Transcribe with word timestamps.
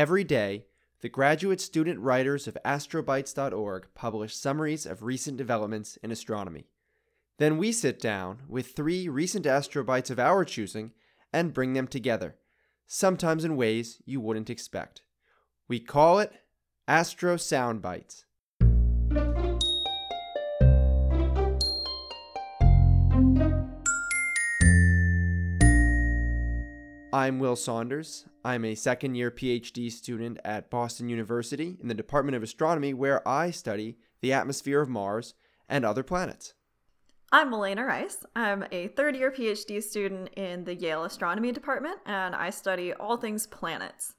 Every 0.00 0.24
day, 0.24 0.64
the 1.02 1.10
graduate 1.10 1.60
student 1.60 2.00
writers 2.00 2.48
of 2.48 2.56
astrobites.org 2.64 3.88
publish 3.94 4.34
summaries 4.34 4.86
of 4.86 5.02
recent 5.02 5.36
developments 5.36 5.98
in 5.98 6.10
astronomy. 6.10 6.70
Then 7.36 7.58
we 7.58 7.70
sit 7.70 8.00
down 8.00 8.38
with 8.48 8.72
three 8.74 9.10
recent 9.10 9.44
astrobites 9.44 10.08
of 10.08 10.18
our 10.18 10.46
choosing 10.46 10.92
and 11.34 11.52
bring 11.52 11.74
them 11.74 11.86
together, 11.86 12.36
sometimes 12.86 13.44
in 13.44 13.56
ways 13.56 14.00
you 14.06 14.22
wouldn't 14.22 14.48
expect. 14.48 15.02
We 15.68 15.80
call 15.80 16.18
it 16.18 16.32
Astro 16.88 17.36
Soundbites. 17.36 18.24
I'm 27.12 27.38
Will 27.38 27.54
Saunders. 27.54 28.24
I'm 28.42 28.64
a 28.64 28.74
second 28.74 29.16
year 29.16 29.30
PhD 29.30 29.92
student 29.92 30.38
at 30.46 30.70
Boston 30.70 31.10
University 31.10 31.76
in 31.78 31.88
the 31.88 31.94
Department 31.94 32.36
of 32.36 32.42
Astronomy, 32.42 32.94
where 32.94 33.26
I 33.28 33.50
study 33.50 33.98
the 34.22 34.32
atmosphere 34.32 34.80
of 34.80 34.88
Mars 34.88 35.34
and 35.68 35.84
other 35.84 36.02
planets. 36.02 36.54
I'm 37.30 37.50
Malena 37.50 37.84
Rice. 37.84 38.24
I'm 38.34 38.64
a 38.72 38.88
third 38.88 39.14
year 39.14 39.30
PhD 39.30 39.82
student 39.82 40.30
in 40.38 40.64
the 40.64 40.74
Yale 40.74 41.04
Astronomy 41.04 41.52
Department, 41.52 41.98
and 42.06 42.34
I 42.34 42.48
study 42.48 42.94
all 42.94 43.18
things 43.18 43.46
planets. 43.46 44.14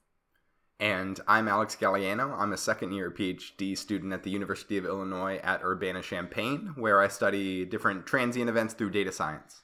And 0.78 1.18
I'm 1.26 1.48
Alex 1.48 1.76
Gagliano. 1.76 2.38
I'm 2.38 2.52
a 2.52 2.56
second 2.56 2.92
year 2.92 3.10
PhD 3.10 3.76
student 3.76 4.12
at 4.12 4.22
the 4.22 4.30
University 4.30 4.78
of 4.78 4.84
Illinois 4.84 5.40
at 5.42 5.64
Urbana 5.64 6.00
Champaign, 6.00 6.74
where 6.76 7.00
I 7.00 7.08
study 7.08 7.64
different 7.64 8.06
transient 8.06 8.48
events 8.48 8.74
through 8.74 8.90
data 8.90 9.10
science. 9.10 9.62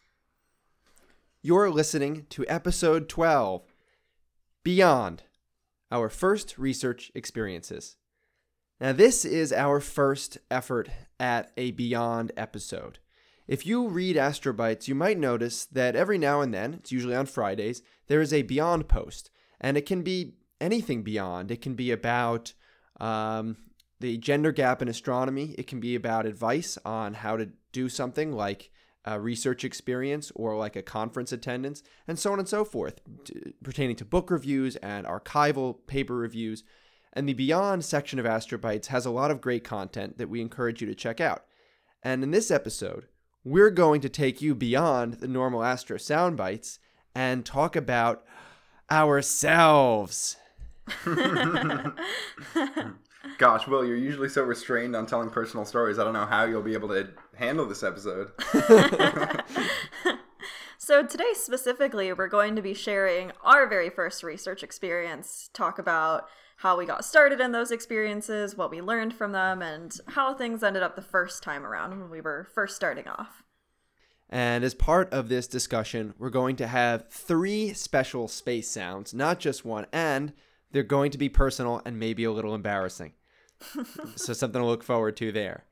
You're 1.42 1.70
listening 1.70 2.26
to 2.30 2.44
episode 2.48 3.08
12 3.08 3.62
Beyond 4.68 5.22
Our 5.90 6.10
First 6.10 6.58
Research 6.58 7.10
Experiences. 7.14 7.96
Now, 8.78 8.92
this 8.92 9.24
is 9.24 9.50
our 9.50 9.80
first 9.80 10.36
effort 10.50 10.90
at 11.18 11.52
a 11.56 11.70
Beyond 11.70 12.32
episode. 12.36 12.98
If 13.46 13.64
you 13.64 13.88
read 13.88 14.16
Astrobites, 14.16 14.86
you 14.86 14.94
might 14.94 15.16
notice 15.16 15.64
that 15.64 15.96
every 15.96 16.18
now 16.18 16.42
and 16.42 16.52
then, 16.52 16.74
it's 16.74 16.92
usually 16.92 17.14
on 17.14 17.24
Fridays, 17.24 17.80
there 18.08 18.20
is 18.20 18.30
a 18.30 18.42
Beyond 18.42 18.88
post. 18.88 19.30
And 19.58 19.78
it 19.78 19.86
can 19.86 20.02
be 20.02 20.34
anything 20.60 21.02
beyond. 21.02 21.50
It 21.50 21.62
can 21.62 21.72
be 21.72 21.90
about 21.90 22.52
um, 23.00 23.56
the 24.00 24.18
gender 24.18 24.52
gap 24.52 24.82
in 24.82 24.88
astronomy, 24.88 25.54
it 25.56 25.66
can 25.66 25.80
be 25.80 25.94
about 25.94 26.26
advice 26.26 26.76
on 26.84 27.14
how 27.14 27.38
to 27.38 27.48
do 27.72 27.88
something 27.88 28.32
like 28.32 28.70
research 29.16 29.64
experience 29.64 30.32
or 30.34 30.56
like 30.56 30.76
a 30.76 30.82
conference 30.82 31.32
attendance, 31.32 31.82
and 32.06 32.18
so 32.18 32.32
on 32.32 32.38
and 32.38 32.48
so 32.48 32.64
forth, 32.64 33.00
t- 33.24 33.54
pertaining 33.62 33.96
to 33.96 34.04
book 34.04 34.30
reviews 34.30 34.76
and 34.76 35.06
archival 35.06 35.76
paper 35.86 36.16
reviews. 36.16 36.64
And 37.12 37.28
the 37.28 37.34
Beyond 37.34 37.84
section 37.84 38.18
of 38.18 38.26
Astrobites 38.26 38.86
has 38.88 39.06
a 39.06 39.10
lot 39.10 39.30
of 39.30 39.40
great 39.40 39.64
content 39.64 40.18
that 40.18 40.28
we 40.28 40.40
encourage 40.40 40.80
you 40.80 40.86
to 40.88 40.94
check 40.94 41.20
out. 41.20 41.44
And 42.02 42.22
in 42.22 42.30
this 42.30 42.50
episode, 42.50 43.06
we're 43.44 43.70
going 43.70 44.00
to 44.02 44.08
take 44.08 44.42
you 44.42 44.54
beyond 44.54 45.14
the 45.14 45.28
normal 45.28 45.62
Astro 45.62 45.96
sound 45.96 46.36
bites 46.36 46.78
and 47.14 47.46
talk 47.46 47.76
about 47.76 48.24
ourselves. 48.90 50.36
Gosh, 53.38 53.66
Will, 53.66 53.84
you're 53.84 53.96
usually 53.96 54.28
so 54.28 54.42
restrained 54.42 54.96
on 54.96 55.06
telling 55.06 55.30
personal 55.30 55.64
stories. 55.64 55.98
I 55.98 56.04
don't 56.04 56.12
know 56.12 56.26
how 56.26 56.44
you'll 56.44 56.62
be 56.62 56.74
able 56.74 56.88
to 56.88 57.08
handle 57.38 57.66
this 57.66 57.82
episode. 57.82 58.32
so, 60.78 61.06
today 61.06 61.32
specifically, 61.34 62.12
we're 62.12 62.28
going 62.28 62.56
to 62.56 62.62
be 62.62 62.74
sharing 62.74 63.32
our 63.42 63.66
very 63.68 63.90
first 63.90 64.22
research 64.22 64.62
experience, 64.62 65.48
talk 65.52 65.78
about 65.78 66.28
how 66.58 66.76
we 66.76 66.84
got 66.84 67.04
started 67.04 67.40
in 67.40 67.52
those 67.52 67.70
experiences, 67.70 68.56
what 68.56 68.70
we 68.70 68.80
learned 68.80 69.14
from 69.14 69.32
them, 69.32 69.62
and 69.62 69.96
how 70.08 70.34
things 70.34 70.62
ended 70.62 70.82
up 70.82 70.96
the 70.96 71.02
first 71.02 71.42
time 71.42 71.64
around 71.64 71.90
when 71.98 72.10
we 72.10 72.20
were 72.20 72.48
first 72.54 72.74
starting 72.74 73.06
off. 73.06 73.44
And 74.28 74.64
as 74.64 74.74
part 74.74 75.10
of 75.12 75.28
this 75.28 75.46
discussion, 75.46 76.14
we're 76.18 76.30
going 76.30 76.56
to 76.56 76.66
have 76.66 77.08
three 77.08 77.72
special 77.72 78.28
space 78.28 78.68
sounds, 78.68 79.14
not 79.14 79.38
just 79.38 79.64
one, 79.64 79.86
and 79.92 80.32
they're 80.72 80.82
going 80.82 81.12
to 81.12 81.18
be 81.18 81.28
personal 81.28 81.80
and 81.86 81.98
maybe 81.98 82.24
a 82.24 82.32
little 82.32 82.54
embarrassing. 82.54 83.12
so, 84.16 84.32
something 84.32 84.60
to 84.60 84.66
look 84.66 84.82
forward 84.82 85.16
to 85.16 85.32
there. 85.32 85.64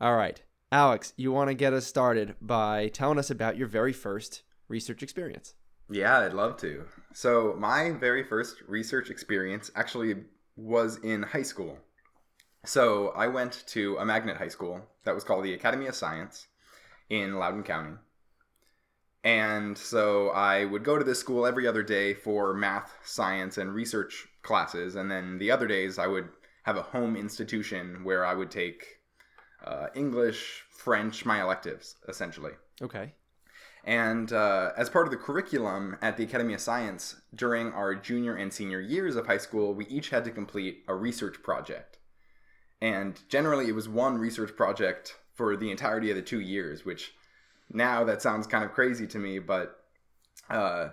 All 0.00 0.16
right. 0.16 0.42
Alex, 0.72 1.12
you 1.18 1.30
want 1.30 1.48
to 1.48 1.54
get 1.54 1.74
us 1.74 1.86
started 1.86 2.34
by 2.40 2.88
telling 2.88 3.18
us 3.18 3.30
about 3.30 3.58
your 3.58 3.68
very 3.68 3.92
first 3.92 4.42
research 4.68 5.02
experience? 5.02 5.52
Yeah, 5.90 6.20
I'd 6.20 6.32
love 6.32 6.56
to. 6.62 6.86
So, 7.12 7.54
my 7.58 7.90
very 7.90 8.24
first 8.24 8.62
research 8.66 9.10
experience 9.10 9.70
actually 9.76 10.24
was 10.56 10.96
in 10.96 11.24
high 11.24 11.42
school. 11.42 11.76
So, 12.64 13.08
I 13.10 13.26
went 13.26 13.64
to 13.66 13.98
a 13.98 14.06
magnet 14.06 14.38
high 14.38 14.48
school 14.48 14.80
that 15.04 15.14
was 15.14 15.24
called 15.24 15.44
the 15.44 15.52
Academy 15.52 15.88
of 15.88 15.94
Science 15.94 16.46
in 17.10 17.34
Loudoun 17.34 17.64
County. 17.64 17.96
And 19.24 19.76
so 19.76 20.30
I 20.30 20.64
would 20.64 20.84
go 20.84 20.98
to 20.98 21.04
this 21.04 21.20
school 21.20 21.44
every 21.44 21.66
other 21.66 21.82
day 21.82 22.14
for 22.14 22.54
math, 22.54 22.96
science, 23.04 23.58
and 23.58 23.74
research 23.74 24.26
classes. 24.40 24.96
And 24.96 25.10
then 25.10 25.38
the 25.38 25.50
other 25.50 25.66
days 25.66 25.98
I 25.98 26.06
would 26.06 26.30
have 26.62 26.76
a 26.78 26.82
home 26.82 27.14
institution 27.14 28.04
where 28.04 28.24
I 28.24 28.34
would 28.34 28.50
take 28.50 29.01
uh, 29.64 29.86
English, 29.94 30.64
French, 30.70 31.24
my 31.24 31.40
electives, 31.40 31.96
essentially. 32.08 32.52
Okay. 32.80 33.12
And 33.84 34.32
uh, 34.32 34.70
as 34.76 34.88
part 34.88 35.06
of 35.06 35.10
the 35.10 35.16
curriculum 35.16 35.96
at 36.02 36.16
the 36.16 36.24
Academy 36.24 36.54
of 36.54 36.60
Science, 36.60 37.16
during 37.34 37.72
our 37.72 37.94
junior 37.94 38.36
and 38.36 38.52
senior 38.52 38.80
years 38.80 39.16
of 39.16 39.26
high 39.26 39.38
school, 39.38 39.74
we 39.74 39.86
each 39.86 40.10
had 40.10 40.24
to 40.24 40.30
complete 40.30 40.84
a 40.86 40.94
research 40.94 41.42
project. 41.42 41.98
And 42.80 43.20
generally, 43.28 43.68
it 43.68 43.74
was 43.74 43.88
one 43.88 44.18
research 44.18 44.56
project 44.56 45.16
for 45.34 45.56
the 45.56 45.70
entirety 45.70 46.10
of 46.10 46.16
the 46.16 46.22
two 46.22 46.40
years, 46.40 46.84
which 46.84 47.12
now 47.70 48.04
that 48.04 48.22
sounds 48.22 48.46
kind 48.46 48.64
of 48.64 48.72
crazy 48.72 49.06
to 49.08 49.18
me, 49.18 49.38
but 49.38 49.80
uh, 50.48 50.90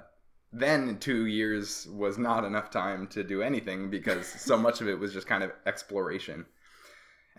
then 0.51 0.97
two 1.00 1.25
years 1.25 1.88
was 1.91 2.18
not 2.18 2.46
enough 2.46 2.69
time 2.69 3.07
to 3.07 3.24
do 3.24 3.41
anything 3.41 3.90
because 3.90 4.28
so 4.28 4.57
much 4.57 4.81
of 4.81 4.88
it 4.88 4.97
was 4.97 5.13
just 5.13 5.28
kind 5.28 5.44
of 5.44 5.51
exploration. 5.66 6.46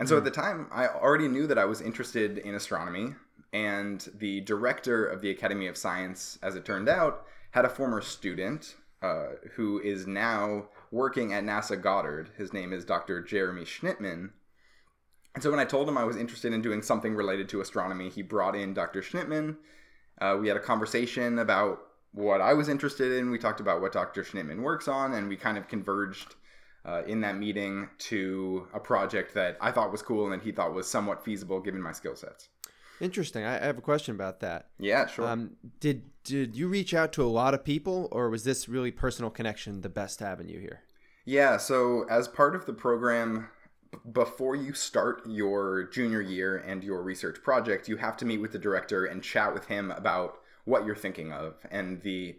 And 0.01 0.09
so 0.09 0.17
at 0.17 0.23
the 0.23 0.31
time, 0.31 0.65
I 0.71 0.87
already 0.87 1.27
knew 1.27 1.45
that 1.45 1.59
I 1.59 1.65
was 1.65 1.79
interested 1.79 2.39
in 2.39 2.55
astronomy, 2.55 3.13
and 3.53 4.09
the 4.15 4.41
director 4.41 5.05
of 5.05 5.21
the 5.21 5.29
Academy 5.29 5.67
of 5.67 5.77
Science, 5.77 6.39
as 6.41 6.55
it 6.55 6.65
turned 6.65 6.89
out, 6.89 7.27
had 7.51 7.65
a 7.65 7.69
former 7.69 8.01
student 8.01 8.77
uh, 9.03 9.33
who 9.51 9.79
is 9.79 10.07
now 10.07 10.69
working 10.89 11.33
at 11.33 11.43
NASA 11.43 11.79
Goddard. 11.79 12.31
His 12.35 12.51
name 12.51 12.73
is 12.73 12.83
Dr. 12.83 13.21
Jeremy 13.21 13.61
Schnittman. 13.61 14.31
And 15.35 15.43
so 15.43 15.51
when 15.51 15.59
I 15.59 15.65
told 15.65 15.87
him 15.87 15.99
I 15.99 16.03
was 16.03 16.17
interested 16.17 16.51
in 16.51 16.63
doing 16.63 16.81
something 16.81 17.13
related 17.13 17.47
to 17.49 17.61
astronomy, 17.61 18.09
he 18.09 18.23
brought 18.23 18.55
in 18.55 18.73
Dr. 18.73 19.03
Schnittman. 19.03 19.57
Uh, 20.19 20.35
we 20.41 20.47
had 20.47 20.57
a 20.57 20.61
conversation 20.61 21.37
about 21.37 21.77
what 22.11 22.41
I 22.41 22.55
was 22.55 22.69
interested 22.69 23.11
in. 23.11 23.29
We 23.29 23.37
talked 23.37 23.59
about 23.59 23.81
what 23.81 23.93
Dr. 23.93 24.23
Schnittman 24.23 24.63
works 24.63 24.87
on, 24.87 25.13
and 25.13 25.29
we 25.29 25.37
kind 25.37 25.59
of 25.59 25.67
converged 25.67 26.33
uh, 26.85 27.03
in 27.05 27.21
that 27.21 27.37
meeting 27.37 27.89
to 27.97 28.67
a 28.73 28.79
project 28.79 29.33
that 29.35 29.57
I 29.61 29.71
thought 29.71 29.91
was 29.91 30.01
cool 30.01 30.25
and 30.25 30.33
that 30.33 30.43
he 30.43 30.51
thought 30.51 30.73
was 30.73 30.89
somewhat 30.89 31.23
feasible 31.23 31.59
given 31.59 31.81
my 31.81 31.91
skill 31.91 32.15
sets. 32.15 32.49
Interesting. 32.99 33.43
I 33.43 33.53
have 33.53 33.79
a 33.79 33.81
question 33.81 34.13
about 34.13 34.41
that. 34.41 34.67
Yeah, 34.77 35.07
sure. 35.07 35.27
Um, 35.27 35.51
did 35.79 36.03
did 36.23 36.55
you 36.55 36.67
reach 36.67 36.93
out 36.93 37.11
to 37.13 37.23
a 37.23 37.25
lot 37.25 37.55
of 37.55 37.63
people, 37.63 38.07
or 38.11 38.29
was 38.29 38.43
this 38.43 38.69
really 38.69 38.91
personal 38.91 39.31
connection 39.31 39.81
the 39.81 39.89
best 39.89 40.21
avenue 40.21 40.59
here? 40.59 40.81
Yeah. 41.25 41.57
So 41.57 42.05
as 42.09 42.27
part 42.27 42.55
of 42.55 42.67
the 42.67 42.73
program, 42.73 43.49
before 44.11 44.55
you 44.55 44.73
start 44.73 45.23
your 45.25 45.85
junior 45.85 46.21
year 46.21 46.57
and 46.57 46.83
your 46.83 47.01
research 47.01 47.41
project, 47.41 47.87
you 47.87 47.97
have 47.97 48.17
to 48.17 48.25
meet 48.25 48.37
with 48.37 48.51
the 48.51 48.59
director 48.59 49.05
and 49.05 49.23
chat 49.23 49.51
with 49.51 49.65
him 49.65 49.89
about 49.91 50.37
what 50.65 50.85
you're 50.85 50.95
thinking 50.95 51.31
of. 51.31 51.55
And 51.71 52.01
the 52.03 52.35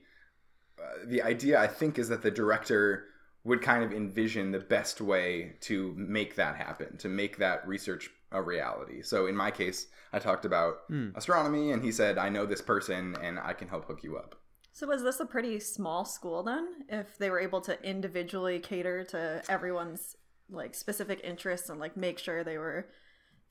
uh, 0.81 1.07
the 1.07 1.23
idea 1.23 1.61
I 1.61 1.67
think 1.67 1.99
is 1.99 2.09
that 2.09 2.23
the 2.23 2.31
director 2.31 3.07
would 3.45 3.61
kind 3.61 3.83
of 3.83 3.93
envision 3.93 4.53
the 4.53 4.61
best 4.61 5.01
way 5.01 5.57
to 5.61 5.95
make 5.97 6.37
that 6.37 6.57
happen, 6.57 6.97
to 6.99 7.09
make 7.09 7.39
that 7.39 7.67
research 7.67 8.11
a 8.31 8.41
reality. 8.41 9.03
So 9.03 9.27
in 9.27 9.37
my 9.37 9.51
case, 9.51 9.89
I 10.13 10.19
talked 10.19 10.45
about 10.45 10.89
mm. 10.91 11.15
astronomy 11.17 11.73
and 11.73 11.83
he 11.83 11.93
said, 11.93 12.19
"I 12.19 12.29
know 12.29 12.47
this 12.47 12.63
person 12.63 13.17
and 13.21 13.39
I 13.39 13.53
can 13.53 13.69
help 13.69 13.87
hook 13.87 14.03
you 14.03 14.17
up." 14.17 14.37
So 14.73 14.87
was 14.87 15.03
this 15.03 15.21
a 15.21 15.27
pretty 15.27 15.61
small 15.61 16.05
school 16.05 16.43
then 16.43 16.67
if 16.89 17.19
they 17.19 17.31
were 17.31 17.41
able 17.41 17.61
to 17.63 17.83
individually 17.83 18.59
cater 18.59 19.05
to 19.05 19.43
everyone's 19.49 20.17
like 20.49 20.75
specific 20.75 21.21
interests 21.23 21.69
and 21.69 21.79
like 21.79 21.97
make 21.97 22.19
sure 22.19 22.43
they 22.43 22.59
were 22.59 22.89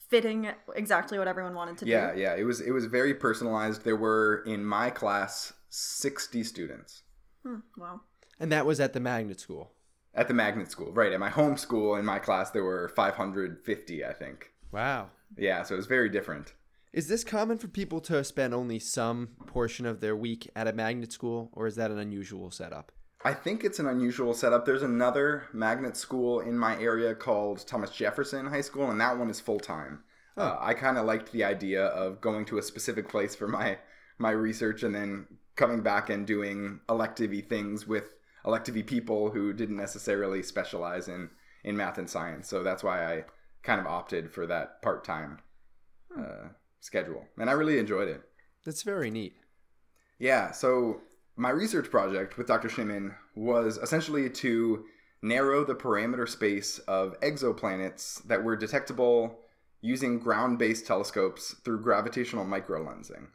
fitting 0.09 0.49
exactly 0.75 1.17
what 1.17 1.27
everyone 1.27 1.53
wanted 1.53 1.77
to 1.79 1.85
yeah, 1.85 2.13
do. 2.13 2.19
Yeah, 2.19 2.33
yeah. 2.33 2.41
It 2.41 2.43
was 2.43 2.61
it 2.61 2.71
was 2.71 2.85
very 2.85 3.13
personalized. 3.13 3.83
There 3.83 3.95
were 3.95 4.43
in 4.45 4.65
my 4.65 4.89
class 4.89 5.53
sixty 5.69 6.43
students. 6.43 7.03
Hmm, 7.43 7.59
wow. 7.77 8.01
And 8.39 8.51
that 8.51 8.65
was 8.65 8.79
at 8.79 8.93
the 8.93 8.99
magnet 8.99 9.39
school. 9.39 9.71
At 10.13 10.27
the 10.27 10.33
magnet 10.33 10.69
school, 10.69 10.91
right? 10.91 11.13
At 11.13 11.19
my 11.19 11.29
home 11.29 11.55
school, 11.57 11.95
in 11.95 12.05
my 12.05 12.19
class, 12.19 12.51
there 12.51 12.63
were 12.63 12.89
five 12.89 13.15
hundred 13.15 13.63
fifty, 13.63 14.03
I 14.03 14.13
think. 14.13 14.51
Wow. 14.71 15.09
Yeah, 15.37 15.63
so 15.63 15.75
it 15.75 15.77
was 15.77 15.87
very 15.87 16.09
different. 16.09 16.53
Is 16.91 17.07
this 17.07 17.23
common 17.23 17.57
for 17.57 17.69
people 17.69 18.01
to 18.01 18.21
spend 18.23 18.53
only 18.53 18.77
some 18.77 19.29
portion 19.47 19.85
of 19.85 20.01
their 20.01 20.15
week 20.15 20.49
at 20.55 20.67
a 20.67 20.73
magnet 20.73 21.13
school, 21.13 21.49
or 21.53 21.65
is 21.65 21.75
that 21.77 21.91
an 21.91 21.99
unusual 21.99 22.51
setup? 22.51 22.91
I 23.23 23.33
think 23.33 23.63
it's 23.63 23.79
an 23.79 23.87
unusual 23.87 24.33
setup. 24.33 24.65
There's 24.65 24.83
another 24.83 25.45
magnet 25.53 25.95
school 25.95 26.41
in 26.41 26.57
my 26.57 26.77
area 26.81 27.15
called 27.15 27.65
Thomas 27.65 27.91
Jefferson 27.91 28.47
High 28.47 28.61
School, 28.61 28.91
and 28.91 28.99
that 28.99 29.17
one 29.17 29.29
is 29.29 29.39
full 29.39 29.59
time. 29.59 30.03
Uh, 30.35 30.57
I 30.59 30.73
kind 30.73 30.97
of 30.97 31.05
liked 31.05 31.31
the 31.31 31.43
idea 31.43 31.85
of 31.85 32.19
going 32.19 32.45
to 32.45 32.57
a 32.57 32.63
specific 32.63 33.07
place 33.07 33.35
for 33.35 33.47
my 33.47 33.77
my 34.17 34.31
research 34.31 34.83
and 34.83 34.93
then 34.93 35.27
coming 35.55 35.81
back 35.81 36.09
and 36.09 36.27
doing 36.27 36.79
elective 36.89 37.31
things 37.47 37.87
with 37.87 38.15
elective 38.45 38.85
people 38.85 39.31
who 39.31 39.53
didn't 39.53 39.77
necessarily 39.77 40.43
specialize 40.43 41.07
in 41.07 41.29
in 41.63 41.77
math 41.77 41.97
and 41.97 42.09
science. 42.09 42.47
So 42.47 42.63
that's 42.63 42.83
why 42.83 43.05
I 43.05 43.25
kind 43.61 43.79
of 43.79 43.85
opted 43.85 44.31
for 44.31 44.47
that 44.47 44.81
part 44.81 45.03
time 45.03 45.39
uh, 46.17 46.49
schedule, 46.79 47.25
and 47.37 47.49
I 47.49 47.53
really 47.53 47.77
enjoyed 47.77 48.07
it. 48.07 48.21
That's 48.65 48.83
very 48.83 49.11
neat. 49.11 49.35
Yeah, 50.19 50.51
so 50.51 51.01
my 51.35 51.49
research 51.49 51.89
project 51.89 52.37
with 52.37 52.47
Dr. 52.47 52.67
Schnittman 52.67 53.15
was 53.35 53.77
essentially 53.77 54.29
to 54.29 54.85
narrow 55.21 55.63
the 55.63 55.75
parameter 55.75 56.27
space 56.27 56.79
of 56.79 57.19
exoplanets 57.21 58.23
that 58.27 58.43
were 58.43 58.55
detectable 58.55 59.39
using 59.81 60.19
ground 60.19 60.59
based 60.59 60.85
telescopes 60.85 61.55
through 61.63 61.81
gravitational 61.81 62.45
microlensing. 62.45 63.27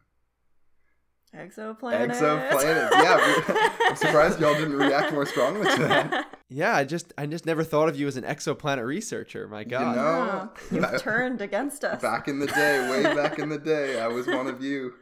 Exoplanet. 1.37 2.11
Exoplanets. 2.11 2.91
Yeah, 2.93 3.77
I'm 3.91 3.97
surprised 3.97 4.41
y'all 4.41 4.55
didn't 4.55 4.75
react 4.77 5.13
more 5.13 5.27
strongly 5.27 5.71
to 5.77 5.83
that. 5.83 6.27
Yeah, 6.49 6.77
I 6.77 6.85
just 6.85 7.13
I 7.19 7.27
just 7.27 7.45
never 7.45 7.65
thought 7.65 7.89
of 7.89 7.97
you 7.99 8.07
as 8.07 8.17
an 8.17 8.23
exoplanet 8.23 8.87
researcher. 8.87 9.49
My 9.49 9.65
God. 9.65 9.97
know, 9.97 10.51
Oh, 10.55 10.61
you've 10.71 11.01
turned 11.03 11.41
against 11.41 11.83
us. 11.83 12.01
Back 12.01 12.29
in 12.29 12.39
the 12.39 12.47
day, 12.47 12.89
way 12.89 13.03
back 13.03 13.41
in 13.41 13.49
the 13.49 13.59
day, 13.59 14.01
I 14.01 14.07
was 14.07 14.29
one 14.29 14.47
of 14.47 14.63
you. 14.63 14.93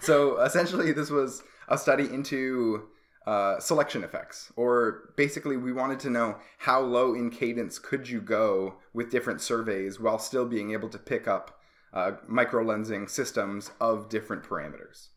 So 0.00 0.40
essentially, 0.42 0.90
this 0.92 1.10
was 1.10 1.42
a 1.68 1.76
study 1.78 2.04
into 2.04 2.88
uh, 3.26 3.58
selection 3.60 4.02
effects, 4.04 4.52
or 4.56 5.12
basically, 5.16 5.56
we 5.56 5.72
wanted 5.72 6.00
to 6.00 6.10
know 6.10 6.36
how 6.58 6.80
low 6.80 7.14
in 7.14 7.30
cadence 7.30 7.78
could 7.78 8.08
you 8.08 8.20
go 8.20 8.76
with 8.92 9.10
different 9.10 9.40
surveys 9.40 10.00
while 10.00 10.18
still 10.18 10.46
being 10.46 10.72
able 10.72 10.88
to 10.88 10.98
pick 10.98 11.28
up 11.28 11.57
uh, 11.92 12.12
microlensing 12.30 13.08
systems 13.08 13.70
of 13.80 14.08
different 14.08 14.42
parameters. 14.42 15.08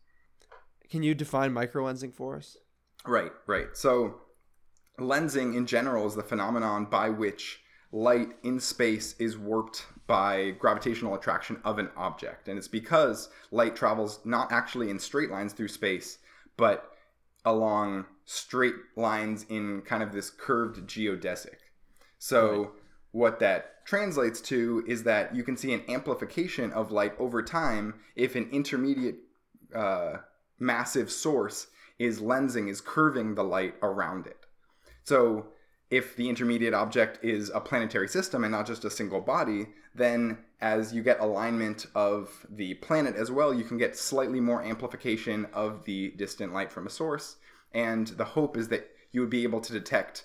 Can 0.90 1.02
you 1.02 1.14
define 1.14 1.52
microlensing 1.52 2.14
for 2.14 2.36
us? 2.36 2.56
Right, 3.06 3.32
right. 3.46 3.68
So, 3.74 4.20
lensing 4.98 5.56
in 5.56 5.66
general 5.66 6.06
is 6.06 6.14
the 6.14 6.22
phenomenon 6.22 6.84
by 6.86 7.08
which 7.08 7.60
light 7.92 8.30
in 8.42 8.60
space 8.60 9.14
is 9.18 9.36
warped 9.36 9.86
by 10.06 10.50
gravitational 10.58 11.14
attraction 11.14 11.60
of 11.64 11.78
an 11.78 11.90
object. 11.96 12.48
And 12.48 12.58
it's 12.58 12.68
because 12.68 13.28
light 13.50 13.76
travels 13.76 14.20
not 14.24 14.52
actually 14.52 14.90
in 14.90 14.98
straight 14.98 15.30
lines 15.30 15.52
through 15.52 15.68
space, 15.68 16.18
but 16.56 16.90
along 17.44 18.06
straight 18.24 18.74
lines 18.96 19.46
in 19.48 19.82
kind 19.82 20.02
of 20.02 20.12
this 20.12 20.30
curved 20.30 20.86
geodesic. 20.86 21.56
So, 22.18 22.72
what 23.12 23.38
that 23.40 23.86
translates 23.86 24.40
to 24.40 24.84
is 24.86 25.04
that 25.04 25.34
you 25.34 25.42
can 25.42 25.56
see 25.56 25.72
an 25.72 25.82
amplification 25.88 26.72
of 26.72 26.90
light 26.90 27.14
over 27.18 27.42
time 27.42 27.94
if 28.16 28.34
an 28.34 28.48
intermediate 28.50 29.16
uh, 29.74 30.16
massive 30.58 31.10
source 31.10 31.68
is 31.98 32.20
lensing, 32.20 32.68
is 32.68 32.80
curving 32.80 33.34
the 33.34 33.44
light 33.44 33.74
around 33.82 34.26
it. 34.26 34.38
So, 35.04 35.48
if 35.90 36.16
the 36.16 36.30
intermediate 36.30 36.72
object 36.72 37.22
is 37.22 37.50
a 37.50 37.60
planetary 37.60 38.08
system 38.08 38.44
and 38.44 38.52
not 38.52 38.66
just 38.66 38.84
a 38.86 38.90
single 38.90 39.20
body, 39.20 39.66
then 39.94 40.38
as 40.62 40.94
you 40.94 41.02
get 41.02 41.20
alignment 41.20 41.86
of 41.94 42.46
the 42.48 42.72
planet 42.74 43.14
as 43.14 43.30
well, 43.30 43.52
you 43.52 43.62
can 43.62 43.76
get 43.76 43.94
slightly 43.94 44.40
more 44.40 44.62
amplification 44.62 45.46
of 45.52 45.84
the 45.84 46.12
distant 46.12 46.54
light 46.54 46.72
from 46.72 46.86
a 46.86 46.90
source. 46.90 47.36
And 47.74 48.06
the 48.06 48.24
hope 48.24 48.56
is 48.56 48.68
that 48.68 48.88
you 49.10 49.20
would 49.20 49.28
be 49.28 49.42
able 49.42 49.60
to 49.60 49.72
detect 49.72 50.24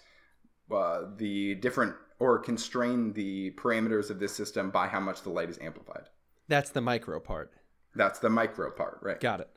uh, 0.71 1.01
the 1.17 1.55
different 1.55 1.95
or 2.19 2.39
constrain 2.39 3.13
the 3.13 3.51
parameters 3.51 4.09
of 4.09 4.19
this 4.19 4.35
system 4.35 4.71
by 4.71 4.87
how 4.87 4.99
much 4.99 5.21
the 5.21 5.29
light 5.29 5.49
is 5.49 5.59
amplified. 5.61 6.03
That's 6.47 6.71
the 6.71 6.81
micro 6.81 7.19
part. 7.19 7.51
That's 7.95 8.19
the 8.19 8.29
micro 8.29 8.71
part, 8.71 8.99
right? 9.01 9.19
Got 9.19 9.41
it. 9.41 9.49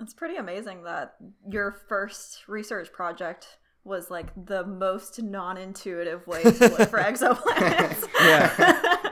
It's 0.00 0.14
pretty 0.14 0.36
amazing 0.36 0.84
that 0.84 1.16
your 1.48 1.72
first 1.72 2.48
research 2.48 2.92
project 2.92 3.58
was 3.84 4.10
like 4.10 4.28
the 4.46 4.64
most 4.64 5.22
non-intuitive 5.22 6.26
way 6.26 6.42
to 6.42 6.68
look 6.68 6.90
for 6.90 6.98
exoplanets. 6.98 8.04
Yeah. 8.20 8.82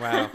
Wow. 0.00 0.30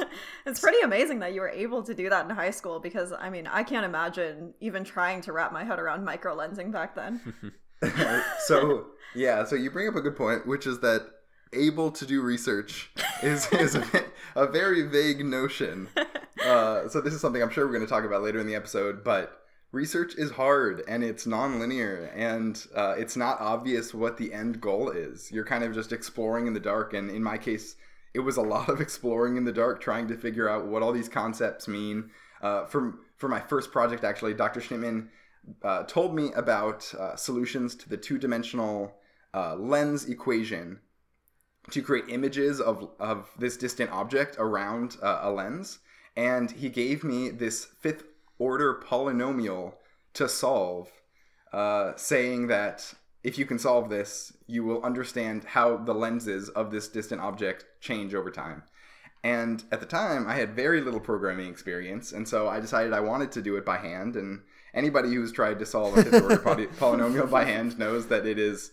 It's 0.46 0.62
pretty 0.62 0.80
amazing 0.82 1.20
that 1.20 1.34
you 1.34 1.42
were 1.42 1.50
able 1.50 1.84
to 1.84 1.94
do 1.94 2.10
that 2.10 2.30
in 2.30 2.34
high 2.34 2.52
school 2.52 2.80
because 2.80 3.12
I 3.12 3.30
mean, 3.30 3.48
I 3.48 3.64
can't 3.64 3.84
imagine 3.84 4.54
even 4.62 4.84
trying 4.86 5.22
to 5.22 5.34
wrap 5.34 5.52
my 5.52 5.64
head 5.66 5.80
around 5.80 6.08
microlensing 6.08 6.72
back 6.72 6.96
then. 6.96 7.20
So 8.46 8.88
yeah, 9.16 9.44
so 9.46 9.56
you 9.56 9.72
bring 9.72 9.88
up 9.88 9.96
a 9.96 10.02
good 10.02 10.16
point, 10.16 10.46
which 10.46 10.68
is 10.68 10.80
that 10.80 11.08
able 11.54 11.92
to 11.92 12.06
do 12.06 12.22
research 12.22 12.92
is 13.24 13.48
is 13.54 13.76
a, 13.76 13.86
a 14.36 14.48
very 14.48 14.84
vague 14.84 15.26
notion. 15.26 15.88
Uh, 16.44 16.88
so 16.90 17.02
this 17.02 17.14
is 17.14 17.22
something 17.22 17.42
I'm 17.42 17.50
sure 17.50 17.66
we're 17.66 17.74
going 17.74 17.86
to 17.86 17.90
talk 17.90 18.04
about 18.04 18.22
later 18.22 18.40
in 18.40 18.48
the 18.48 18.56
episode, 18.56 19.04
but 19.04 19.42
research 19.72 20.16
is 20.16 20.32
hard 20.32 20.84
and 20.88 21.04
it's 21.04 21.26
non-linear 21.26 22.12
and 22.16 22.66
uh, 22.76 22.96
it's 22.98 23.18
not 23.18 23.40
obvious 23.40 23.94
what 23.94 24.18
the 24.18 24.34
end 24.34 24.62
goal 24.62 24.90
is. 24.90 25.32
You're 25.32 25.46
kind 25.46 25.64
of 25.64 25.74
just 25.74 25.92
exploring 25.92 26.48
in 26.48 26.54
the 26.54 26.60
dark, 26.60 26.94
and 26.94 27.10
in 27.10 27.24
my 27.24 27.38
case, 27.38 27.76
it 28.14 28.20
was 28.20 28.38
a 28.38 28.42
lot 28.42 28.70
of 28.70 28.82
exploring 28.82 29.38
in 29.38 29.46
the 29.46 29.52
dark, 29.52 29.82
trying 29.82 30.08
to 30.08 30.18
figure 30.18 30.50
out 30.50 30.68
what 30.68 30.82
all 30.82 30.92
these 30.92 31.10
concepts 31.10 31.68
mean. 31.68 32.10
Uh, 32.42 32.66
for 32.66 32.96
for 33.18 33.30
my 33.30 33.40
first 33.40 33.72
project, 33.72 34.04
actually, 34.04 34.34
Dr. 34.34 34.60
Schnittman 34.60 35.08
uh, 35.64 35.84
told 35.84 36.16
me 36.16 36.32
about 36.34 36.94
uh, 36.96 37.16
solutions 37.16 37.76
to 37.76 37.90
the 37.90 37.98
two-dimensional 37.98 38.94
uh, 39.34 39.56
lens 39.56 40.06
equation 40.06 40.80
to 41.72 41.82
create 41.82 42.06
images 42.10 42.62
of, 42.62 42.90
of 43.00 43.30
this 43.38 43.58
distant 43.58 43.92
object 43.92 44.36
around 44.38 44.98
uh, 45.02 45.20
a 45.24 45.32
lens. 45.32 45.80
And 46.16 46.52
he 46.52 46.70
gave 46.70 47.04
me 47.04 47.30
this 47.30 47.66
fifth 47.66 48.04
order 48.38 48.82
polynomial 48.86 49.74
to 50.14 50.30
solve, 50.30 50.90
uh, 51.52 51.94
saying 51.96 52.48
that 52.48 52.94
if 53.24 53.38
you 53.38 53.46
can 53.46 53.58
solve 53.58 53.90
this, 53.90 54.32
you 54.48 54.64
will 54.64 54.84
understand 54.84 55.44
how 55.44 55.78
the 55.78 55.94
lenses 55.94 56.50
of 56.50 56.72
this 56.72 56.88
distant 56.88 57.22
object 57.22 57.66
change 57.82 58.14
over 58.14 58.30
time. 58.30 58.64
And 59.24 59.64
at 59.72 59.80
the 59.80 59.88
time, 59.88 60.28
I 60.28 60.36
had 60.36 60.56
very 60.56 60.82
little 60.82 61.00
programming 61.00 61.50
experience, 61.50 62.12
and 62.12 62.28
so 62.28 62.48
I 62.48 62.60
decided 62.60 62.94
I 62.94 63.00
wanted 63.00 63.32
to 63.32 63.42
do 63.42 63.56
it 63.56 63.66
by 63.66 63.78
hand. 63.78 64.16
And 64.16 64.44
anybody 64.76 65.14
who's 65.14 65.32
tried 65.32 65.58
to 65.60 65.66
solve 65.66 65.98
a 65.98 66.04
fifth 66.04 66.22
order 66.22 66.38
poly- 66.38 66.68
polynomial 66.80 67.30
by 67.30 67.44
hand 67.46 67.80
knows 67.80 68.08
that 68.08 68.26
it 68.28 68.38
is 68.38 68.72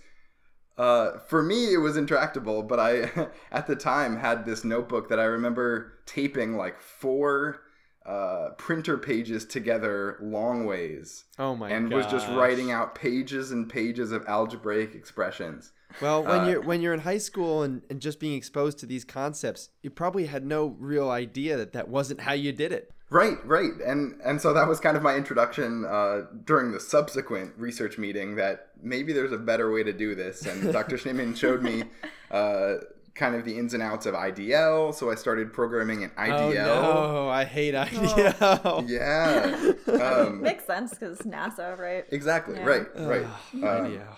uh, 0.78 1.18
for 1.28 1.42
me, 1.42 1.72
it 1.74 1.78
was 1.78 1.96
intractable, 1.98 2.62
but 2.62 2.80
I, 2.80 3.28
at 3.52 3.66
the 3.66 3.76
time, 3.76 4.16
had 4.16 4.46
this 4.46 4.64
notebook 4.64 5.08
that 5.10 5.20
I 5.20 5.24
remember 5.24 5.98
taping 6.06 6.56
like 6.56 6.80
four 6.80 7.60
uh, 8.06 8.50
printer 8.58 8.98
pages 8.98 9.44
together 9.44 10.18
long 10.20 10.64
ways 10.66 11.24
Oh 11.38 11.54
my 11.54 11.70
and 11.70 11.92
was 11.92 12.04
just 12.06 12.26
writing 12.30 12.72
out 12.72 12.96
pages 12.96 13.52
and 13.52 13.68
pages 13.68 14.10
of 14.10 14.24
algebraic 14.26 14.94
expressions. 14.94 15.70
Well, 16.00 16.24
when 16.24 16.40
Uh, 16.40 16.48
you're 16.48 16.60
when 16.62 16.80
you're 16.80 16.94
in 16.94 17.00
high 17.00 17.18
school 17.18 17.62
and, 17.62 17.82
and 17.90 18.00
just 18.00 18.18
being 18.18 18.34
exposed 18.34 18.78
to 18.78 18.86
these 18.86 19.04
concepts, 19.04 19.68
you 19.82 19.90
probably 19.90 20.26
had 20.26 20.44
no 20.44 20.74
real 20.80 21.10
idea 21.10 21.56
that 21.58 21.74
that 21.74 21.88
wasn't 21.88 22.22
how 22.22 22.32
you 22.32 22.50
did 22.50 22.72
it. 22.72 22.90
Right, 23.12 23.44
right, 23.46 23.72
and 23.84 24.18
and 24.24 24.40
so 24.40 24.54
that 24.54 24.66
was 24.66 24.80
kind 24.80 24.96
of 24.96 25.02
my 25.02 25.16
introduction 25.16 25.84
uh, 25.84 26.22
during 26.46 26.72
the 26.72 26.80
subsequent 26.80 27.52
research 27.58 27.98
meeting 27.98 28.36
that 28.36 28.68
maybe 28.82 29.12
there's 29.12 29.32
a 29.32 29.36
better 29.38 29.70
way 29.70 29.82
to 29.82 29.92
do 29.92 30.14
this, 30.14 30.46
and 30.46 30.72
Dr. 30.78 30.96
Schnittman 30.96 31.36
showed 31.36 31.62
me 31.62 31.84
uh, 32.30 32.76
kind 33.14 33.34
of 33.34 33.44
the 33.44 33.58
ins 33.58 33.74
and 33.74 33.82
outs 33.82 34.06
of 34.06 34.14
IDL. 34.14 34.94
So 34.94 35.10
I 35.10 35.14
started 35.16 35.52
programming 35.52 36.00
in 36.00 36.10
IDL. 36.10 36.66
Oh 36.66 37.12
no, 37.12 37.28
I 37.28 37.44
hate 37.44 37.74
IDL. 37.74 38.88
Yeah, 38.88 39.72
um, 40.02 40.40
Makes 40.40 40.64
sense 40.66 40.94
because 40.94 41.18
NASA, 41.18 41.76
right? 41.78 42.06
exactly, 42.10 42.56
Yeah. 42.56 42.64
right, 42.64 42.86
right. 42.96 43.26
Ugh, 43.26 43.64
Um, 43.64 43.92
IDL. 43.92 44.16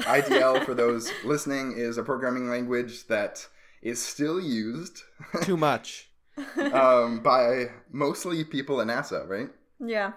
IDL, 0.00 0.64
for 0.64 0.74
those 0.74 1.10
listening, 1.24 1.72
is 1.76 1.98
a 1.98 2.04
programming 2.04 2.48
language 2.48 3.08
that 3.08 3.48
is 3.82 4.00
still 4.00 4.40
used 4.40 5.02
Too 5.42 5.56
much. 5.56 6.07
um, 6.72 7.20
by 7.20 7.66
mostly 7.90 8.44
people 8.44 8.80
at 8.80 8.86
NASA, 8.86 9.28
right? 9.28 9.48
Yeah. 9.80 10.12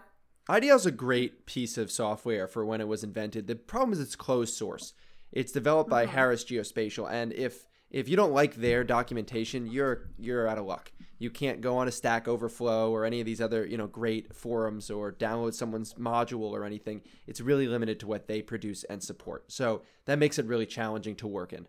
IDL 0.49 0.75
is 0.75 0.85
a 0.85 0.91
great 0.91 1.45
piece 1.45 1.77
of 1.77 1.91
software 1.91 2.47
for 2.47 2.65
when 2.65 2.81
it 2.81 2.87
was 2.87 3.03
invented. 3.03 3.47
The 3.47 3.55
problem 3.55 3.93
is 3.93 3.99
it's 3.99 4.15
closed 4.15 4.55
source. 4.55 4.93
It's 5.31 5.51
developed 5.51 5.89
by 5.89 6.05
Harris 6.05 6.43
Geospatial, 6.43 7.09
and 7.09 7.31
if 7.31 7.65
if 7.89 8.07
you 8.07 8.15
don't 8.15 8.33
like 8.33 8.55
their 8.55 8.83
documentation, 8.83 9.67
you're 9.67 10.09
you're 10.17 10.47
out 10.47 10.57
of 10.57 10.65
luck. 10.65 10.91
You 11.19 11.29
can't 11.29 11.61
go 11.61 11.77
on 11.77 11.87
a 11.87 11.91
Stack 11.91 12.27
Overflow 12.27 12.91
or 12.91 13.05
any 13.05 13.19
of 13.19 13.25
these 13.25 13.39
other 13.39 13.65
you 13.65 13.77
know 13.77 13.87
great 13.87 14.35
forums 14.35 14.89
or 14.89 15.11
download 15.11 15.53
someone's 15.53 15.93
module 15.93 16.51
or 16.51 16.65
anything. 16.65 17.01
It's 17.27 17.39
really 17.39 17.67
limited 17.67 17.99
to 18.01 18.07
what 18.07 18.27
they 18.27 18.41
produce 18.41 18.83
and 18.85 19.01
support. 19.01 19.51
So 19.51 19.83
that 20.05 20.19
makes 20.19 20.39
it 20.39 20.45
really 20.45 20.65
challenging 20.65 21.15
to 21.17 21.27
work 21.27 21.53
in. 21.53 21.67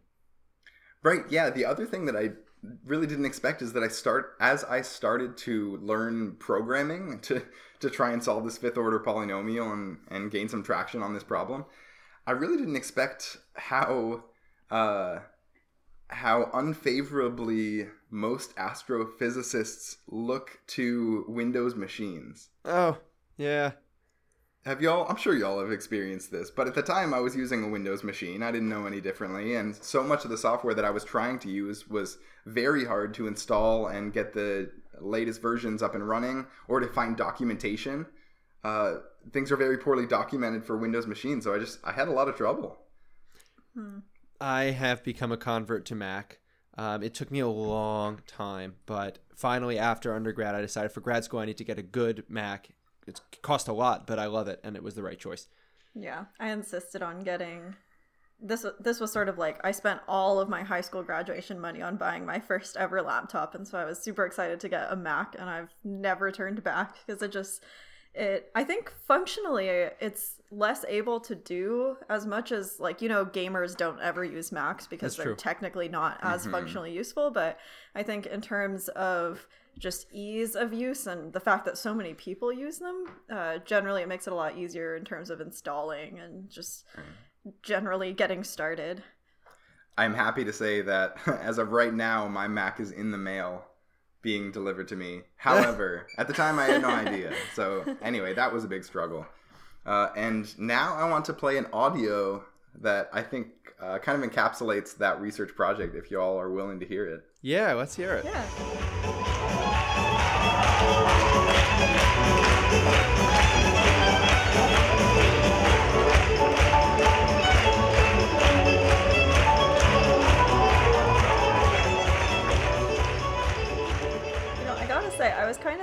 Right. 1.03 1.23
Yeah. 1.29 1.51
The 1.51 1.65
other 1.65 1.87
thing 1.87 2.07
that 2.07 2.17
I 2.17 2.31
really 2.85 3.07
didn't 3.07 3.25
expect 3.25 3.63
is 3.63 3.73
that 3.73 3.83
I 3.83 3.89
start 3.89 4.37
as 4.41 4.65
I 4.65 4.83
started 4.83 5.37
to 5.39 5.79
learn 5.79 6.37
programming 6.39 7.21
to 7.23 7.43
to 7.81 7.91
try 7.91 8.13
and 8.13 8.23
solve 8.23 8.45
this 8.45 8.59
fifth 8.59 8.79
order 8.79 9.01
polynomial 9.01 9.73
and 9.73 9.99
and 10.09 10.31
gain 10.31 10.49
some 10.49 10.63
traction 10.63 11.03
on 11.03 11.15
this 11.15 11.25
problem. 11.25 11.65
I 12.27 12.33
really 12.33 12.57
didn't 12.57 12.77
expect 12.77 13.39
how 13.55 14.25
uh, 14.71 15.21
how 16.09 16.51
unfavorably 16.53 17.89
most 18.11 18.55
astrophysicists 18.57 19.97
look 20.07 20.61
to 20.69 21.25
Windows 21.29 21.75
machines. 21.75 22.51
Oh, 22.65 22.99
yeah. 23.37 23.73
Have 24.65 24.81
y'all? 24.81 25.09
I'm 25.09 25.17
sure 25.17 25.35
y'all 25.35 25.59
have 25.59 25.73
experienced 25.73 26.31
this, 26.31 26.49
but 26.49 26.69
at 26.69 26.75
the 26.75 26.83
time 26.83 27.13
I 27.13 27.19
was 27.19 27.35
using 27.35 27.65
a 27.65 27.69
Windows 27.69 28.05
machine. 28.05 28.45
I 28.45 28.53
didn't 28.53 28.69
know 28.69 28.87
any 28.87 29.01
differently, 29.01 29.57
and 29.57 29.75
so 29.75 30.05
much 30.05 30.25
of 30.25 30.31
the 30.31 30.39
software 30.39 30.73
that 30.75 30.85
I 30.85 30.91
was 30.91 31.03
trying 31.03 31.41
to 31.41 31.51
use 31.51 31.89
was 31.89 32.19
very 32.47 32.85
hard 32.85 33.13
to 33.15 33.27
install 33.27 33.89
and 33.89 34.13
get 34.13 34.33
the 34.33 34.71
latest 35.01 35.43
versions 35.43 35.83
up 35.83 35.97
and 35.97 36.09
running, 36.09 36.47
or 36.69 36.79
to 36.79 36.87
find 36.87 37.17
documentation. 37.17 38.07
Uh, 38.63 38.99
things 39.33 39.51
are 39.51 39.57
very 39.57 39.79
poorly 39.79 40.07
documented 40.07 40.65
for 40.65 40.77
Windows 40.77 41.09
machines, 41.09 41.43
so 41.43 41.53
I 41.53 41.59
just 41.59 41.81
I 41.83 41.91
had 41.91 42.07
a 42.07 42.13
lot 42.13 42.29
of 42.29 42.37
trouble. 42.37 42.79
I 44.41 44.65
have 44.65 45.03
become 45.03 45.33
a 45.33 45.37
convert 45.37 45.85
to 45.87 45.97
Mac. 45.97 46.39
Um, 46.79 47.03
it 47.03 47.15
took 47.15 47.33
me 47.33 47.41
a 47.41 47.49
long 47.49 48.21
time, 48.29 48.77
but 48.87 49.19
finally, 49.35 49.77
after 49.77 50.15
undergrad, 50.15 50.55
I 50.55 50.61
decided 50.61 50.93
for 50.93 51.01
grad 51.01 51.25
school 51.25 51.41
I 51.41 51.47
need 51.47 51.59
to 51.59 51.65
get 51.65 51.81
a 51.81 51.83
good 51.83 52.23
Mac. 52.29 52.71
It 53.07 53.21
cost 53.43 53.69
a 53.69 53.73
lot, 53.73 54.07
but 54.07 54.19
I 54.19 54.27
love 54.27 54.49
it, 54.49 54.61
and 54.63 54.77
it 54.77 54.83
was 54.83 54.95
the 54.95 55.03
right 55.03 55.19
choice. 55.19 55.49
Yeah, 55.95 56.27
I 56.39 56.51
insisted 56.51 57.03
on 57.03 57.21
getting 57.21 57.75
this. 58.41 58.65
This 58.81 59.01
was 59.01 59.13
sort 59.13 59.29
of 59.29 59.39
like 59.39 59.61
I 59.65 59.73
spent 59.73 60.01
all 60.09 60.41
of 60.41 60.49
my 60.49 60.63
high 60.63 60.81
school 60.81 61.03
graduation 61.03 61.61
money 61.61 61.83
on 61.83 61.97
buying 61.97 62.25
my 62.25 62.41
first 62.41 62.77
ever 62.77 63.03
laptop, 63.03 63.55
and 63.55 63.67
so 63.67 63.79
I 63.79 63.85
was 63.85 63.99
super 63.99 64.25
excited 64.25 64.61
to 64.61 64.69
get 64.69 64.91
a 64.91 64.97
Mac, 64.97 65.37
and 65.39 65.49
I've 65.49 65.71
never 65.85 66.31
turned 66.31 66.63
back 66.63 66.97
because 67.07 67.23
it 67.23 67.33
just 67.33 67.63
it. 68.15 68.51
I 68.55 68.65
think 68.65 68.93
functionally 69.07 69.69
it's 70.01 70.41
less 70.51 70.85
able 70.89 71.21
to 71.21 71.35
do 71.35 71.97
as 72.09 72.27
much 72.27 72.53
as 72.53 72.79
like 72.79 73.03
you 73.03 73.09
know 73.09 73.25
gamers 73.25 73.77
don't 73.77 74.01
ever 74.01 74.25
use 74.25 74.53
Macs 74.53 74.87
because 74.87 75.17
That's 75.17 75.25
they're 75.25 75.35
true. 75.35 75.37
technically 75.37 75.89
not 75.89 76.19
as 76.23 76.43
mm-hmm. 76.43 76.53
functionally 76.53 76.93
useful, 76.93 77.31
but 77.31 77.59
I 77.95 78.03
think 78.03 78.27
in 78.27 78.41
terms 78.41 78.89
of 78.89 79.47
just 79.79 80.07
ease 80.13 80.55
of 80.55 80.73
use 80.73 81.07
and 81.07 81.33
the 81.33 81.41
fact 81.41 81.65
that 81.65 81.79
so 81.79 81.95
many 81.95 82.15
people 82.15 82.53
use 82.53 82.79
them, 82.79 83.07
uh, 83.31 83.59
generally 83.65 84.03
it 84.03 84.09
makes 84.09 84.27
it 84.27 84.33
a 84.33 84.37
lot 84.37 84.57
easier 84.57 84.97
in 84.97 85.05
terms 85.05 85.31
of 85.31 85.41
installing 85.41 86.19
and 86.19 86.49
just 86.51 86.85
generally 87.63 88.13
getting 88.13 88.45
started. 88.45 89.03
I'm 89.99 90.15
happy 90.15 90.45
to 90.45 90.53
say 90.53 90.83
that 90.83 91.17
as 91.27 91.59
of 91.59 91.73
right 91.73 91.93
now, 91.93 92.29
my 92.29 92.49
Mac 92.49 92.81
is 92.81 92.91
in 92.91 93.11
the 93.11 93.19
mail 93.19 93.65
being 94.23 94.53
delivered 94.53 94.89
to 94.89 94.97
me. 94.97 95.23
However, 95.37 96.07
at 96.19 96.29
the 96.29 96.35
time 96.35 96.59
I 96.59 96.65
had 96.67 96.83
no 96.83 96.91
idea. 96.91 97.33
So, 97.55 97.97
anyway, 98.03 98.35
that 98.35 98.53
was 98.53 98.65
a 98.65 98.69
big 98.69 98.85
struggle. 98.85 99.27
Uh, 99.85 100.11
and 100.17 100.57
now 100.59 100.95
I 100.95 101.09
want 101.11 101.25
to 101.25 101.33
play 101.33 101.59
an 101.59 101.67
audio 101.73 102.45
that 102.81 103.11
I 103.13 103.23
think 103.23 103.49
uh, 103.81 103.99
kind 103.99 104.23
of 104.23 104.31
encapsulates 104.31 104.97
that 104.99 105.21
research 105.21 105.55
project 105.57 105.97
if 105.97 106.11
y'all 106.11 106.39
are 106.39 106.51
willing 106.51 106.79
to 106.81 106.87
hear 106.87 107.07
it. 107.07 107.25
Yeah, 107.43 107.73
let's 107.73 107.97
hear 107.97 108.15
it. 108.15 108.25
Yeah. 108.25 109.19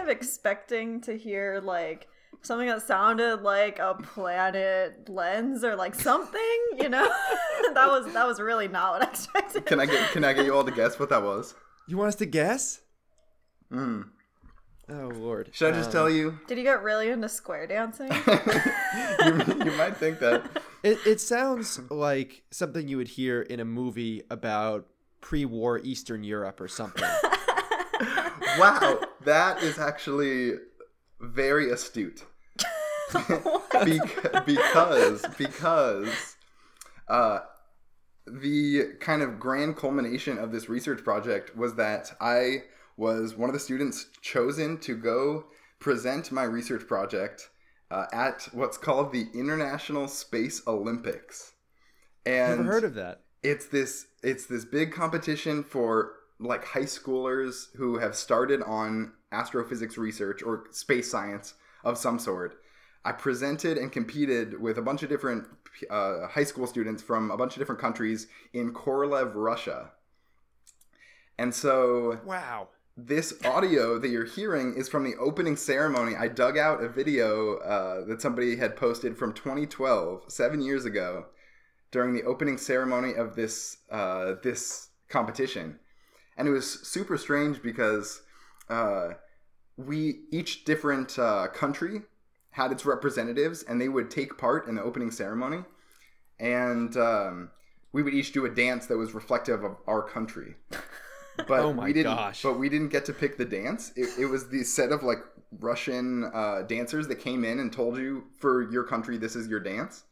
Expecting 0.09 1.01
to 1.01 1.17
hear 1.17 1.61
like 1.63 2.07
something 2.41 2.67
that 2.67 2.81
sounded 2.81 3.41
like 3.41 3.79
a 3.79 3.95
planet 3.95 5.09
lens 5.09 5.63
or 5.63 5.75
like 5.75 5.95
something. 5.95 6.59
You 6.77 6.89
know, 6.89 7.03
that 7.73 7.87
was 7.87 8.11
that 8.13 8.27
was 8.27 8.39
really 8.39 8.67
not 8.67 8.93
what 8.93 9.07
I 9.07 9.11
expected. 9.11 9.65
Can 9.65 9.79
I 9.79 9.85
get 9.85 10.11
Can 10.11 10.23
I 10.23 10.33
get 10.33 10.45
you 10.45 10.53
all 10.53 10.63
to 10.63 10.71
guess 10.71 10.99
what 10.99 11.09
that 11.09 11.23
was? 11.23 11.55
You 11.87 11.97
want 11.97 12.09
us 12.09 12.15
to 12.15 12.25
guess? 12.25 12.81
Hmm. 13.71 14.01
Oh 14.89 15.09
Lord. 15.13 15.49
Should 15.53 15.73
I 15.73 15.77
just 15.77 15.89
Um, 15.89 15.93
tell 15.93 16.09
you? 16.09 16.39
Did 16.47 16.57
you 16.57 16.63
get 16.63 16.81
really 16.81 17.09
into 17.09 17.29
square 17.29 17.67
dancing? 17.67 18.07
you? 19.25 19.65
You 19.65 19.71
might 19.77 19.95
think 19.97 20.19
that. 20.19 20.43
It 20.83 20.97
it 21.05 21.21
sounds 21.21 21.79
like 21.91 22.43
something 22.51 22.87
you 22.87 22.97
would 22.97 23.09
hear 23.09 23.41
in 23.41 23.59
a 23.59 23.65
movie 23.65 24.23
about 24.31 24.87
pre-war 25.21 25.79
Eastern 25.83 26.23
Europe 26.23 26.59
or 26.61 26.67
something. 26.67 27.07
Wow, 28.57 28.99
that 29.25 29.61
is 29.61 29.77
actually 29.77 30.53
very 31.19 31.69
astute. 31.71 32.25
Bec- 33.13 34.45
because 34.45 35.25
because 35.37 36.35
uh, 37.07 37.39
the 38.25 38.93
kind 38.99 39.21
of 39.21 39.39
grand 39.39 39.77
culmination 39.77 40.37
of 40.37 40.51
this 40.51 40.67
research 40.69 41.03
project 41.03 41.55
was 41.55 41.75
that 41.75 42.13
I 42.19 42.63
was 42.99 43.35
one 43.35 43.49
of 43.49 43.53
the 43.53 43.59
students 43.59 44.07
chosen 44.21 44.77
to 44.79 44.95
go 44.95 45.45
present 45.79 46.31
my 46.31 46.43
research 46.43 46.85
project 46.85 47.49
uh, 47.89 48.05
at 48.11 48.49
what's 48.51 48.77
called 48.77 49.11
the 49.13 49.27
International 49.33 50.07
Space 50.07 50.61
Olympics. 50.67 51.53
And 52.25 52.57
Never 52.57 52.71
heard 52.71 52.83
of 52.83 52.95
that. 52.95 53.21
it's 53.41 53.67
this 53.67 54.05
it's 54.21 54.45
this 54.45 54.65
big 54.65 54.91
competition 54.91 55.63
for 55.63 56.11
like 56.39 56.65
high 56.65 56.81
schoolers 56.81 57.67
who 57.75 57.97
have 57.97 58.15
started 58.15 58.61
on 58.63 59.13
astrophysics 59.31 59.97
research 59.97 60.43
or 60.43 60.65
space 60.71 61.09
science 61.09 61.53
of 61.85 61.97
some 61.97 62.19
sort. 62.19 62.57
I 63.05 63.13
presented 63.13 63.77
and 63.77 63.91
competed 63.91 64.59
with 64.59 64.77
a 64.77 64.81
bunch 64.81 65.03
of 65.03 65.09
different 65.09 65.45
uh, 65.89 66.27
high 66.27 66.43
school 66.43 66.67
students 66.67 67.01
from 67.01 67.31
a 67.31 67.37
bunch 67.37 67.53
of 67.55 67.59
different 67.59 67.79
countries 67.79 68.27
in 68.51 68.73
Korolev, 68.73 69.31
Russia. 69.35 69.91
And 71.37 71.55
so 71.55 72.19
Wow. 72.25 72.67
This 73.07 73.33
audio 73.45 73.97
that 73.99 74.09
you're 74.09 74.25
hearing 74.25 74.73
is 74.75 74.89
from 74.89 75.03
the 75.03 75.15
opening 75.17 75.55
ceremony. 75.55 76.15
I 76.15 76.27
dug 76.27 76.57
out 76.57 76.83
a 76.83 76.89
video 76.89 77.57
uh, 77.57 78.05
that 78.05 78.21
somebody 78.21 78.57
had 78.57 78.75
posted 78.75 79.17
from 79.17 79.33
2012, 79.33 80.23
seven 80.27 80.61
years 80.61 80.85
ago, 80.85 81.25
during 81.91 82.13
the 82.13 82.23
opening 82.23 82.57
ceremony 82.57 83.13
of 83.13 83.35
this 83.35 83.77
uh, 83.89 84.35
this 84.43 84.89
competition, 85.07 85.79
and 86.37 86.47
it 86.47 86.51
was 86.51 86.87
super 86.87 87.17
strange 87.17 87.61
because 87.61 88.21
uh, 88.69 89.09
we 89.77 90.21
each 90.31 90.65
different 90.65 91.17
uh, 91.17 91.47
country 91.47 92.01
had 92.51 92.71
its 92.71 92.85
representatives, 92.85 93.63
and 93.63 93.79
they 93.79 93.89
would 93.89 94.11
take 94.11 94.37
part 94.37 94.67
in 94.67 94.75
the 94.75 94.83
opening 94.83 95.11
ceremony, 95.11 95.63
and 96.39 96.97
um, 96.97 97.51
we 97.93 98.03
would 98.03 98.13
each 98.13 98.33
do 98.33 98.45
a 98.45 98.49
dance 98.49 98.87
that 98.87 98.97
was 98.97 99.13
reflective 99.13 99.63
of 99.63 99.77
our 99.87 100.01
country. 100.01 100.55
But 101.47 101.59
Oh 101.61 101.73
my 101.73 101.85
we 101.85 101.93
didn't, 101.93 102.15
gosh. 102.15 102.41
But 102.43 102.59
we 102.59 102.69
didn't 102.69 102.89
get 102.89 103.05
to 103.05 103.13
pick 103.13 103.37
the 103.37 103.45
dance. 103.45 103.91
It, 103.95 104.09
it 104.19 104.25
was 104.25 104.49
the 104.49 104.63
set 104.63 104.91
of 104.91 105.03
like 105.03 105.19
Russian 105.59 106.29
uh, 106.33 106.61
dancers 106.63 107.07
that 107.07 107.15
came 107.17 107.43
in 107.43 107.59
and 107.59 107.71
told 107.73 107.97
you 107.97 108.25
for 108.39 108.69
your 108.71 108.83
country 108.83 109.17
this 109.17 109.35
is 109.35 109.47
your 109.47 109.59
dance. 109.59 110.03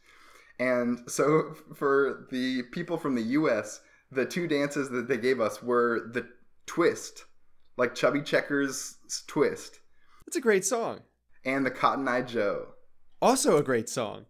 And 0.59 0.99
so 1.09 1.55
for 1.75 2.27
the 2.31 2.63
people 2.71 2.97
from 2.97 3.15
the 3.15 3.21
U.S., 3.23 3.81
the 4.11 4.25
two 4.25 4.47
dances 4.47 4.89
that 4.89 5.07
they 5.07 5.17
gave 5.17 5.39
us 5.41 5.61
were 5.61 6.09
the 6.13 6.27
twist, 6.65 7.25
like 7.77 7.93
Chubby 7.93 8.21
Checkers' 8.21 8.97
twist, 9.27 9.79
It's 10.25 10.37
a 10.37 10.41
great 10.41 10.65
song. 10.65 11.01
and 11.45 11.65
the 11.65 11.71
Cotton 11.71 12.07
Eye 12.07 12.21
Joe. 12.21 12.69
Also 13.21 13.57
a 13.57 13.63
great 13.63 13.89
song. 13.89 14.25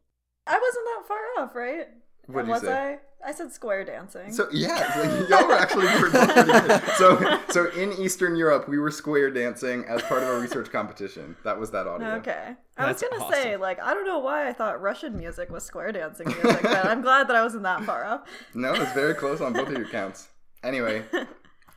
I 0.48 0.58
wasn't 0.60 0.86
that 0.86 1.08
far 1.08 1.44
off, 1.44 1.56
right? 1.56 1.88
What'd 2.26 2.40
And 2.40 2.48
you 2.48 2.54
was 2.54 2.62
say? 2.62 2.94
I? 2.94 3.00
I 3.26 3.34
said 3.34 3.52
square 3.52 3.84
dancing. 3.84 4.32
So 4.32 4.48
yeah, 4.52 4.70
like, 5.20 5.30
y'all 5.30 5.48
were 5.48 5.54
actually 5.56 5.88
pretty, 5.88 6.18
pretty 6.34 6.52
good. 6.52 6.82
So 6.98 7.40
so 7.50 7.70
in 7.72 7.94
Eastern 7.94 8.36
Europe, 8.36 8.70
we 8.70 8.78
were 8.78 8.92
square 8.92 9.30
dancing 9.30 9.84
as 9.86 10.02
part 10.04 10.24
of 10.24 10.30
a 10.30 10.40
research 10.40 10.72
competition. 10.72 11.36
That 11.44 11.60
was 11.60 11.72
that 11.72 11.88
audio. 11.88 12.08
Okay. 12.16 12.56
I 12.78 12.92
was 12.92 13.02
gonna 13.02 13.34
say, 13.34 13.58
like, 13.58 13.82
I 13.82 13.94
don't 13.94 14.06
know 14.06 14.20
why 14.20 14.48
I 14.48 14.54
thought 14.54 14.82
Russian 14.82 15.18
music 15.18 15.50
was 15.50 15.64
square 15.66 15.92
dancing 15.92 16.28
music, 16.28 16.62
but 16.62 16.86
I'm 16.86 17.02
glad 17.02 17.28
that 17.28 17.36
I 17.36 17.42
wasn't 17.42 17.64
that 17.64 17.84
far 17.84 18.06
off. 18.06 18.22
No, 18.54 18.74
it's 18.74 18.94
very 18.94 19.14
close 19.14 19.42
on 19.42 19.54
both 19.54 19.68
of 19.68 19.78
your 19.78 19.88
counts. 19.88 20.30
Anyway, 20.64 21.04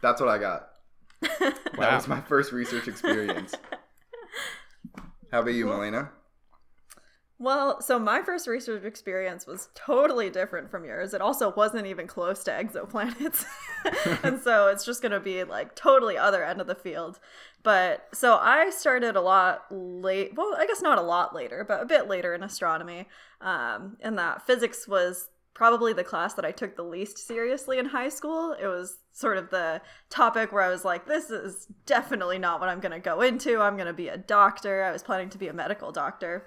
that's 0.01 0.21
what 0.21 0.29
I 0.31 0.39
got. 0.39 0.69
That 1.21 1.55
was 1.79 2.09
my 2.09 2.21
first 2.21 2.53
research 2.53 2.89
experience. 2.89 3.55
How 5.33 5.41
about 5.41 5.55
you, 5.55 5.67
Malena? 5.67 6.11
Well, 7.41 7.81
so 7.81 7.99
my 7.99 8.21
first 8.21 8.47
research 8.47 8.85
experience 8.85 9.47
was 9.47 9.71
totally 9.75 10.29
different 10.29 10.71
from 10.71 10.85
yours. 10.85 11.15
It 11.15 11.23
also 11.23 11.55
wasn't 11.55 11.87
even 11.87 12.07
close 12.07 12.45
to 12.45 12.51
exoplanets. 12.51 13.47
and 14.23 14.39
so 14.43 14.69
it's 14.69 14.85
just 14.85 15.01
going 15.01 15.13
to 15.13 15.21
be 15.21 15.43
like 15.45 15.75
totally 15.75 16.19
other 16.19 16.45
end 16.45 16.61
of 16.61 16.67
the 16.67 16.75
field. 16.75 17.19
But 17.63 18.09
so 18.13 18.37
I 18.37 18.69
started 18.69 19.17
a 19.17 19.23
lot 19.23 19.65
late, 19.71 20.35
well, 20.35 20.55
I 20.59 20.67
guess 20.67 20.83
not 20.83 20.99
a 20.99 21.03
lot 21.03 21.35
later, 21.35 21.65
but 21.67 21.83
a 21.83 21.87
bit 21.87 22.09
later 22.09 22.35
in 22.35 22.43
astronomy. 22.43 23.09
Um, 23.41 23.97
and 24.01 24.19
that 24.19 24.47
physics 24.47 24.87
was 24.87 25.31
probably 25.55 25.95
the 25.95 26.05
class 26.05 26.35
that 26.35 26.45
I 26.45 26.53
took 26.53 26.77
the 26.77 26.83
least 26.83 27.17
seriously 27.17 27.79
in 27.79 27.87
high 27.87 28.11
school. 28.11 28.55
It 28.61 28.67
was 28.67 28.99
sort 29.13 29.39
of 29.39 29.49
the 29.49 29.81
topic 30.11 30.53
where 30.53 30.63
I 30.63 30.69
was 30.69 30.85
like, 30.85 31.07
this 31.07 31.31
is 31.31 31.69
definitely 31.87 32.39
not 32.39 32.61
what 32.61 32.69
I'm 32.69 32.81
going 32.81 32.93
to 32.93 33.01
go 33.01 33.23
into. 33.23 33.63
I'm 33.63 33.77
going 33.77 33.87
to 33.87 33.95
be 33.95 34.09
a 34.09 34.19
doctor. 34.19 34.85
I 34.85 34.93
was 34.93 35.03
planning 35.03 35.31
to 35.31 35.39
be 35.39 35.49
a 35.49 35.55
medical 35.55 35.91
doctor. 35.91 36.47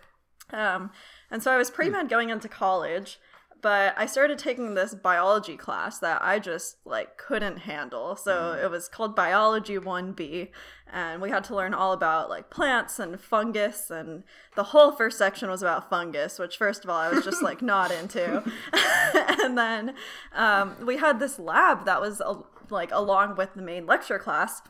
Um, 0.54 0.92
and 1.32 1.42
so 1.42 1.52
I 1.52 1.58
was 1.58 1.72
pre 1.72 1.90
med 1.90 2.10
going 2.10 2.30
into 2.30 2.48
college, 2.48 3.20
but 3.64 3.96
I 3.98 4.06
started 4.06 4.38
taking 4.38 4.74
this 4.74 4.94
biology 4.94 5.56
class 5.56 5.98
that 6.00 6.22
I 6.22 6.38
just 6.38 6.78
like 6.86 7.18
couldn't 7.18 7.60
handle. 7.60 8.18
So 8.18 8.60
it 8.62 8.70
was 8.70 8.90
called 8.90 9.16
Biology 9.16 9.78
1B 9.78 10.50
and 10.92 11.22
we 11.22 11.30
had 11.30 11.46
to 11.46 11.56
learn 11.56 11.74
all 11.74 11.94
about 11.94 12.30
like 12.30 12.50
plants 12.50 13.00
and 13.00 13.20
fungus 13.20 13.90
and 13.90 14.24
the 14.56 14.64
whole 14.66 14.92
first 14.92 15.18
section 15.18 15.50
was 15.50 15.62
about 15.62 15.90
fungus, 15.90 16.40
which 16.40 16.58
first 16.58 16.84
of 16.84 16.90
all 16.90 17.00
I 17.00 17.10
was 17.10 17.24
just 17.24 17.42
like 17.42 17.62
not 17.74 17.90
into. 17.90 18.44
and 19.42 19.58
then 19.58 19.96
um, 20.34 20.76
we 20.86 20.98
had 20.98 21.20
this 21.20 21.40
lab 21.40 21.86
that 21.86 22.02
was 22.02 22.20
uh, 22.20 22.36
like 22.70 22.92
along 22.92 23.38
with 23.38 23.54
the 23.56 23.62
main 23.62 23.86
lecture 23.86 24.20
class 24.20 24.62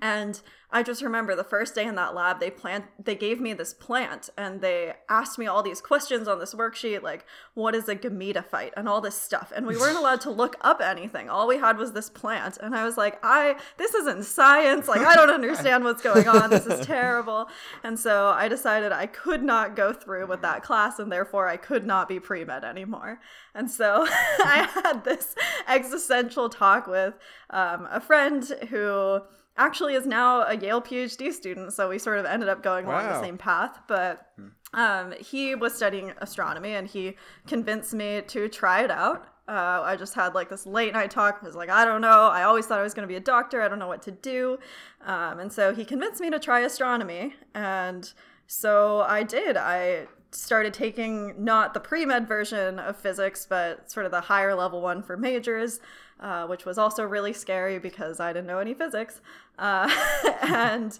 and 0.00 0.40
I 0.72 0.82
just 0.84 1.02
remember 1.02 1.34
the 1.34 1.42
first 1.42 1.74
day 1.74 1.84
in 1.84 1.96
that 1.96 2.14
lab, 2.14 2.38
they 2.38 2.50
plant, 2.50 2.84
they 3.02 3.16
gave 3.16 3.40
me 3.40 3.52
this 3.54 3.74
plant, 3.74 4.30
and 4.38 4.60
they 4.60 4.94
asked 5.08 5.36
me 5.36 5.46
all 5.46 5.64
these 5.64 5.80
questions 5.80 6.28
on 6.28 6.38
this 6.38 6.54
worksheet, 6.54 7.02
like 7.02 7.26
what 7.54 7.74
is 7.74 7.88
a 7.88 7.96
gametophyte 7.96 8.70
and 8.76 8.88
all 8.88 9.00
this 9.00 9.20
stuff, 9.20 9.52
and 9.54 9.66
we 9.66 9.76
weren't 9.76 9.98
allowed 9.98 10.20
to 10.22 10.30
look 10.30 10.56
up 10.60 10.80
anything. 10.80 11.28
All 11.28 11.48
we 11.48 11.58
had 11.58 11.76
was 11.76 11.92
this 11.92 12.08
plant, 12.08 12.56
and 12.58 12.74
I 12.76 12.84
was 12.84 12.96
like, 12.96 13.18
I 13.22 13.56
this 13.78 13.94
isn't 13.94 14.24
science. 14.24 14.86
Like 14.86 15.00
I 15.00 15.16
don't 15.16 15.30
understand 15.30 15.82
what's 15.82 16.02
going 16.02 16.28
on. 16.28 16.50
This 16.50 16.66
is 16.66 16.86
terrible. 16.86 17.48
And 17.82 17.98
so 17.98 18.28
I 18.28 18.48
decided 18.48 18.92
I 18.92 19.06
could 19.06 19.42
not 19.42 19.74
go 19.74 19.92
through 19.92 20.26
with 20.26 20.42
that 20.42 20.62
class, 20.62 21.00
and 21.00 21.10
therefore 21.10 21.48
I 21.48 21.56
could 21.56 21.84
not 21.84 22.08
be 22.08 22.20
pre 22.20 22.44
med 22.44 22.64
anymore. 22.64 23.18
And 23.56 23.68
so 23.68 24.06
I 24.08 24.68
had 24.84 25.04
this 25.04 25.34
existential 25.66 26.48
talk 26.48 26.86
with 26.86 27.14
um, 27.50 27.88
a 27.90 28.00
friend 28.00 28.44
who 28.70 29.22
actually 29.60 29.94
is 29.94 30.06
now 30.06 30.42
a 30.42 30.56
Yale 30.56 30.80
PhD 30.80 31.32
student, 31.32 31.72
so 31.72 31.88
we 31.88 31.98
sort 31.98 32.18
of 32.18 32.24
ended 32.24 32.48
up 32.48 32.62
going 32.62 32.86
along 32.86 33.06
the 33.06 33.20
same 33.20 33.38
path. 33.38 33.78
But 33.86 34.26
um, 34.72 35.12
he 35.20 35.54
was 35.54 35.74
studying 35.74 36.12
astronomy, 36.18 36.74
and 36.74 36.88
he 36.88 37.16
convinced 37.46 37.92
me 37.92 38.22
to 38.28 38.48
try 38.48 38.82
it 38.82 38.90
out. 38.90 39.26
Uh, 39.46 39.82
I 39.82 39.96
just 39.96 40.14
had 40.14 40.34
like 40.34 40.48
this 40.48 40.64
late 40.64 40.92
night 40.92 41.10
talk. 41.10 41.40
I 41.42 41.46
was 41.46 41.56
like, 41.56 41.70
I 41.70 41.84
don't 41.84 42.00
know. 42.00 42.28
I 42.28 42.44
always 42.44 42.66
thought 42.66 42.78
I 42.78 42.82
was 42.82 42.94
going 42.94 43.06
to 43.06 43.12
be 43.12 43.16
a 43.16 43.20
doctor. 43.20 43.60
I 43.60 43.68
don't 43.68 43.78
know 43.78 43.88
what 43.88 44.02
to 44.02 44.12
do. 44.12 44.58
Um, 45.04 45.40
and 45.40 45.52
so 45.52 45.74
he 45.74 45.84
convinced 45.84 46.20
me 46.20 46.30
to 46.30 46.38
try 46.38 46.60
astronomy, 46.60 47.34
and 47.54 48.12
so 48.46 49.00
I 49.02 49.22
did. 49.22 49.56
I 49.56 50.06
started 50.32 50.72
taking 50.72 51.34
not 51.42 51.74
the 51.74 51.80
pre 51.80 52.06
med 52.06 52.26
version 52.28 52.78
of 52.78 52.96
physics, 52.96 53.46
but 53.48 53.90
sort 53.90 54.06
of 54.06 54.12
the 54.12 54.20
higher 54.20 54.54
level 54.54 54.80
one 54.80 55.02
for 55.02 55.16
majors, 55.16 55.80
uh, 56.20 56.46
which 56.46 56.64
was 56.64 56.78
also 56.78 57.02
really 57.02 57.32
scary 57.32 57.78
because 57.78 58.20
I 58.20 58.32
didn't 58.32 58.46
know 58.46 58.58
any 58.58 58.74
physics. 58.74 59.20
Uh, 59.58 59.90
and 60.42 60.98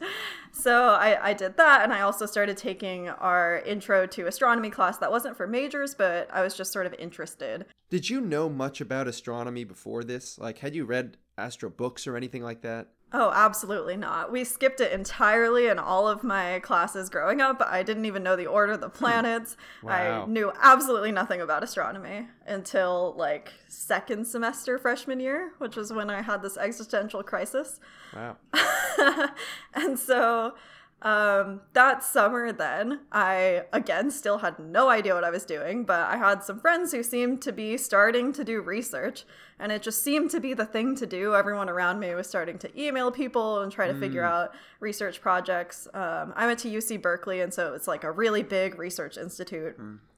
so 0.52 0.90
I, 0.94 1.30
I 1.30 1.32
did 1.32 1.56
that. 1.56 1.82
And 1.82 1.92
I 1.92 2.00
also 2.00 2.26
started 2.26 2.56
taking 2.56 3.08
our 3.08 3.58
intro 3.60 4.06
to 4.06 4.26
astronomy 4.26 4.70
class 4.70 4.98
that 4.98 5.10
wasn't 5.10 5.36
for 5.36 5.46
majors, 5.46 5.94
but 5.94 6.28
I 6.32 6.42
was 6.42 6.56
just 6.56 6.72
sort 6.72 6.86
of 6.86 6.94
interested. 6.94 7.66
Did 7.90 8.08
you 8.08 8.20
know 8.20 8.48
much 8.48 8.80
about 8.80 9.08
astronomy 9.08 9.64
before 9.64 10.04
this? 10.04 10.38
Like, 10.38 10.58
had 10.58 10.74
you 10.74 10.84
read 10.84 11.16
astro 11.36 11.70
books 11.70 12.06
or 12.06 12.16
anything 12.16 12.42
like 12.42 12.62
that? 12.62 12.88
Oh, 13.12 13.32
absolutely 13.34 13.96
not. 13.96 14.30
We 14.30 14.44
skipped 14.44 14.80
it 14.80 14.92
entirely 14.92 15.66
in 15.66 15.78
all 15.80 16.06
of 16.06 16.22
my 16.22 16.60
classes 16.60 17.08
growing 17.08 17.40
up. 17.40 17.60
I 17.64 17.82
didn't 17.82 18.04
even 18.04 18.22
know 18.22 18.36
the 18.36 18.46
order 18.46 18.72
of 18.72 18.80
the 18.80 18.88
hmm. 18.88 18.98
planets. 18.98 19.56
Wow. 19.82 20.24
I 20.24 20.26
knew 20.26 20.52
absolutely 20.60 21.10
nothing 21.10 21.40
about 21.40 21.64
astronomy 21.64 22.28
until 22.46 23.14
like 23.16 23.52
second 23.66 24.26
semester 24.26 24.78
freshman 24.78 25.18
year, 25.18 25.52
which 25.58 25.74
was 25.74 25.92
when 25.92 26.08
I 26.08 26.22
had 26.22 26.42
this 26.42 26.56
existential 26.56 27.22
crisis. 27.22 27.80
Wow. 28.14 28.36
and 29.74 29.98
so 29.98 30.54
um, 31.02 31.62
that 31.72 32.04
summer, 32.04 32.52
then, 32.52 33.00
I 33.10 33.64
again 33.72 34.10
still 34.10 34.38
had 34.38 34.58
no 34.58 34.90
idea 34.90 35.14
what 35.14 35.24
I 35.24 35.30
was 35.30 35.44
doing, 35.44 35.84
but 35.84 36.00
I 36.00 36.18
had 36.18 36.44
some 36.44 36.60
friends 36.60 36.92
who 36.92 37.02
seemed 37.02 37.40
to 37.42 37.52
be 37.52 37.78
starting 37.78 38.32
to 38.34 38.44
do 38.44 38.60
research, 38.60 39.24
and 39.58 39.72
it 39.72 39.82
just 39.82 40.02
seemed 40.02 40.30
to 40.32 40.40
be 40.40 40.52
the 40.52 40.66
thing 40.66 40.94
to 40.96 41.06
do. 41.06 41.34
Everyone 41.34 41.70
around 41.70 42.00
me 42.00 42.14
was 42.14 42.26
starting 42.26 42.58
to 42.58 42.80
email 42.80 43.10
people 43.10 43.60
and 43.60 43.72
try 43.72 43.86
to 43.88 43.94
figure 43.94 44.24
out 44.24 44.52
research 44.80 45.22
projects. 45.22 45.88
Um, 45.94 46.34
I 46.36 46.46
went 46.46 46.58
to 46.60 46.68
UC 46.68 47.00
Berkeley, 47.00 47.40
and 47.40 47.52
so 47.52 47.72
it's 47.72 47.88
like 47.88 48.04
a 48.04 48.10
really 48.10 48.42
big 48.42 48.78
research 48.78 49.16
institute. 49.16 49.76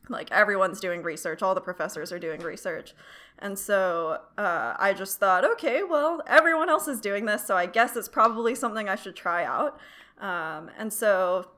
Like 0.08 0.32
everyone's 0.32 0.80
doing 0.80 1.02
research, 1.02 1.42
all 1.42 1.54
the 1.54 1.60
professors 1.60 2.10
are 2.10 2.18
doing 2.18 2.40
research. 2.40 2.92
And 3.38 3.56
so 3.56 4.18
uh, 4.36 4.74
I 4.78 4.94
just 4.94 5.20
thought, 5.20 5.44
okay, 5.44 5.84
well, 5.84 6.22
everyone 6.26 6.68
else 6.68 6.88
is 6.88 7.00
doing 7.00 7.26
this, 7.26 7.46
so 7.46 7.56
I 7.56 7.66
guess 7.66 7.94
it's 7.96 8.08
probably 8.08 8.56
something 8.56 8.88
I 8.88 8.96
should 8.96 9.14
try 9.14 9.44
out. 9.44 9.78
Um, 10.22 10.70
and 10.78 10.92
so 10.92 11.48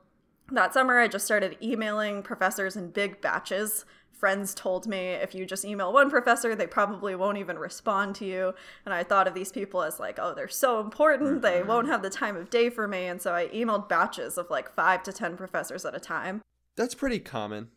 that 0.51 0.73
summer, 0.73 0.99
I 0.99 1.07
just 1.07 1.25
started 1.25 1.55
emailing 1.61 2.23
professors 2.23 2.75
in 2.75 2.89
big 2.89 3.21
batches. 3.21 3.85
Friends 4.11 4.55
told 4.55 4.87
me 4.87 5.09
if 5.09 5.35
you 5.35 5.45
just 5.45 5.65
email 5.65 5.93
one 5.93 6.09
professor, 6.09 6.55
they 6.55 6.67
probably 6.67 7.15
won't 7.15 7.37
even 7.37 7.59
respond 7.59 8.15
to 8.15 8.25
you. 8.25 8.53
And 8.85 8.93
I 8.93 9.03
thought 9.03 9.27
of 9.27 9.35
these 9.35 9.51
people 9.51 9.83
as 9.83 9.99
like, 9.99 10.17
oh, 10.19 10.33
they're 10.33 10.47
so 10.47 10.79
important, 10.79 11.41
they 11.41 11.61
won't 11.61 11.87
have 11.87 12.01
the 12.01 12.09
time 12.09 12.35
of 12.35 12.49
day 12.49 12.69
for 12.69 12.87
me. 12.87 13.05
And 13.05 13.21
so 13.21 13.33
I 13.33 13.47
emailed 13.49 13.87
batches 13.87 14.37
of 14.37 14.49
like 14.49 14.73
five 14.73 15.03
to 15.03 15.13
10 15.13 15.37
professors 15.37 15.85
at 15.85 15.95
a 15.95 15.99
time. 15.99 16.41
That's 16.75 16.95
pretty 16.95 17.19
common. 17.19 17.69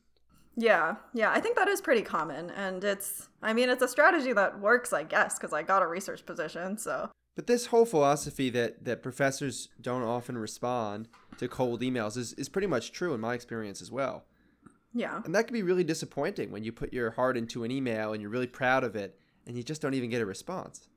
Yeah, 0.56 0.96
yeah, 1.12 1.30
I 1.30 1.40
think 1.40 1.56
that 1.56 1.68
is 1.68 1.80
pretty 1.80 2.02
common. 2.02 2.50
And 2.50 2.82
it's, 2.82 3.28
I 3.42 3.52
mean, 3.52 3.68
it's 3.68 3.82
a 3.82 3.88
strategy 3.88 4.32
that 4.32 4.58
works, 4.58 4.92
I 4.92 5.04
guess, 5.04 5.38
because 5.38 5.52
I 5.52 5.62
got 5.62 5.82
a 5.82 5.86
research 5.86 6.24
position. 6.24 6.78
So 6.78 7.10
But 7.38 7.46
this 7.46 7.66
whole 7.66 7.86
philosophy 7.86 8.50
that, 8.50 8.84
that 8.84 9.00
professors 9.00 9.68
don't 9.80 10.02
often 10.02 10.36
respond 10.36 11.06
to 11.36 11.46
cold 11.46 11.82
emails 11.82 12.16
is, 12.16 12.32
is 12.32 12.48
pretty 12.48 12.66
much 12.66 12.90
true 12.90 13.14
in 13.14 13.20
my 13.20 13.34
experience 13.34 13.80
as 13.80 13.92
well. 13.92 14.24
yeah. 14.92 15.22
And 15.24 15.32
that 15.36 15.46
can 15.46 15.54
be 15.54 15.62
really 15.62 15.84
disappointing 15.84 16.50
when 16.50 16.64
you 16.64 16.72
put 16.72 16.92
your 16.92 17.12
heart 17.12 17.36
into 17.36 17.62
an 17.62 17.70
email 17.70 18.12
and 18.12 18.20
you're 18.20 18.28
really 18.28 18.48
proud 18.48 18.82
of 18.82 18.96
it 18.96 19.20
and 19.46 19.56
you 19.56 19.62
just 19.62 19.80
don't 19.80 19.94
even 19.94 20.10
get 20.10 20.20
a 20.20 20.26
response. 20.26 20.88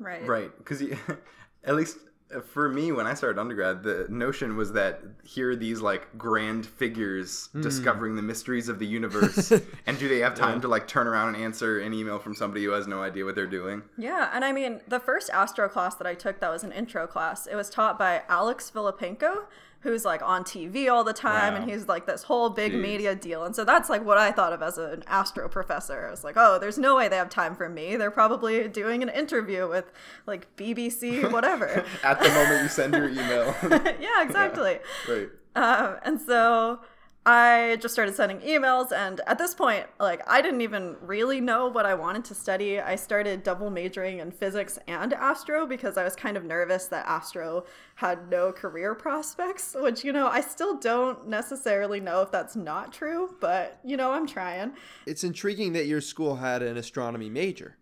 Right. 0.00 0.26
Right, 0.26 0.50
because 0.58 0.82
at 1.62 1.76
least 1.76 1.98
for 2.44 2.68
me, 2.68 2.92
when 2.92 3.06
I 3.06 3.14
started 3.14 3.40
undergrad, 3.40 3.82
the 3.82 4.06
notion 4.08 4.56
was 4.56 4.72
that 4.72 5.00
here 5.24 5.50
are 5.50 5.56
these 5.56 5.80
like 5.80 6.16
grand 6.18 6.66
figures 6.66 7.48
hmm. 7.52 7.62
discovering 7.62 8.16
the 8.16 8.22
mysteries 8.22 8.68
of 8.68 8.78
the 8.78 8.86
universe, 8.86 9.50
and 9.86 9.98
do 9.98 10.08
they 10.08 10.18
have 10.18 10.34
time 10.34 10.60
to 10.60 10.68
like 10.68 10.86
turn 10.86 11.06
around 11.06 11.34
and 11.34 11.42
answer 11.42 11.80
an 11.80 11.94
email 11.94 12.18
from 12.18 12.34
somebody 12.34 12.64
who 12.64 12.70
has 12.72 12.86
no 12.86 13.02
idea 13.02 13.24
what 13.24 13.34
they're 13.34 13.46
doing? 13.46 13.82
Yeah, 13.96 14.30
and 14.32 14.44
I 14.44 14.52
mean, 14.52 14.80
the 14.86 15.00
first 15.00 15.30
astro 15.30 15.68
class 15.68 15.94
that 15.96 16.06
I 16.06 16.14
took 16.14 16.40
that 16.40 16.50
was 16.50 16.64
an 16.64 16.72
intro 16.72 17.06
class, 17.06 17.46
it 17.46 17.54
was 17.54 17.70
taught 17.70 17.98
by 17.98 18.22
Alex 18.28 18.70
Filippenko, 18.74 19.44
who's 19.80 20.04
like 20.04 20.22
on 20.22 20.42
TV 20.42 20.90
all 20.90 21.04
the 21.04 21.12
time, 21.12 21.54
and 21.54 21.70
he's 21.70 21.86
like 21.86 22.06
this 22.06 22.24
whole 22.24 22.50
big 22.50 22.72
Jeez. 22.72 22.80
media 22.80 23.14
deal. 23.14 23.44
And 23.44 23.54
so 23.54 23.64
that's 23.64 23.88
like 23.88 24.04
what 24.04 24.18
I 24.18 24.32
thought 24.32 24.52
of 24.52 24.62
as 24.62 24.76
an 24.76 25.04
astro 25.06 25.48
professor. 25.48 26.06
I 26.06 26.10
was 26.10 26.24
like, 26.24 26.34
oh, 26.36 26.58
there's 26.58 26.78
no 26.78 26.96
way 26.96 27.08
they 27.08 27.16
have 27.16 27.30
time 27.30 27.54
for 27.54 27.68
me. 27.68 27.96
They're 27.96 28.10
probably 28.10 28.66
doing 28.68 29.02
an 29.02 29.08
interview 29.08 29.68
with 29.68 29.92
like 30.26 30.54
BBC, 30.56 31.30
whatever. 31.32 31.84
At 32.02 32.20
the 32.20 32.28
moment 32.28 32.62
you 32.64 32.68
send 32.68 32.94
your 32.94 33.08
email, 33.10 33.54
yeah, 34.00 34.22
exactly. 34.22 34.78
right? 35.08 35.28
Um, 35.54 35.96
and 36.02 36.20
so 36.20 36.80
I 37.26 37.76
just 37.80 37.92
started 37.92 38.14
sending 38.14 38.40
emails, 38.40 38.90
and 38.90 39.20
at 39.26 39.36
this 39.36 39.54
point, 39.54 39.86
like 40.00 40.22
I 40.26 40.40
didn't 40.40 40.62
even 40.62 40.96
really 41.02 41.40
know 41.40 41.66
what 41.66 41.84
I 41.84 41.92
wanted 41.92 42.24
to 42.26 42.34
study. 42.34 42.80
I 42.80 42.96
started 42.96 43.42
double 43.42 43.68
majoring 43.70 44.18
in 44.20 44.30
physics 44.30 44.78
and 44.86 45.12
astro 45.12 45.66
because 45.66 45.98
I 45.98 46.04
was 46.04 46.16
kind 46.16 46.38
of 46.38 46.44
nervous 46.44 46.86
that 46.86 47.06
astro 47.06 47.66
had 47.96 48.30
no 48.30 48.50
career 48.50 48.94
prospects, 48.94 49.76
which 49.78 50.04
you 50.04 50.12
know 50.12 50.28
I 50.28 50.40
still 50.40 50.78
don't 50.78 51.28
necessarily 51.28 52.00
know 52.00 52.22
if 52.22 52.30
that's 52.30 52.56
not 52.56 52.92
true, 52.92 53.36
but 53.40 53.78
you 53.84 53.96
know 53.98 54.12
I'm 54.12 54.26
trying. 54.26 54.72
It's 55.06 55.24
intriguing 55.24 55.74
that 55.74 55.86
your 55.86 56.00
school 56.00 56.36
had 56.36 56.62
an 56.62 56.78
astronomy 56.78 57.28
major. 57.28 57.76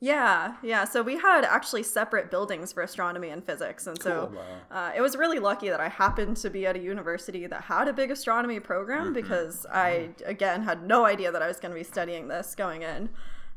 Yeah, 0.00 0.54
yeah. 0.62 0.84
So 0.84 1.02
we 1.02 1.18
had 1.18 1.44
actually 1.44 1.82
separate 1.82 2.30
buildings 2.30 2.72
for 2.72 2.82
astronomy 2.84 3.30
and 3.30 3.42
physics, 3.44 3.86
and 3.88 4.00
so 4.00 4.30
Cool. 4.32 4.42
uh, 4.70 4.92
it 4.96 5.00
was 5.00 5.16
really 5.16 5.40
lucky 5.40 5.68
that 5.70 5.80
I 5.80 5.88
happened 5.88 6.36
to 6.38 6.50
be 6.50 6.66
at 6.66 6.76
a 6.76 6.78
university 6.78 7.46
that 7.48 7.62
had 7.62 7.88
a 7.88 7.92
big 7.92 8.10
astronomy 8.12 8.60
program 8.60 9.12
because 9.12 9.66
I 9.72 10.10
again 10.24 10.62
had 10.62 10.84
no 10.86 11.04
idea 11.04 11.32
that 11.32 11.42
I 11.42 11.48
was 11.48 11.58
going 11.58 11.72
to 11.72 11.78
be 11.78 11.82
studying 11.84 12.28
this 12.28 12.54
going 12.54 12.82
in. 12.82 13.08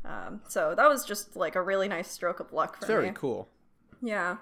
Um, 0.04 0.40
so 0.48 0.74
that 0.74 0.88
was 0.88 1.04
just 1.04 1.36
like 1.36 1.54
a 1.54 1.62
really 1.62 1.86
nice 1.86 2.10
stroke 2.10 2.40
of 2.40 2.52
luck 2.52 2.76
for 2.80 2.86
Very 2.86 3.08
me. 3.08 3.12
cool. 3.14 3.48
Yeah. 4.00 4.38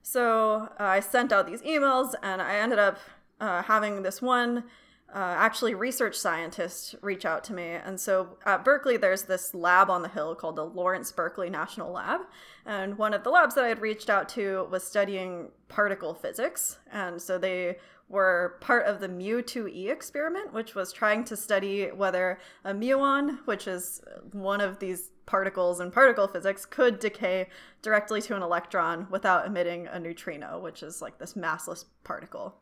So 0.00 0.70
uh, 0.80 0.84
I 0.84 1.00
sent 1.00 1.32
out 1.32 1.46
these 1.46 1.60
emails, 1.62 2.14
and 2.22 2.40
I 2.40 2.54
ended 2.56 2.78
up 2.78 2.98
uh, 3.40 3.62
having 3.62 4.02
this 4.02 4.22
one 4.22 4.64
uh, 5.14 5.34
actually 5.36 5.74
research 5.74 6.16
scientists 6.16 6.94
reach 7.02 7.26
out 7.26 7.44
to 7.44 7.52
me. 7.52 7.64
And 7.64 8.00
so 8.00 8.38
at 8.46 8.64
Berkeley, 8.64 8.96
there's 8.96 9.22
this 9.22 9.54
lab 9.54 9.90
on 9.90 10.02
the 10.02 10.08
hill 10.08 10.34
called 10.34 10.56
the 10.56 10.64
Lawrence 10.64 11.12
Berkeley 11.12 11.50
National 11.50 11.92
Lab. 11.92 12.22
And 12.64 12.96
one 12.96 13.12
of 13.12 13.22
the 13.22 13.30
labs 13.30 13.54
that 13.56 13.64
I 13.64 13.68
had 13.68 13.82
reached 13.82 14.08
out 14.08 14.28
to 14.30 14.66
was 14.70 14.84
studying 14.84 15.50
particle 15.68 16.14
physics. 16.14 16.78
And 16.90 17.20
so 17.20 17.36
they 17.36 17.76
were 18.08 18.56
part 18.60 18.86
of 18.86 19.00
the 19.00 19.08
mu2e 19.08 19.90
experiment, 19.90 20.52
which 20.52 20.74
was 20.74 20.92
trying 20.92 21.24
to 21.24 21.36
study 21.36 21.86
whether 21.86 22.38
a 22.64 22.72
muon, 22.72 23.38
which 23.46 23.66
is 23.66 24.02
one 24.32 24.60
of 24.60 24.78
these 24.78 25.10
particles 25.26 25.80
in 25.80 25.90
particle 25.90 26.28
physics, 26.28 26.64
could 26.64 26.98
decay 26.98 27.48
directly 27.80 28.20
to 28.22 28.36
an 28.36 28.42
electron 28.42 29.06
without 29.10 29.46
emitting 29.46 29.86
a 29.88 29.98
neutrino, 29.98 30.58
which 30.58 30.82
is 30.82 31.02
like 31.02 31.18
this 31.18 31.34
massless 31.34 31.84
particle. 32.04 32.54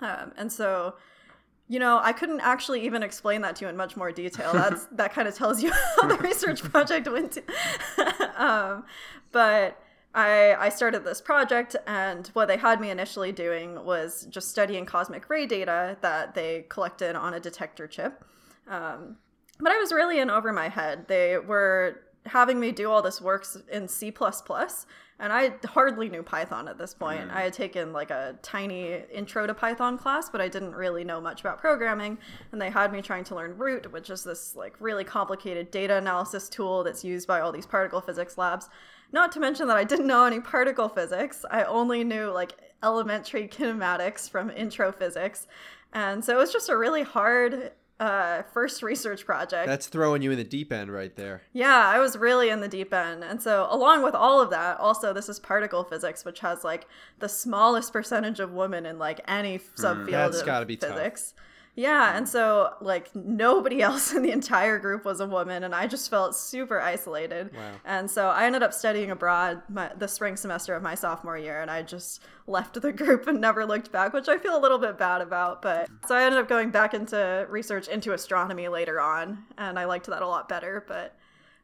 Um, 0.00 0.32
and 0.36 0.50
so 0.50 0.94
You 1.68 1.78
know, 1.78 2.00
I 2.02 2.12
couldn't 2.12 2.40
actually 2.40 2.84
even 2.84 3.02
explain 3.02 3.40
that 3.42 3.56
to 3.56 3.64
you 3.64 3.68
in 3.68 3.76
much 3.76 3.96
more 3.96 4.12
detail. 4.12 4.50
That's 4.52 4.86
that 4.92 5.12
kind 5.12 5.28
of 5.28 5.34
tells 5.34 5.62
you 5.62 5.72
how 6.00 6.08
the 6.08 6.18
research 6.18 6.62
project 6.70 7.10
went. 7.10 7.32
To. 7.32 7.42
um, 8.36 8.84
but 9.30 9.80
I 10.14 10.54
I 10.58 10.68
started 10.68 11.04
this 11.04 11.20
project, 11.20 11.76
and 11.86 12.26
what 12.28 12.48
they 12.48 12.56
had 12.56 12.80
me 12.80 12.90
initially 12.90 13.32
doing 13.32 13.84
was 13.84 14.26
just 14.30 14.50
studying 14.50 14.84
cosmic 14.84 15.28
ray 15.30 15.46
data 15.46 15.96
that 16.02 16.34
they 16.34 16.66
collected 16.68 17.16
on 17.16 17.34
a 17.34 17.40
detector 17.40 17.86
chip. 17.86 18.24
Um, 18.68 19.16
but 19.58 19.72
I 19.72 19.78
was 19.78 19.92
really 19.92 20.18
in 20.18 20.30
over 20.30 20.52
my 20.52 20.68
head. 20.68 21.06
They 21.08 21.38
were 21.38 22.00
having 22.26 22.60
me 22.60 22.72
do 22.72 22.90
all 22.90 23.02
this 23.02 23.20
work 23.20 23.46
in 23.70 23.88
C++, 23.88 24.12
and 25.22 25.32
I 25.32 25.52
hardly 25.64 26.08
knew 26.08 26.24
Python 26.24 26.66
at 26.66 26.78
this 26.78 26.94
point. 26.94 27.28
Mm. 27.28 27.32
I 27.32 27.42
had 27.42 27.52
taken 27.52 27.92
like 27.92 28.10
a 28.10 28.34
tiny 28.42 29.04
intro 29.12 29.46
to 29.46 29.54
Python 29.54 29.96
class, 29.96 30.28
but 30.28 30.40
I 30.40 30.48
didn't 30.48 30.74
really 30.74 31.04
know 31.04 31.20
much 31.20 31.40
about 31.40 31.58
programming. 31.58 32.18
And 32.50 32.60
they 32.60 32.70
had 32.70 32.92
me 32.92 33.00
trying 33.00 33.22
to 33.24 33.36
learn 33.36 33.56
Root, 33.56 33.92
which 33.92 34.10
is 34.10 34.24
this 34.24 34.56
like 34.56 34.74
really 34.80 35.04
complicated 35.04 35.70
data 35.70 35.96
analysis 35.96 36.48
tool 36.48 36.82
that's 36.82 37.04
used 37.04 37.28
by 37.28 37.40
all 37.40 37.52
these 37.52 37.66
particle 37.66 38.00
physics 38.00 38.36
labs. 38.36 38.68
Not 39.12 39.30
to 39.32 39.40
mention 39.40 39.68
that 39.68 39.76
I 39.76 39.84
didn't 39.84 40.08
know 40.08 40.24
any 40.24 40.40
particle 40.40 40.88
physics. 40.88 41.44
I 41.48 41.62
only 41.62 42.02
knew 42.02 42.32
like 42.32 42.54
elementary 42.82 43.46
kinematics 43.46 44.28
from 44.28 44.50
intro 44.50 44.90
physics. 44.90 45.46
And 45.92 46.24
so 46.24 46.34
it 46.34 46.38
was 46.38 46.52
just 46.52 46.68
a 46.68 46.76
really 46.76 47.04
hard 47.04 47.70
uh, 48.00 48.42
first 48.52 48.82
research 48.82 49.24
project. 49.24 49.66
That's 49.66 49.86
throwing 49.86 50.22
you 50.22 50.30
in 50.30 50.38
the 50.38 50.44
deep 50.44 50.72
end 50.72 50.90
right 50.90 51.14
there. 51.14 51.42
Yeah, 51.52 51.86
I 51.86 51.98
was 51.98 52.16
really 52.16 52.48
in 52.48 52.60
the 52.60 52.68
deep 52.68 52.92
end. 52.92 53.22
And 53.22 53.40
so, 53.40 53.68
along 53.70 54.02
with 54.02 54.14
all 54.14 54.40
of 54.40 54.50
that, 54.50 54.78
also, 54.78 55.12
this 55.12 55.28
is 55.28 55.38
particle 55.38 55.84
physics, 55.84 56.24
which 56.24 56.40
has 56.40 56.64
like 56.64 56.86
the 57.20 57.28
smallest 57.28 57.92
percentage 57.92 58.40
of 58.40 58.52
women 58.52 58.86
in 58.86 58.98
like 58.98 59.20
any 59.28 59.58
subfield 59.58 60.08
mm, 60.08 60.40
of 60.40 60.46
gotta 60.46 60.66
be 60.66 60.76
physics. 60.76 61.32
Tough. 61.32 61.44
Yeah, 61.74 62.16
and 62.16 62.28
so 62.28 62.74
like 62.80 63.14
nobody 63.16 63.80
else 63.82 64.12
in 64.12 64.22
the 64.22 64.30
entire 64.30 64.78
group 64.78 65.04
was 65.04 65.20
a 65.20 65.26
woman, 65.26 65.64
and 65.64 65.74
I 65.74 65.86
just 65.86 66.10
felt 66.10 66.36
super 66.36 66.80
isolated. 66.80 67.54
Wow. 67.54 67.72
And 67.84 68.10
so 68.10 68.28
I 68.28 68.44
ended 68.44 68.62
up 68.62 68.74
studying 68.74 69.10
abroad 69.10 69.62
my, 69.68 69.90
the 69.96 70.08
spring 70.08 70.36
semester 70.36 70.74
of 70.74 70.82
my 70.82 70.94
sophomore 70.94 71.38
year, 71.38 71.62
and 71.62 71.70
I 71.70 71.82
just 71.82 72.22
left 72.46 72.80
the 72.80 72.92
group 72.92 73.26
and 73.26 73.40
never 73.40 73.64
looked 73.64 73.90
back, 73.90 74.12
which 74.12 74.28
I 74.28 74.38
feel 74.38 74.56
a 74.56 74.60
little 74.60 74.78
bit 74.78 74.98
bad 74.98 75.22
about. 75.22 75.62
But 75.62 75.88
so 76.06 76.14
I 76.14 76.24
ended 76.24 76.40
up 76.40 76.48
going 76.48 76.70
back 76.70 76.92
into 76.94 77.46
research 77.48 77.88
into 77.88 78.12
astronomy 78.12 78.68
later 78.68 79.00
on, 79.00 79.44
and 79.56 79.78
I 79.78 79.84
liked 79.84 80.06
that 80.06 80.22
a 80.22 80.28
lot 80.28 80.48
better. 80.48 80.84
But 80.86 81.16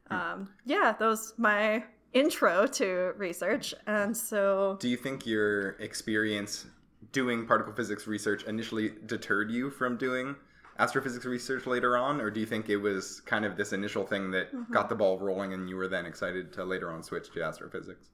um, 0.09 0.49
yeah, 0.65 0.95
those 0.97 1.35
my 1.37 1.83
intro 2.13 2.65
to 2.65 3.13
research, 3.15 3.75
and 3.85 4.17
so. 4.17 4.77
Do 4.79 4.89
you 4.89 4.97
think 4.97 5.27
your 5.27 5.71
experience 5.73 6.65
doing 7.11 7.45
particle 7.45 7.73
physics 7.73 8.07
research 8.07 8.43
initially 8.43 8.93
deterred 9.05 9.51
you 9.51 9.69
from 9.69 9.97
doing 9.97 10.35
astrophysics 10.79 11.25
research 11.25 11.67
later 11.67 11.97
on, 11.97 12.21
or 12.21 12.31
do 12.31 12.39
you 12.39 12.45
think 12.45 12.69
it 12.69 12.77
was 12.77 13.21
kind 13.21 13.45
of 13.45 13.57
this 13.57 13.73
initial 13.73 14.05
thing 14.05 14.31
that 14.31 14.53
mm-hmm. 14.53 14.71
got 14.71 14.89
the 14.89 14.95
ball 14.95 15.19
rolling 15.19 15.53
and 15.53 15.69
you 15.69 15.75
were 15.75 15.87
then 15.87 16.05
excited 16.05 16.53
to 16.53 16.63
later 16.63 16.91
on 16.91 17.03
switch 17.03 17.31
to 17.31 17.43
astrophysics? 17.43 18.09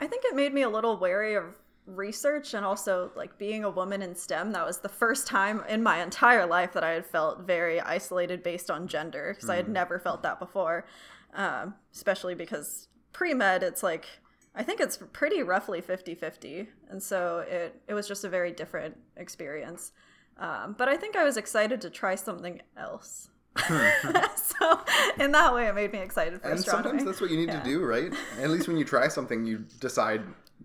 I 0.00 0.06
think 0.06 0.24
it 0.26 0.34
made 0.34 0.52
me 0.52 0.62
a 0.62 0.68
little 0.68 0.98
wary 0.98 1.34
of 1.34 1.44
research 1.86 2.54
and 2.54 2.66
also 2.66 3.12
like 3.14 3.38
being 3.38 3.62
a 3.62 3.70
woman 3.70 4.02
in 4.02 4.14
STEM. 4.14 4.52
That 4.52 4.66
was 4.66 4.78
the 4.78 4.88
first 4.88 5.26
time 5.26 5.62
in 5.68 5.82
my 5.82 6.02
entire 6.02 6.44
life 6.44 6.72
that 6.72 6.82
I 6.82 6.90
had 6.90 7.06
felt 7.06 7.42
very 7.42 7.80
isolated 7.80 8.42
based 8.42 8.70
on 8.70 8.88
gender 8.88 9.32
because 9.34 9.48
mm. 9.48 9.52
I 9.52 9.56
had 9.56 9.66
mm. 9.66 9.72
never 9.72 9.98
felt 9.98 10.22
that 10.24 10.40
before, 10.40 10.84
um, 11.34 11.74
especially 11.94 12.34
because 12.34 12.88
pre 13.12 13.32
med, 13.32 13.62
it's 13.62 13.84
like 13.84 14.06
I 14.56 14.62
think 14.62 14.80
it's 14.80 14.98
pretty 15.12 15.42
roughly 15.42 15.82
50-50. 15.82 16.66
And 16.90 17.02
so 17.02 17.44
it, 17.48 17.80
it 17.86 17.94
was 17.94 18.08
just 18.08 18.24
a 18.24 18.28
very 18.28 18.52
different 18.52 18.96
experience. 19.16 19.92
Um, 20.38 20.74
but 20.76 20.88
I 20.88 20.96
think 20.96 21.14
I 21.14 21.24
was 21.24 21.36
excited 21.36 21.80
to 21.82 21.90
try 21.90 22.14
something 22.14 22.60
else. 22.76 23.28
so 23.68 24.80
in 25.18 25.32
that 25.32 25.54
way, 25.54 25.66
it 25.66 25.74
made 25.74 25.92
me 25.92 25.98
excited 25.98 26.40
for 26.40 26.48
and 26.48 26.58
astronomy. 26.58 26.84
sometimes 26.84 27.04
that's 27.04 27.20
what 27.20 27.30
you 27.30 27.36
need 27.36 27.48
yeah. 27.48 27.60
to 27.60 27.64
do, 27.64 27.84
right? 27.84 28.12
At 28.40 28.50
least 28.50 28.68
when 28.68 28.76
you 28.76 28.84
try 28.84 29.08
something, 29.08 29.46
you 29.46 29.64
decide, 29.80 30.22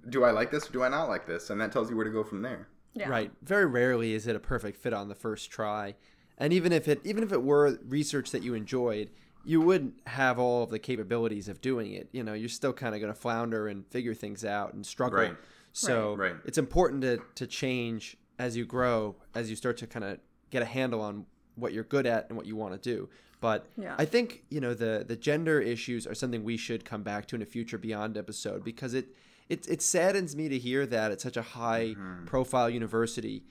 do 0.10 0.24
I 0.24 0.32
like 0.32 0.52
this 0.52 0.70
or 0.70 0.74
do 0.74 0.84
I 0.84 0.90
not 0.90 1.08
like 1.10 1.26
this? 1.26 1.50
And 1.50 1.60
that 1.62 1.72
tells 1.72 1.90
you 1.90 1.96
where 1.96 2.06
to 2.06 2.12
go 2.12 2.24
from 2.24 2.42
there. 2.42 2.68
Yeah. 2.94 3.10
Right. 3.10 3.32
Very 3.44 3.66
rarely 3.66 4.14
is 4.14 4.28
it 4.28 4.36
a 4.36 4.40
perfect 4.40 4.78
fit 4.78 4.94
on 4.94 5.08
the 5.08 5.16
first 5.16 5.50
try. 5.50 5.96
And 6.38 6.52
even 6.52 6.74
if 6.74 6.88
it 6.88 7.00
even 7.06 7.24
if 7.24 7.32
it 7.32 7.44
were 7.44 7.78
research 7.88 8.32
that 8.32 8.44
you 8.44 8.54
enjoyed, 8.54 9.12
you 9.44 9.62
wouldn't 9.62 9.96
have 10.08 10.40
all 10.40 10.64
of 10.64 10.70
the 10.70 10.80
capabilities 10.80 11.48
of 11.48 11.62
doing 11.62 11.94
it. 11.94 12.10
You 12.12 12.24
know, 12.24 12.34
you're 12.34 12.50
still 12.50 12.74
kind 12.74 12.94
of 12.94 13.02
going 13.02 13.14
to 13.14 13.20
flounder 13.20 13.68
and 13.68 13.86
figure 13.88 14.14
things 14.14 14.46
out 14.46 14.74
and 14.74 14.86
struggle. 14.86 15.20
Right. 15.20 15.36
So 15.74 16.16
right. 16.16 16.36
it's 16.46 16.58
important 16.58 17.02
to, 17.02 17.20
to 17.36 17.48
change 17.48 18.18
as 18.38 18.58
you 18.58 18.66
grow, 18.66 19.16
as 19.34 19.50
you 19.50 19.56
start 19.56 19.78
to 19.78 19.88
kind 19.88 20.06
of 20.06 20.20
get 20.50 20.62
a 20.62 20.66
handle 20.66 21.02
on 21.02 21.26
what 21.56 21.74
you're 21.74 21.84
good 21.84 22.06
at 22.06 22.28
and 22.30 22.38
what 22.38 22.46
you 22.46 22.56
want 22.56 22.74
to 22.74 22.80
do. 22.80 23.10
But 23.40 23.68
yeah. 23.76 23.96
I 23.98 24.06
think 24.06 24.44
you 24.50 24.62
know 24.62 24.76
the 24.76 25.04
the 25.08 25.16
gender 25.16 25.60
issues 25.60 26.06
are 26.06 26.14
something 26.14 26.44
we 26.44 26.58
should 26.58 26.86
come 26.86 27.02
back 27.02 27.26
to 27.28 27.36
in 27.36 27.42
a 27.42 27.46
future 27.46 27.80
beyond 27.80 28.16
episode 28.16 28.64
because 28.64 28.94
it 28.94 29.08
it, 29.50 29.68
it 29.68 29.82
saddens 29.82 30.36
me 30.36 30.48
to 30.48 30.58
hear 30.60 30.86
that 30.86 31.12
at 31.12 31.20
such 31.20 31.36
a 31.36 31.42
high 31.42 31.96
mm-hmm. 31.98 32.26
profile 32.26 32.70
university, 32.70 33.44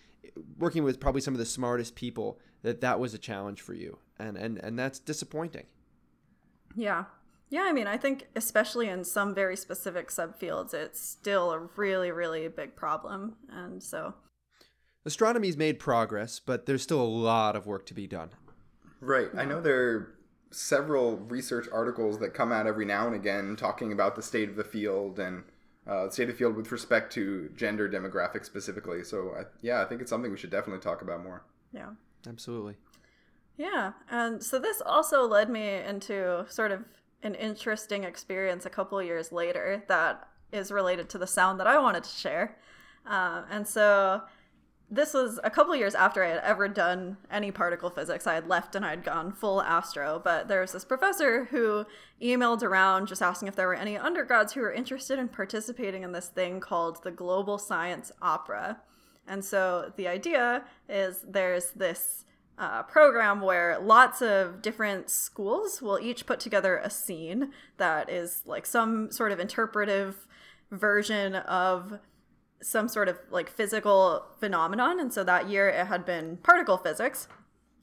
working 0.58 0.84
with 0.84 1.00
probably 1.00 1.20
some 1.20 1.34
of 1.34 1.38
the 1.38 1.44
smartest 1.44 1.94
people, 1.94 2.38
that 2.62 2.80
that 2.80 3.00
was 3.00 3.14
a 3.14 3.18
challenge 3.18 3.60
for 3.60 3.74
you, 3.74 3.98
and 4.18 4.36
and 4.36 4.58
and 4.58 4.78
that's 4.78 5.00
disappointing. 5.00 5.66
Yeah. 6.74 7.04
Yeah, 7.50 7.62
I 7.62 7.72
mean, 7.72 7.88
I 7.88 7.96
think 7.96 8.28
especially 8.36 8.88
in 8.88 9.04
some 9.04 9.34
very 9.34 9.56
specific 9.56 10.08
subfields, 10.08 10.72
it's 10.72 11.00
still 11.00 11.50
a 11.50 11.58
really, 11.76 12.12
really 12.12 12.46
big 12.46 12.76
problem. 12.76 13.36
And 13.50 13.82
so. 13.82 14.14
Astronomy's 15.04 15.56
made 15.56 15.80
progress, 15.80 16.38
but 16.38 16.66
there's 16.66 16.82
still 16.82 17.00
a 17.00 17.02
lot 17.02 17.56
of 17.56 17.66
work 17.66 17.86
to 17.86 17.94
be 17.94 18.06
done. 18.06 18.30
Right. 19.00 19.28
I 19.36 19.44
know 19.44 19.60
there 19.60 19.88
are 19.88 20.14
several 20.52 21.16
research 21.16 21.66
articles 21.72 22.18
that 22.20 22.34
come 22.34 22.52
out 22.52 22.66
every 22.66 22.84
now 22.84 23.06
and 23.06 23.16
again 23.16 23.56
talking 23.56 23.92
about 23.92 24.14
the 24.14 24.22
state 24.22 24.48
of 24.48 24.56
the 24.56 24.64
field 24.64 25.18
and 25.18 25.42
uh, 25.88 26.06
the 26.06 26.12
state 26.12 26.24
of 26.24 26.30
the 26.30 26.34
field 26.34 26.54
with 26.54 26.70
respect 26.70 27.12
to 27.14 27.50
gender 27.56 27.88
demographics 27.88 28.44
specifically. 28.44 29.02
So, 29.02 29.32
I, 29.36 29.42
yeah, 29.60 29.82
I 29.82 29.86
think 29.86 30.02
it's 30.02 30.10
something 30.10 30.30
we 30.30 30.36
should 30.36 30.50
definitely 30.50 30.82
talk 30.82 31.02
about 31.02 31.24
more. 31.24 31.42
Yeah. 31.72 31.90
Absolutely. 32.28 32.76
Yeah. 33.60 33.92
And 34.10 34.42
so 34.42 34.58
this 34.58 34.80
also 34.80 35.28
led 35.28 35.50
me 35.50 35.74
into 35.74 36.46
sort 36.48 36.72
of 36.72 36.82
an 37.22 37.34
interesting 37.34 38.04
experience 38.04 38.64
a 38.64 38.70
couple 38.70 39.02
years 39.02 39.32
later 39.32 39.84
that 39.86 40.26
is 40.50 40.72
related 40.72 41.10
to 41.10 41.18
the 41.18 41.26
sound 41.26 41.60
that 41.60 41.66
I 41.66 41.78
wanted 41.78 42.04
to 42.04 42.08
share. 42.10 42.56
Uh, 43.06 43.42
and 43.50 43.68
so 43.68 44.22
this 44.90 45.12
was 45.12 45.38
a 45.44 45.50
couple 45.50 45.76
years 45.76 45.94
after 45.94 46.24
I 46.24 46.28
had 46.28 46.42
ever 46.42 46.68
done 46.68 47.18
any 47.30 47.50
particle 47.50 47.90
physics. 47.90 48.26
I 48.26 48.32
had 48.32 48.48
left 48.48 48.74
and 48.74 48.82
I 48.82 48.90
had 48.90 49.04
gone 49.04 49.30
full 49.30 49.60
astro, 49.60 50.22
but 50.24 50.48
there 50.48 50.62
was 50.62 50.72
this 50.72 50.86
professor 50.86 51.44
who 51.44 51.84
emailed 52.22 52.62
around 52.62 53.08
just 53.08 53.20
asking 53.20 53.48
if 53.48 53.56
there 53.56 53.68
were 53.68 53.74
any 53.74 53.94
undergrads 53.94 54.54
who 54.54 54.62
were 54.62 54.72
interested 54.72 55.18
in 55.18 55.28
participating 55.28 56.02
in 56.02 56.12
this 56.12 56.28
thing 56.28 56.60
called 56.60 57.02
the 57.04 57.10
Global 57.10 57.58
Science 57.58 58.10
Opera. 58.22 58.80
And 59.28 59.44
so 59.44 59.92
the 59.96 60.08
idea 60.08 60.64
is 60.88 61.26
there's 61.28 61.72
this 61.72 62.24
uh, 62.60 62.82
program 62.82 63.40
where 63.40 63.78
lots 63.80 64.20
of 64.20 64.60
different 64.60 65.08
schools 65.08 65.80
will 65.80 65.98
each 65.98 66.26
put 66.26 66.38
together 66.38 66.76
a 66.76 66.90
scene 66.90 67.50
that 67.78 68.10
is 68.10 68.42
like 68.44 68.66
some 68.66 69.10
sort 69.10 69.32
of 69.32 69.40
interpretive 69.40 70.28
version 70.70 71.36
of 71.36 71.98
some 72.60 72.86
sort 72.86 73.08
of 73.08 73.18
like 73.30 73.48
physical 73.48 74.26
phenomenon. 74.38 75.00
And 75.00 75.10
so 75.10 75.24
that 75.24 75.48
year 75.48 75.70
it 75.70 75.86
had 75.86 76.04
been 76.04 76.36
particle 76.42 76.76
physics. 76.76 77.28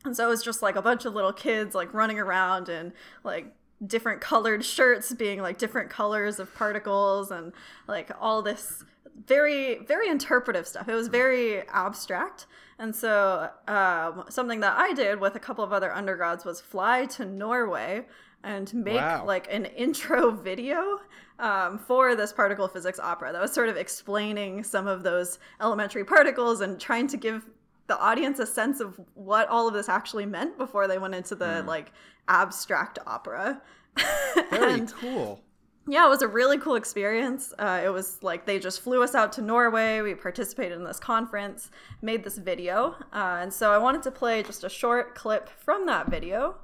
And 0.06 0.16
so 0.16 0.28
it 0.28 0.30
was 0.30 0.44
just 0.44 0.62
like 0.62 0.76
a 0.76 0.82
bunch 0.82 1.06
of 1.06 1.16
little 1.16 1.34
kids 1.34 1.74
like 1.74 1.92
running 1.92 2.20
around 2.20 2.70
and 2.70 2.94
like 3.24 3.56
different 3.86 4.22
colored 4.22 4.64
shirts 4.64 5.12
being 5.12 5.42
like 5.42 5.58
different 5.58 5.90
colors 5.90 6.40
of 6.40 6.54
particles 6.54 7.32
and 7.32 7.52
like 7.88 8.12
all 8.20 8.44
this 8.44 8.84
very 9.26 9.80
very 9.86 10.10
interpretive 10.10 10.68
stuff 10.68 10.88
it 10.88 10.94
was 10.94 11.08
very 11.08 11.68
abstract 11.70 12.46
and 12.80 12.96
so 12.96 13.50
um, 13.68 14.24
something 14.30 14.60
that 14.60 14.78
i 14.78 14.94
did 14.94 15.20
with 15.20 15.36
a 15.36 15.40
couple 15.40 15.64
of 15.64 15.74
other 15.74 15.94
undergrads 15.94 16.46
was 16.46 16.62
fly 16.62 17.06
to 17.06 17.26
norway 17.26 18.06
and 18.44 18.74
make 18.74 18.96
wow. 18.96 19.26
like 19.26 19.48
an 19.52 19.66
intro 19.78 20.32
video 20.32 21.00
um, 21.40 21.78
for 21.78 22.16
this 22.16 22.34
particle 22.34 22.68
physics 22.68 23.00
opera 23.00 23.32
that 23.32 23.42
was 23.42 23.52
sort 23.52 23.70
of 23.70 23.78
explaining 23.78 24.64
some 24.64 24.88
of 24.88 25.04
those 25.04 25.40
elementary 25.62 26.04
particles 26.04 26.62
and 26.62 26.80
trying 26.80 27.08
to 27.08 27.18
give 27.18 27.46
the 27.88 28.00
audience 28.00 28.40
a 28.40 28.46
sense 28.46 28.80
of 28.80 29.00
what 29.14 29.48
all 29.48 29.68
of 29.68 29.74
this 29.74 29.88
actually 29.88 30.26
meant 30.26 30.58
before 30.58 30.88
they 30.88 30.98
went 30.98 31.16
into 31.16 31.36
the 31.36 31.46
mm. 31.46 31.66
like 31.66 31.92
abstract 32.28 33.00
opera 33.08 33.62
very 34.50 34.74
and, 34.74 34.94
cool 34.94 35.42
yeah, 35.88 36.06
it 36.06 36.10
was 36.10 36.22
a 36.22 36.28
really 36.28 36.58
cool 36.58 36.76
experience. 36.76 37.54
Uh, 37.58 37.82
it 37.84 37.90
was 37.90 38.22
like 38.22 38.46
they 38.46 38.60
just 38.60 38.82
flew 38.82 39.02
us 39.02 39.16
out 39.16 39.32
to 39.34 39.42
Norway. 39.42 40.02
We 40.02 40.16
participated 40.16 40.78
in 40.78 40.84
this 40.84 41.00
conference, 41.00 41.72
made 42.02 42.24
this 42.26 42.38
video. 42.38 42.96
Uh, 43.14 43.40
and 43.42 43.54
so 43.54 43.72
I 43.72 43.78
wanted 43.78 44.04
to 44.04 44.12
play 44.12 44.44
just 44.44 44.66
a 44.66 44.70
short 44.70 45.16
clip 45.16 45.48
from 45.48 45.86
that 45.86 46.10
video. 46.10 46.56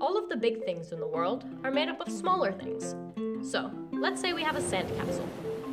All 0.00 0.16
of 0.16 0.28
the 0.28 0.36
big 0.36 0.64
things 0.64 0.92
in 0.92 1.00
the 1.00 1.08
world 1.08 1.44
are 1.64 1.72
made 1.72 1.88
up 1.88 2.00
of 2.00 2.12
smaller 2.12 2.52
things. 2.52 2.94
So, 3.50 3.70
let's 3.92 4.20
say 4.20 4.32
we 4.32 4.42
have 4.42 4.56
a 4.56 4.60
sandcastle. 4.60 5.28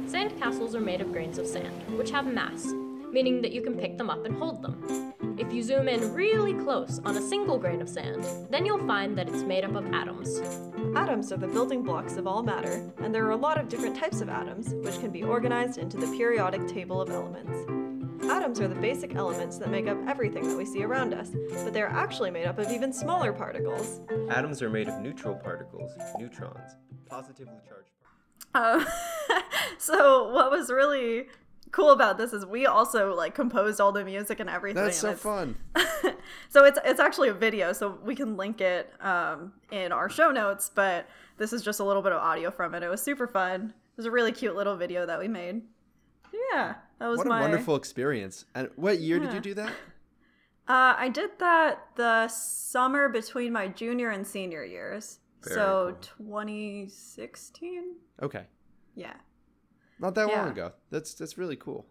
Sandcastles 0.07 0.73
are 0.73 0.81
made 0.81 1.01
of 1.01 1.11
grains 1.11 1.37
of 1.37 1.45
sand, 1.45 1.97
which 1.97 2.11
have 2.11 2.25
mass, 2.25 2.65
meaning 3.11 3.41
that 3.41 3.51
you 3.51 3.61
can 3.61 3.77
pick 3.77 3.97
them 3.97 4.09
up 4.09 4.25
and 4.25 4.35
hold 4.35 4.61
them. 4.61 5.13
If 5.41 5.51
you 5.51 5.63
zoom 5.63 5.87
in 5.87 6.13
really 6.13 6.53
close 6.53 7.01
on 7.03 7.17
a 7.17 7.21
single 7.21 7.57
grain 7.57 7.81
of 7.81 7.89
sand, 7.89 8.23
then 8.51 8.63
you'll 8.63 8.85
find 8.85 9.17
that 9.17 9.27
it's 9.27 9.41
made 9.41 9.63
up 9.63 9.73
of 9.73 9.91
atoms. 9.91 10.39
Atoms 10.95 11.31
are 11.31 11.37
the 11.37 11.47
building 11.47 11.81
blocks 11.81 12.15
of 12.15 12.27
all 12.27 12.43
matter, 12.43 12.93
and 13.01 13.13
there 13.13 13.25
are 13.25 13.31
a 13.31 13.35
lot 13.35 13.59
of 13.59 13.67
different 13.67 13.95
types 13.95 14.21
of 14.21 14.29
atoms, 14.29 14.75
which 14.85 14.99
can 14.99 15.09
be 15.09 15.23
organized 15.23 15.79
into 15.79 15.97
the 15.97 16.05
periodic 16.15 16.67
table 16.67 17.01
of 17.01 17.09
elements. 17.09 17.51
Atoms 18.29 18.59
are 18.59 18.67
the 18.67 18.75
basic 18.75 19.15
elements 19.15 19.57
that 19.57 19.71
make 19.71 19.87
up 19.87 19.97
everything 20.07 20.47
that 20.47 20.55
we 20.55 20.63
see 20.63 20.83
around 20.83 21.11
us, 21.11 21.31
but 21.63 21.73
they 21.73 21.81
are 21.81 21.87
actually 21.87 22.29
made 22.29 22.45
up 22.45 22.59
of 22.59 22.69
even 22.69 22.93
smaller 22.93 23.33
particles. 23.33 23.99
Atoms 24.29 24.61
are 24.61 24.69
made 24.69 24.87
of 24.89 25.01
neutral 25.01 25.33
particles, 25.33 25.91
neutrons, 26.19 26.77
positively 27.09 27.57
charged. 27.67 27.89
Um, 28.53 28.85
so 29.79 30.31
what 30.31 30.51
was 30.51 30.69
really 30.69 31.29
cool 31.71 31.91
about 31.91 32.17
this 32.17 32.33
is 32.33 32.45
we 32.45 32.65
also 32.65 33.15
like 33.15 33.33
composed 33.35 33.79
all 33.81 33.91
the 33.91 34.03
music 34.03 34.39
and 34.39 34.49
everything. 34.49 34.83
That's 34.83 34.97
so 34.97 35.07
it's- 35.11 35.21
fun. 35.21 35.55
so 36.49 36.65
it's 36.65 36.79
it's 36.85 36.99
actually 36.99 37.29
a 37.29 37.33
video, 37.33 37.73
so 37.73 37.97
we 38.03 38.15
can 38.15 38.37
link 38.37 38.61
it 38.61 38.91
um, 39.01 39.53
in 39.71 39.91
our 39.91 40.09
show 40.09 40.31
notes. 40.31 40.69
But 40.73 41.07
this 41.37 41.53
is 41.53 41.61
just 41.63 41.79
a 41.79 41.83
little 41.83 42.01
bit 42.01 42.11
of 42.11 42.19
audio 42.21 42.51
from 42.51 42.75
it. 42.75 42.83
It 42.83 42.89
was 42.89 43.01
super 43.01 43.27
fun. 43.27 43.73
It 43.91 43.97
was 43.97 44.05
a 44.05 44.11
really 44.11 44.31
cute 44.31 44.55
little 44.55 44.75
video 44.75 45.05
that 45.05 45.19
we 45.19 45.27
made. 45.27 45.61
Yeah, 46.53 46.75
that 46.99 47.07
was 47.07 47.17
What 47.17 47.27
a 47.27 47.29
my. 47.29 47.41
wonderful 47.41 47.75
experience. 47.75 48.45
And 48.55 48.69
what 48.75 48.99
year 48.99 49.19
did 49.19 49.33
you 49.33 49.39
do 49.41 49.53
that? 49.55 49.71
Uh, 50.67 50.95
I 50.97 51.09
did 51.09 51.31
that 51.39 51.87
the 51.95 52.27
summer 52.29 53.09
between 53.09 53.51
my 53.51 53.67
junior 53.67 54.09
and 54.11 54.25
senior 54.25 54.63
years. 54.63 55.19
Very 55.43 55.55
so 55.55 55.97
cool. 56.17 56.27
2016. 56.27 57.95
Okay. 58.21 58.43
Yeah. 58.95 59.13
Not 60.01 60.15
that 60.15 60.27
long 60.27 60.49
ago. 60.49 60.73
That's 60.89 61.13
that's 61.13 61.37
really 61.37 61.55
cool. 61.55 61.85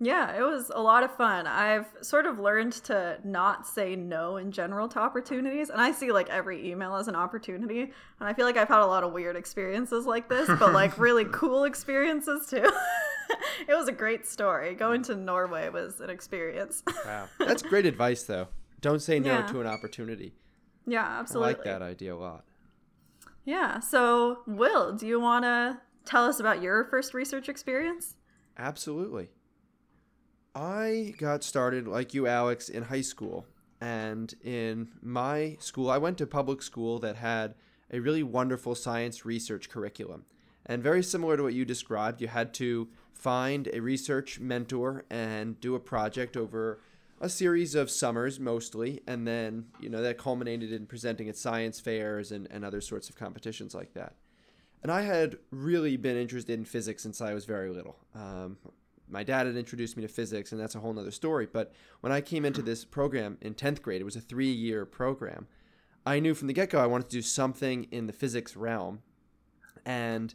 Yeah, 0.00 0.36
it 0.38 0.42
was 0.42 0.70
a 0.72 0.80
lot 0.80 1.02
of 1.02 1.10
fun. 1.16 1.48
I've 1.48 1.86
sort 2.02 2.24
of 2.26 2.38
learned 2.38 2.72
to 2.84 3.18
not 3.24 3.66
say 3.66 3.96
no 3.96 4.36
in 4.36 4.52
general 4.52 4.86
to 4.90 5.00
opportunities, 5.00 5.70
and 5.70 5.80
I 5.80 5.90
see 5.90 6.12
like 6.12 6.28
every 6.30 6.70
email 6.70 6.94
as 6.94 7.08
an 7.08 7.16
opportunity. 7.16 7.80
And 7.80 8.28
I 8.28 8.32
feel 8.32 8.46
like 8.46 8.56
I've 8.56 8.68
had 8.68 8.78
a 8.80 8.86
lot 8.86 9.02
of 9.02 9.12
weird 9.12 9.34
experiences 9.34 10.06
like 10.06 10.28
this, 10.28 10.48
but 10.60 10.72
like 10.72 10.96
really 11.08 11.24
cool 11.32 11.64
experiences 11.64 12.46
too. 12.48 12.70
it 13.68 13.74
was 13.74 13.88
a 13.88 13.92
great 13.92 14.24
story. 14.24 14.76
Going 14.76 15.02
to 15.02 15.16
Norway 15.16 15.68
was 15.68 16.00
an 16.00 16.10
experience. 16.10 16.82
Wow. 17.04 17.28
That's 17.40 17.62
great 17.62 17.84
advice 17.86 18.22
though. 18.22 18.46
Don't 18.80 19.02
say 19.02 19.18
no 19.18 19.32
Yeah. 19.40 19.46
to 19.48 19.60
an 19.60 19.66
opportunity. 19.66 20.32
yeah, 20.86 21.18
absolutely. 21.18 21.54
I 21.54 21.56
like 21.56 21.64
that 21.64 21.82
idea 21.82 22.14
a 22.14 22.16
lot. 22.16 22.44
Yeah. 23.44 23.80
So, 23.80 24.42
Will, 24.46 24.92
do 24.92 25.06
you 25.08 25.18
want 25.18 25.44
to 25.44 25.80
tell 26.08 26.24
us 26.24 26.40
about 26.40 26.62
your 26.62 26.84
first 26.84 27.14
research 27.14 27.48
experience? 27.48 28.16
Absolutely. 28.56 29.28
I 30.54 31.14
got 31.18 31.44
started 31.44 31.86
like 31.86 32.14
you, 32.14 32.26
Alex, 32.26 32.68
in 32.68 32.84
high 32.84 33.02
school. 33.02 33.46
And 33.80 34.34
in 34.42 34.88
my 35.00 35.56
school, 35.60 35.90
I 35.90 35.98
went 35.98 36.18
to 36.18 36.26
public 36.26 36.62
school 36.62 36.98
that 37.00 37.16
had 37.16 37.54
a 37.92 38.00
really 38.00 38.22
wonderful 38.22 38.74
science 38.74 39.24
research 39.24 39.68
curriculum. 39.68 40.24
And 40.66 40.82
very 40.82 41.02
similar 41.02 41.36
to 41.36 41.44
what 41.44 41.54
you 41.54 41.64
described, 41.64 42.20
you 42.20 42.28
had 42.28 42.52
to 42.54 42.88
find 43.12 43.68
a 43.72 43.80
research 43.80 44.40
mentor 44.40 45.04
and 45.10 45.60
do 45.60 45.74
a 45.74 45.80
project 45.80 46.36
over 46.36 46.80
a 47.20 47.28
series 47.28 47.74
of 47.74 47.90
summers 47.90 48.40
mostly. 48.40 49.00
And 49.06 49.26
then, 49.26 49.66
you 49.80 49.88
know, 49.88 50.02
that 50.02 50.18
culminated 50.18 50.72
in 50.72 50.86
presenting 50.86 51.28
at 51.28 51.36
science 51.36 51.78
fairs 51.78 52.32
and, 52.32 52.48
and 52.50 52.64
other 52.64 52.80
sorts 52.80 53.08
of 53.08 53.16
competitions 53.16 53.74
like 53.74 53.94
that. 53.94 54.14
And 54.82 54.92
I 54.92 55.02
had 55.02 55.38
really 55.50 55.96
been 55.96 56.16
interested 56.16 56.58
in 56.58 56.64
physics 56.64 57.02
since 57.02 57.20
I 57.20 57.34
was 57.34 57.44
very 57.44 57.70
little. 57.70 57.96
Um, 58.14 58.58
my 59.10 59.22
dad 59.22 59.46
had 59.46 59.56
introduced 59.56 59.96
me 59.96 60.02
to 60.02 60.08
physics, 60.08 60.52
and 60.52 60.60
that's 60.60 60.74
a 60.74 60.80
whole 60.80 60.92
nother 60.92 61.10
story. 61.10 61.48
But 61.50 61.72
when 62.00 62.12
I 62.12 62.20
came 62.20 62.44
into 62.44 62.62
this 62.62 62.84
program 62.84 63.38
in 63.40 63.54
10th 63.54 63.82
grade, 63.82 64.00
it 64.00 64.04
was 64.04 64.16
a 64.16 64.20
three 64.20 64.52
year 64.52 64.84
program. 64.84 65.46
I 66.06 66.20
knew 66.20 66.34
from 66.34 66.46
the 66.46 66.54
get 66.54 66.70
go 66.70 66.80
I 66.80 66.86
wanted 66.86 67.08
to 67.10 67.16
do 67.16 67.22
something 67.22 67.84
in 67.90 68.06
the 68.06 68.12
physics 68.12 68.56
realm. 68.56 69.02
And 69.84 70.34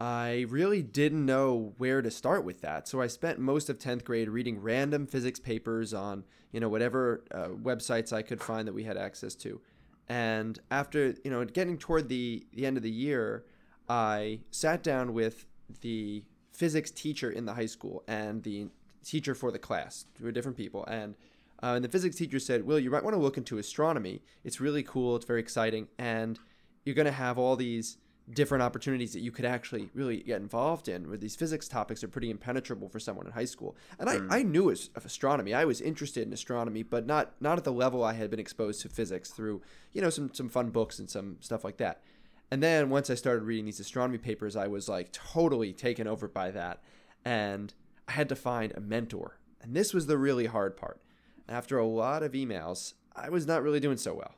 I 0.00 0.46
really 0.48 0.82
didn't 0.82 1.24
know 1.24 1.74
where 1.78 2.02
to 2.02 2.10
start 2.10 2.44
with 2.44 2.60
that. 2.60 2.86
So 2.86 3.00
I 3.00 3.06
spent 3.06 3.38
most 3.38 3.68
of 3.68 3.78
10th 3.78 4.04
grade 4.04 4.28
reading 4.28 4.60
random 4.60 5.06
physics 5.06 5.40
papers 5.40 5.94
on, 5.94 6.24
you 6.52 6.60
know, 6.60 6.68
whatever 6.68 7.24
uh, 7.32 7.48
websites 7.48 8.12
I 8.12 8.22
could 8.22 8.40
find 8.40 8.68
that 8.68 8.74
we 8.74 8.84
had 8.84 8.96
access 8.96 9.34
to. 9.36 9.60
And 10.08 10.58
after, 10.70 11.14
you 11.24 11.30
know, 11.30 11.44
getting 11.44 11.78
toward 11.78 12.08
the, 12.08 12.46
the 12.52 12.66
end 12.66 12.76
of 12.76 12.82
the 12.82 12.90
year, 12.90 13.44
I 13.88 14.40
sat 14.50 14.82
down 14.82 15.12
with 15.12 15.46
the 15.80 16.24
physics 16.52 16.90
teacher 16.90 17.30
in 17.30 17.44
the 17.44 17.54
high 17.54 17.66
school 17.66 18.02
and 18.08 18.42
the 18.42 18.68
teacher 19.04 19.34
for 19.34 19.50
the 19.50 19.58
class. 19.58 20.06
Two 20.18 20.32
different 20.32 20.56
people. 20.56 20.84
And, 20.86 21.14
uh, 21.62 21.74
and 21.76 21.84
the 21.84 21.88
physics 21.88 22.16
teacher 22.16 22.38
said, 22.38 22.66
Will, 22.66 22.78
you 22.78 22.90
might 22.90 23.04
want 23.04 23.14
to 23.14 23.20
look 23.20 23.36
into 23.36 23.58
astronomy. 23.58 24.22
It's 24.44 24.60
really 24.60 24.82
cool. 24.82 25.16
It's 25.16 25.24
very 25.24 25.40
exciting. 25.40 25.88
And 25.98 26.38
you're 26.84 26.94
going 26.94 27.06
to 27.06 27.12
have 27.12 27.38
all 27.38 27.56
these 27.56 27.98
different 28.32 28.62
opportunities 28.62 29.12
that 29.12 29.20
you 29.20 29.30
could 29.30 29.44
actually 29.44 29.88
really 29.94 30.16
get 30.16 30.40
involved 30.40 30.88
in 30.88 31.08
where 31.08 31.16
these 31.16 31.36
physics 31.36 31.68
topics 31.68 32.02
are 32.02 32.08
pretty 32.08 32.28
impenetrable 32.28 32.88
for 32.88 32.98
someone 32.98 33.24
in 33.24 33.32
high 33.32 33.44
school 33.44 33.76
and 34.00 34.10
I, 34.10 34.38
I 34.38 34.42
knew 34.42 34.70
as- 34.72 34.90
of 34.96 35.04
astronomy 35.04 35.54
i 35.54 35.64
was 35.64 35.80
interested 35.80 36.26
in 36.26 36.32
astronomy 36.32 36.82
but 36.82 37.06
not 37.06 37.34
not 37.40 37.56
at 37.56 37.62
the 37.62 37.72
level 37.72 38.02
i 38.02 38.14
had 38.14 38.28
been 38.28 38.40
exposed 38.40 38.80
to 38.82 38.88
physics 38.88 39.30
through 39.30 39.62
you 39.92 40.02
know 40.02 40.10
some 40.10 40.34
some 40.34 40.48
fun 40.48 40.70
books 40.70 40.98
and 40.98 41.08
some 41.08 41.36
stuff 41.38 41.62
like 41.62 41.76
that 41.76 42.02
and 42.50 42.62
then 42.62 42.90
once 42.90 43.10
i 43.10 43.14
started 43.14 43.42
reading 43.44 43.64
these 43.64 43.80
astronomy 43.80 44.18
papers 44.18 44.56
i 44.56 44.66
was 44.66 44.88
like 44.88 45.12
totally 45.12 45.72
taken 45.72 46.06
over 46.06 46.28
by 46.28 46.50
that 46.50 46.82
and 47.24 47.74
i 48.08 48.12
had 48.12 48.28
to 48.28 48.36
find 48.36 48.72
a 48.76 48.80
mentor 48.80 49.38
and 49.62 49.74
this 49.74 49.92
was 49.92 50.06
the 50.06 50.18
really 50.18 50.46
hard 50.46 50.76
part 50.76 51.00
after 51.48 51.78
a 51.78 51.86
lot 51.86 52.22
of 52.22 52.32
emails 52.32 52.94
i 53.14 53.28
was 53.28 53.46
not 53.46 53.62
really 53.62 53.80
doing 53.80 53.96
so 53.98 54.14
well 54.14 54.34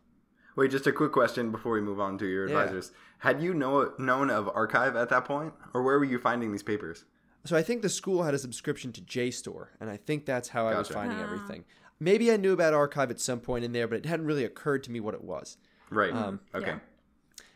Wait, 0.57 0.73
just 0.73 0.88
a 0.88 0.92
quick 0.92 1.12
question 1.12 1.53
before 1.53 1.71
we 1.75 1.81
move 1.81 2.01
on 2.01 2.18
to 2.18 2.27
your 2.27 2.49
Yeah. 2.49 2.59
advisors. 2.61 2.90
Had 3.18 3.40
you 3.40 3.55
know 3.55 3.92
known 3.97 4.29
of 4.29 4.47
arXiv 4.47 5.01
at 5.01 5.09
that 5.09 5.25
point, 5.25 5.55
or 5.73 5.85
where 5.85 6.01
were 6.01 6.05
you 6.05 6.18
finding 6.18 6.51
these 6.51 6.64
papers? 6.64 7.05
So 7.44 7.57
I 7.57 7.62
think 7.62 7.81
the 7.83 7.88
school 7.88 8.25
had 8.25 8.35
a 8.35 8.38
subscription 8.40 8.90
to 8.94 9.01
JSTOR, 9.01 9.68
and 9.81 9.88
I 9.88 9.97
think 9.97 10.27
that's 10.27 10.49
how 10.49 10.66
I 10.66 10.77
was 10.77 10.88
Gotcha. 10.88 10.94
finding 10.94 11.18
Ah. 11.21 11.23
everything. 11.23 11.64
Maybe 12.01 12.33
I 12.33 12.37
knew 12.38 12.53
about 12.53 12.73
arXiv 12.75 13.09
at 13.11 13.21
some 13.21 13.38
point 13.38 13.64
in 13.64 13.71
there, 13.71 13.87
but 13.87 13.99
it 13.99 14.07
hadn't 14.07 14.27
really 14.27 14.44
occurred 14.44 14.83
to 14.83 14.90
me 14.90 14.99
what 14.99 15.14
it 15.14 15.23
was. 15.23 15.59
Right. 15.90 16.12
Um, 16.12 16.40
okay. 16.53 16.66
yeah. 16.73 16.79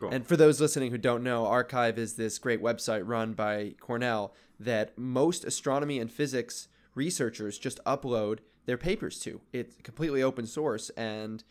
Cool. 0.03 0.11
And 0.11 0.27
for 0.27 0.37
those 0.37 0.61
listening 0.61 0.91
who 0.91 0.99
don't 0.99 1.23
know, 1.23 1.45
arXiv 1.45 1.97
is 1.97 2.15
this 2.15 2.41
great 2.41 2.61
website 2.61 3.03
run 3.07 3.35
by 3.35 3.77
Cornell 3.79 4.35
that 4.59 4.99
most 4.99 5.45
astronomy 5.45 6.01
and 6.01 6.11
physics 6.11 6.67
researchers 6.97 7.57
just 7.57 7.79
upload 7.85 8.41
their 8.67 8.77
papers 8.77 9.21
to. 9.21 9.41
It's 9.53 9.77
completely 9.85 10.21
open 10.21 10.49
source, 10.49 10.91
and 10.97 11.45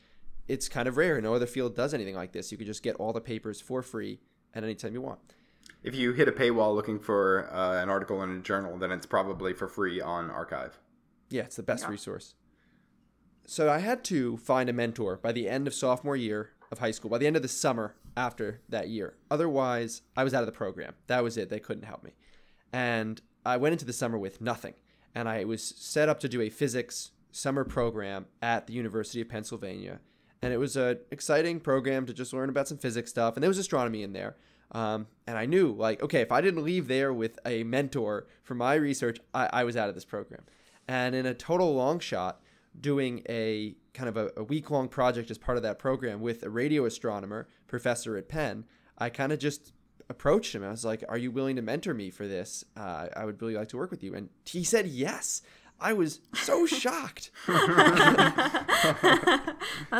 it's 0.49 0.67
kind 0.67 0.89
of 0.89 0.97
rare. 0.97 1.21
No 1.21 1.33
other 1.33 1.45
field 1.45 1.77
does 1.77 1.93
anything 1.93 2.13
like 2.13 2.33
this. 2.33 2.51
You 2.51 2.57
can 2.57 2.67
just 2.67 2.83
get 2.83 2.97
all 2.97 3.13
the 3.13 3.21
papers 3.21 3.61
for 3.61 3.81
free 3.81 4.19
at 4.53 4.65
any 4.65 4.75
time 4.75 4.93
you 4.93 5.01
want. 5.01 5.19
If 5.81 5.95
you 5.95 6.11
hit 6.11 6.27
a 6.27 6.33
paywall 6.33 6.75
looking 6.75 6.99
for 6.99 7.49
uh, 7.53 7.81
an 7.81 7.89
article 7.89 8.21
in 8.21 8.31
a 8.35 8.39
journal, 8.41 8.77
then 8.77 8.91
it's 8.91 9.05
probably 9.05 9.53
for 9.53 9.69
free 9.69 10.01
on 10.01 10.29
arXiv. 10.29 10.71
Yeah, 11.29 11.43
it's 11.43 11.55
the 11.55 11.63
best 11.63 11.85
Yeah. 11.85 11.91
resource. 11.91 12.35
So 13.45 13.69
I 13.71 13.79
had 13.79 14.03
to 14.05 14.35
find 14.35 14.69
a 14.69 14.73
mentor 14.73 15.15
by 15.15 15.31
the 15.31 15.47
end 15.47 15.67
of 15.67 15.73
sophomore 15.73 16.17
year 16.17 16.49
of 16.69 16.79
high 16.79 16.91
school, 16.91 17.09
by 17.09 17.17
the 17.17 17.27
end 17.27 17.37
of 17.37 17.41
the 17.41 17.47
summer 17.47 17.95
after 18.17 18.61
that 18.69 18.89
year. 18.89 19.15
Otherwise, 19.29 20.01
I 20.15 20.23
was 20.23 20.33
out 20.33 20.41
of 20.41 20.45
the 20.45 20.51
program. 20.51 20.93
That 21.07 21.23
was 21.23 21.37
it. 21.37 21.49
They 21.49 21.59
couldn't 21.59 21.85
help 21.85 22.03
me. 22.03 22.11
And 22.73 23.21
I 23.45 23.57
went 23.57 23.73
into 23.73 23.85
the 23.85 23.93
summer 23.93 24.17
with 24.17 24.41
nothing. 24.41 24.73
And 25.13 25.27
I 25.27 25.43
was 25.43 25.63
set 25.63 26.09
up 26.09 26.19
to 26.21 26.29
do 26.29 26.41
a 26.41 26.49
physics 26.49 27.11
summer 27.31 27.63
program 27.63 28.25
at 28.41 28.67
the 28.67 28.73
University 28.73 29.21
of 29.21 29.29
Pennsylvania. 29.29 29.99
And 30.41 30.53
it 30.53 30.57
was 30.57 30.75
an 30.75 30.99
exciting 31.11 31.59
program 31.59 32.05
to 32.05 32.13
just 32.13 32.33
learn 32.33 32.49
about 32.49 32.67
some 32.67 32.77
physics 32.77 33.09
stuff. 33.09 33.35
And 33.35 33.43
there 33.43 33.49
was 33.49 33.57
astronomy 33.57 34.03
in 34.03 34.13
there. 34.13 34.37
Um, 34.71 35.07
and 35.27 35.37
I 35.37 35.45
knew, 35.45 35.73
like, 35.73 36.01
okay, 36.01 36.21
if 36.21 36.31
I 36.31 36.39
didn't 36.39 36.63
leave 36.63 36.87
there 36.87 37.13
with 37.13 37.37
a 37.45 37.63
mentor 37.63 38.27
for 38.43 38.55
my 38.55 38.75
research, 38.75 39.19
I, 39.33 39.49
I 39.51 39.63
was 39.65 39.75
out 39.75 39.89
of 39.89 39.95
this 39.95 40.05
program. 40.05 40.43
And 40.87 41.13
in 41.13 41.25
a 41.25 41.33
total 41.33 41.75
long 41.75 41.99
shot, 41.99 42.40
doing 42.79 43.21
a 43.29 43.75
kind 43.93 44.09
of 44.09 44.17
a, 44.17 44.31
a 44.37 44.43
week 44.43 44.69
long 44.71 44.87
project 44.87 45.29
as 45.31 45.37
part 45.37 45.57
of 45.57 45.63
that 45.63 45.77
program 45.79 46.21
with 46.21 46.43
a 46.43 46.49
radio 46.49 46.85
astronomer 46.85 47.47
professor 47.67 48.15
at 48.17 48.27
Penn, 48.29 48.65
I 48.97 49.09
kind 49.09 49.31
of 49.31 49.39
just 49.39 49.73
approached 50.09 50.53
him. 50.55 50.63
I 50.63 50.69
was 50.71 50.85
like, 50.85 51.03
Are 51.09 51.17
you 51.17 51.31
willing 51.31 51.55
to 51.57 51.61
mentor 51.61 51.93
me 51.93 52.09
for 52.09 52.27
this? 52.27 52.63
Uh, 52.77 53.07
I 53.15 53.25
would 53.25 53.41
really 53.41 53.55
like 53.55 53.69
to 53.69 53.77
work 53.77 53.91
with 53.91 54.03
you. 54.03 54.13
And 54.15 54.29
he 54.45 54.63
said 54.63 54.87
yes. 54.87 55.41
I 55.79 55.93
was 55.93 56.19
so 56.35 56.65
shocked. 56.67 57.31
That's 57.47 57.59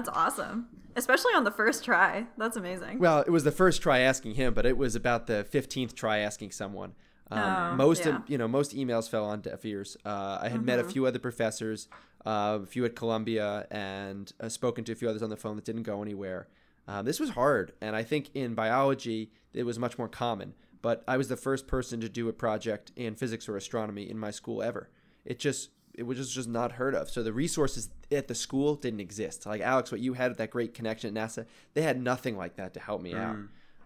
awesome. 0.10 0.68
Especially 0.96 1.34
on 1.34 1.44
the 1.44 1.52
first 1.52 1.86
try. 1.86 2.28
That's 2.38 2.58
amazing. 2.58 3.00
Well, 3.00 3.22
it 3.22 3.30
was 3.30 3.44
the 3.44 3.52
first 3.52 3.82
try 3.82 4.00
asking 4.00 4.36
him, 4.36 4.54
but 4.54 4.66
it 4.66 4.78
was 4.78 4.96
about 4.96 5.28
the 5.28 5.44
fifteenth 5.46 5.96
try 5.96 6.20
asking 6.20 6.52
someone. 6.52 6.94
Um, 7.32 7.40
Oh, 7.42 7.76
most 7.76 8.06
yeah. 8.06 8.18
of 8.18 8.30
you 8.30 8.38
know 8.38 8.48
most 8.48 8.76
emails 8.76 9.10
fell 9.10 9.26
on 9.26 9.42
deaf 9.42 9.64
ears. 9.66 9.96
Uh, 10.06 10.40
I 10.42 10.50
had 10.50 10.64
met 10.64 10.80
a 10.80 10.84
few 10.84 11.06
other 11.06 11.20
professors, 11.20 11.88
uh, 12.26 12.60
a 12.62 12.66
few 12.66 12.86
at 12.86 12.96
Columbia, 12.96 13.68
and 13.72 14.32
uh, 14.40 14.50
spoken 14.50 14.84
to 14.86 14.92
a 14.92 14.96
few 14.96 15.10
others 15.10 15.24
on 15.24 15.30
the 15.30 15.38
phone 15.38 15.56
that 15.56 15.66
didn't 15.66 15.84
go 15.84 16.02
anywhere. 16.02 16.48
Um, 16.88 17.06
this 17.06 17.20
was 17.20 17.32
hard, 17.32 17.74
and 17.82 17.96
I 17.96 18.04
think 18.04 18.30
in 18.34 18.54
biology 18.56 19.32
it 19.54 19.64
was 19.64 19.78
much 19.80 19.98
more 19.98 20.08
common. 20.08 20.54
but 20.82 21.04
I 21.08 21.18
was 21.18 21.28
the 21.28 21.38
first 21.38 21.68
person 21.68 22.02
to 22.02 22.10
do 22.10 22.28
a 22.28 22.34
project 22.34 22.92
in 22.96 23.16
physics 23.16 23.48
or 23.48 23.56
astronomy 23.56 24.10
in 24.10 24.18
my 24.18 24.32
school 24.32 24.64
ever. 24.64 24.90
It 25.26 25.40
just 25.40 25.70
it 25.94 26.04
was 26.04 26.18
just, 26.18 26.34
just 26.34 26.48
not 26.50 26.74
heard 26.74 26.96
of. 26.96 27.10
So 27.10 27.22
the 27.22 27.34
resources 27.34 27.90
at 28.12 28.28
the 28.30 28.36
school 28.36 28.76
didn't 28.76 29.02
exist. 29.02 29.46
Like 29.46 29.62
Alex, 29.62 29.92
what 29.92 30.00
you 30.02 30.14
had 30.14 30.32
with 30.32 30.38
that 30.38 30.50
great 30.50 30.74
connection 30.74 31.16
at 31.16 31.24
NASA, 31.32 31.46
they 31.74 31.82
had 31.82 32.02
nothing 32.02 32.38
like 32.38 32.56
that 32.56 32.74
to 32.76 32.80
help 32.80 33.02
me 33.02 33.14
out, 33.14 33.36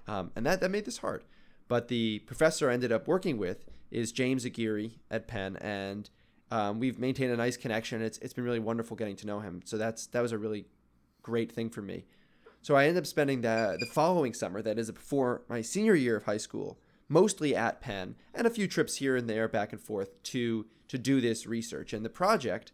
um, 0.07 0.31
and 0.35 0.45
that 0.45 0.61
that 0.61 0.69
made 0.71 0.85
this 0.85 0.99
hard. 0.99 1.23
But 1.67 1.87
the 1.87 2.19
professor 2.19 2.69
I 2.69 2.73
ended 2.75 2.91
up 2.91 3.07
working 3.07 3.37
with 3.37 3.65
is 3.91 4.11
James 4.11 4.45
Aguirre 4.45 4.91
at 5.09 5.27
Penn, 5.27 5.57
and 5.57 6.09
um, 6.51 6.79
we've 6.79 6.99
maintained 6.99 7.31
a 7.31 7.37
nice 7.37 7.57
connection. 7.57 8.01
It's 8.01 8.17
it's 8.19 8.33
been 8.33 8.43
really 8.43 8.59
wonderful 8.59 8.95
getting 8.95 9.15
to 9.17 9.27
know 9.27 9.39
him. 9.39 9.61
So 9.65 9.77
that's 9.77 10.07
that 10.07 10.21
was 10.21 10.31
a 10.31 10.37
really 10.37 10.65
great 11.21 11.51
thing 11.51 11.69
for 11.69 11.81
me. 11.81 12.05
So 12.61 12.75
I 12.75 12.85
ended 12.85 13.03
up 13.03 13.07
spending 13.07 13.41
the 13.41 13.77
the 13.79 13.85
following 13.87 14.33
summer, 14.33 14.61
that 14.61 14.77
is 14.77 14.91
before 14.91 15.43
my 15.49 15.61
senior 15.61 15.95
year 15.95 16.17
of 16.17 16.23
high 16.23 16.37
school, 16.37 16.79
mostly 17.09 17.55
at 17.55 17.81
Penn, 17.81 18.15
and 18.33 18.47
a 18.47 18.51
few 18.51 18.67
trips 18.67 18.97
here 18.97 19.15
and 19.15 19.29
there 19.29 19.47
back 19.47 19.71
and 19.71 19.81
forth 19.81 20.21
to 20.23 20.65
to 20.87 20.97
do 20.97 21.19
this 21.21 21.47
research. 21.47 21.93
And 21.93 22.05
the 22.05 22.09
project 22.09 22.71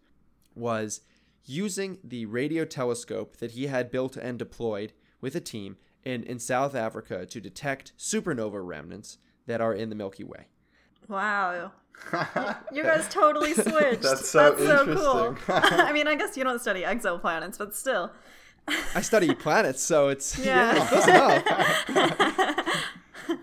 was 0.55 1.01
using 1.45 1.97
the 2.03 2.25
radio 2.25 2.65
telescope 2.65 3.37
that 3.37 3.51
he 3.51 3.67
had 3.67 3.91
built 3.91 4.15
and 4.17 4.37
deployed 4.37 4.93
with 5.21 5.35
a 5.35 5.41
team 5.41 5.77
in, 6.03 6.23
in 6.23 6.39
South 6.39 6.75
Africa 6.75 7.25
to 7.25 7.41
detect 7.41 7.93
supernova 7.97 8.65
remnants 8.65 9.17
that 9.47 9.61
are 9.61 9.73
in 9.73 9.89
the 9.89 9.95
Milky 9.95 10.23
Way. 10.23 10.47
Wow. 11.11 11.71
You 12.73 12.81
guys 12.83 13.07
totally 13.09 13.53
switched. 13.67 14.01
That's 14.01 14.27
so 14.27 14.53
cool. 14.55 14.65
interesting. 14.71 15.37
I 15.53 15.91
mean, 15.93 16.07
I 16.07 16.15
guess 16.15 16.35
you 16.35 16.43
don't 16.43 16.59
study 16.59 16.81
exoplanets, 16.81 17.57
but 17.59 17.75
still. 17.75 18.11
I 18.95 19.01
study 19.01 19.35
planets, 19.35 19.83
so 19.83 20.07
it's 20.07 20.39
Yeah. 20.39 20.73
yeah. 21.07 22.73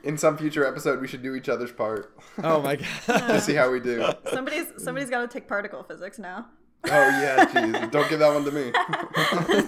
In 0.03 0.19
some 0.19 0.37
future 0.37 0.67
episode, 0.67 1.01
we 1.01 1.07
should 1.07 1.23
do 1.23 1.35
each 1.37 1.49
other's 1.49 1.71
part 1.73 2.13
Oh 2.43 2.61
my 2.61 2.77
god. 2.77 3.29
to 3.29 3.41
see 3.41 3.55
how 3.55 3.71
we 3.71 3.79
do. 3.81 4.05
Somebody's 4.33 4.67
somebody's 4.79 5.11
got 5.11 5.21
to 5.21 5.29
take 5.29 5.47
particle 5.47 5.83
physics 5.85 6.19
now. 6.19 6.47
Oh 6.85 6.91
yeah, 6.91 7.45
jeez, 7.47 7.91
don't 7.91 8.09
give 8.09 8.19
that 8.21 8.33
one 8.35 8.45
to 8.45 8.51
me. 8.53 8.73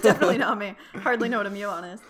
Definitely 0.01 0.37
not 0.37 0.57
me. 0.57 0.75
Hardly 0.95 1.29
know 1.29 1.37
what 1.37 1.47
a 1.47 1.49
muon 1.51 1.93
is. 1.93 2.01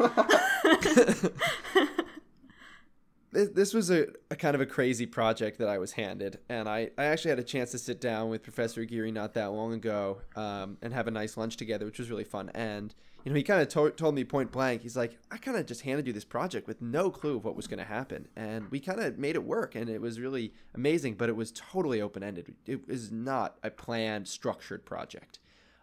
This, 3.32 3.50
this 3.50 3.74
was 3.74 3.89
a, 3.89 4.08
a 4.30 4.36
kind 4.36 4.56
of 4.56 4.62
a 4.62 4.65
crazy 4.65 5.06
project 5.06 5.58
that 5.60 5.70
I 5.70 5.78
was 5.78 5.94
handed, 5.94 6.39
and 6.50 6.67
I, 6.67 6.89
I 6.98 7.06
actually 7.06 7.30
had 7.30 7.39
a 7.39 7.44
chance 7.44 7.72
to 7.72 7.78
sit 7.78 8.02
down 8.02 8.30
with 8.30 8.44
Professor 8.44 8.82
Aguirre 8.82 9.12
not 9.12 9.34
that 9.36 9.52
long 9.54 9.74
ago 9.74 10.22
um, 10.36 10.78
and 10.82 10.94
have 10.94 11.08
a 11.08 11.12
nice 11.12 11.38
lunch 11.38 11.56
together, 11.56 11.86
which 11.86 11.98
was 11.98 12.10
really 12.10 12.26
fun. 12.26 12.52
And 12.54 12.94
you 13.24 13.32
know, 13.32 13.38
he 13.38 13.44
kind 13.44 13.62
of 13.62 13.70
to- 13.70 13.91
told 13.91 14.15
me 14.15 14.24
point 14.26 14.52
blank, 14.52 14.82
he's 14.82 14.98
like, 14.98 15.17
I 15.32 15.38
kind 15.38 15.56
of 15.56 15.65
just 15.65 15.82
handed 15.82 16.08
you 16.08 16.13
this 16.13 16.26
project 16.26 16.67
with 16.67 16.82
no 16.82 17.10
clue 17.10 17.38
of 17.38 17.46
what 17.46 17.56
was 17.56 17.67
going 17.67 17.78
to 17.78 17.86
happen, 17.86 18.28
and 18.36 18.70
we 18.70 18.82
kind 18.82 19.00
of 19.00 19.17
made 19.17 19.36
it 19.36 19.46
work, 19.46 19.76
and 19.76 19.89
it 19.89 20.02
was 20.02 20.20
really 20.20 20.54
amazing. 20.76 21.15
But 21.15 21.30
it 21.30 21.36
was 21.36 21.54
totally 21.54 22.02
open 22.02 22.24
ended. 22.24 22.54
It 22.65 22.88
was 22.88 23.12
not 23.12 23.58
a 23.63 23.70
planned, 23.70 24.28
structured 24.28 24.86
project, 24.86 25.39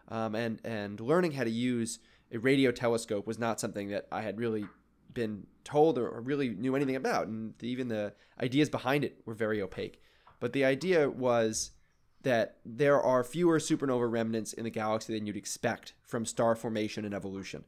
um, 0.09 0.35
and 0.35 0.61
and 0.63 0.99
learning 0.99 1.31
how 1.31 1.45
to 1.45 1.51
use 1.51 1.97
a 2.31 2.37
radio 2.37 2.71
telescope 2.71 3.25
was 3.25 3.39
not 3.39 3.59
something 3.59 3.89
that 3.89 4.07
I 4.11 4.21
had 4.21 4.37
really 4.37 4.67
been 5.13 5.47
told 5.63 5.97
or, 5.97 6.21
really 6.21 6.49
knew 6.49 6.75
anything 6.75 6.95
about, 6.95 7.27
and 7.27 7.53
even 7.63 7.87
the 7.87 8.13
ideas 8.41 8.69
behind 8.69 9.03
it 9.03 9.21
were 9.25 9.33
very 9.33 9.61
opaque. 9.61 10.01
But 10.39 10.53
the 10.53 10.65
idea 10.65 11.09
was 11.09 11.71
that 12.21 12.57
there 12.65 13.01
are 13.01 13.23
fewer 13.23 13.59
supernova 13.59 14.09
remnants 14.09 14.53
in 14.53 14.63
the 14.63 14.69
galaxy 14.69 15.13
than 15.13 15.25
you'd 15.25 15.37
expect 15.37 15.93
from 16.03 16.25
star 16.25 16.55
formation 16.55 17.05
and 17.05 17.13
evolution. 17.13 17.63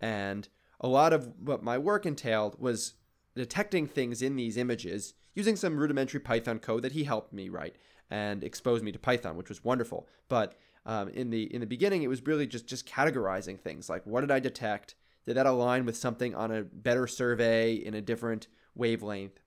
And 0.00 0.48
a 0.80 0.88
lot 0.88 1.12
of 1.12 1.32
what 1.40 1.62
my 1.62 1.78
work 1.78 2.04
entailed 2.04 2.60
was 2.60 2.94
detecting 3.34 3.86
things 3.86 4.22
in 4.22 4.36
these 4.36 4.56
images 4.56 5.14
using 5.34 5.56
some 5.56 5.78
rudimentary 5.78 6.20
Python 6.20 6.58
code 6.58 6.82
that 6.82 6.92
he 6.92 7.04
helped 7.04 7.32
me 7.32 7.48
write 7.48 7.76
and 8.10 8.44
exposed 8.44 8.84
me 8.84 8.92
to 8.92 8.98
Python, 8.98 9.36
which 9.36 9.48
was 9.48 9.64
wonderful. 9.64 10.06
But 10.28 10.56
um, 10.86 11.08
in 11.08 11.30
the 11.30 11.52
in 11.54 11.60
the 11.60 11.66
beginning, 11.66 12.02
it 12.02 12.08
was 12.08 12.26
really 12.26 12.46
just 12.46 12.66
just 12.66 12.86
categorizing 12.86 13.58
things 13.58 13.88
like 13.88 14.04
what 14.06 14.20
did 14.20 14.30
I 14.30 14.40
detect? 14.40 14.94
Did 15.26 15.36
that 15.36 15.46
align 15.46 15.86
with 15.86 15.96
something 15.96 16.34
on 16.34 16.50
a 16.50 16.62
better 16.62 17.06
survey 17.06 17.74
in 17.74 17.94
a 17.94 18.00
different 18.00 18.48
wavelength? 18.74 19.40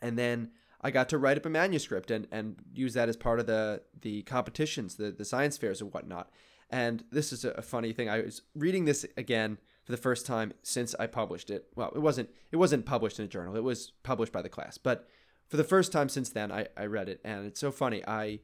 And 0.00 0.18
then 0.18 0.50
I 0.80 0.90
got 0.90 1.08
to 1.10 1.18
write 1.18 1.36
up 1.36 1.46
a 1.46 1.50
manuscript 1.50 2.10
and, 2.10 2.26
and 2.30 2.56
use 2.72 2.94
that 2.94 3.08
as 3.08 3.16
part 3.16 3.40
of 3.40 3.46
the 3.46 3.82
the 4.00 4.22
competitions, 4.22 4.96
the, 4.96 5.10
the 5.10 5.24
science 5.24 5.58
fairs 5.58 5.80
and 5.80 5.92
whatnot. 5.92 6.30
And 6.70 7.04
this 7.10 7.32
is 7.32 7.44
a 7.44 7.62
funny 7.62 7.92
thing. 7.92 8.08
I 8.08 8.20
was 8.20 8.42
reading 8.54 8.84
this 8.84 9.04
again 9.16 9.58
for 9.84 9.92
the 9.92 9.98
first 9.98 10.24
time 10.24 10.52
since 10.62 10.94
I 11.00 11.06
published 11.06 11.50
it. 11.50 11.66
Well, 11.74 11.92
it 11.94 11.98
wasn't 11.98 12.30
it 12.52 12.56
wasn't 12.56 12.86
published 12.86 13.18
in 13.18 13.24
a 13.24 13.28
journal. 13.28 13.56
It 13.56 13.64
was 13.64 13.92
published 14.02 14.32
by 14.32 14.42
the 14.42 14.48
class. 14.48 14.78
But 14.78 15.08
for 15.48 15.56
the 15.56 15.64
first 15.64 15.90
time 15.90 16.08
since 16.08 16.30
then, 16.30 16.52
I, 16.52 16.68
I 16.76 16.86
read 16.86 17.08
it, 17.08 17.20
and 17.24 17.44
it's 17.46 17.58
so 17.58 17.72
funny. 17.72 18.04
I 18.06 18.38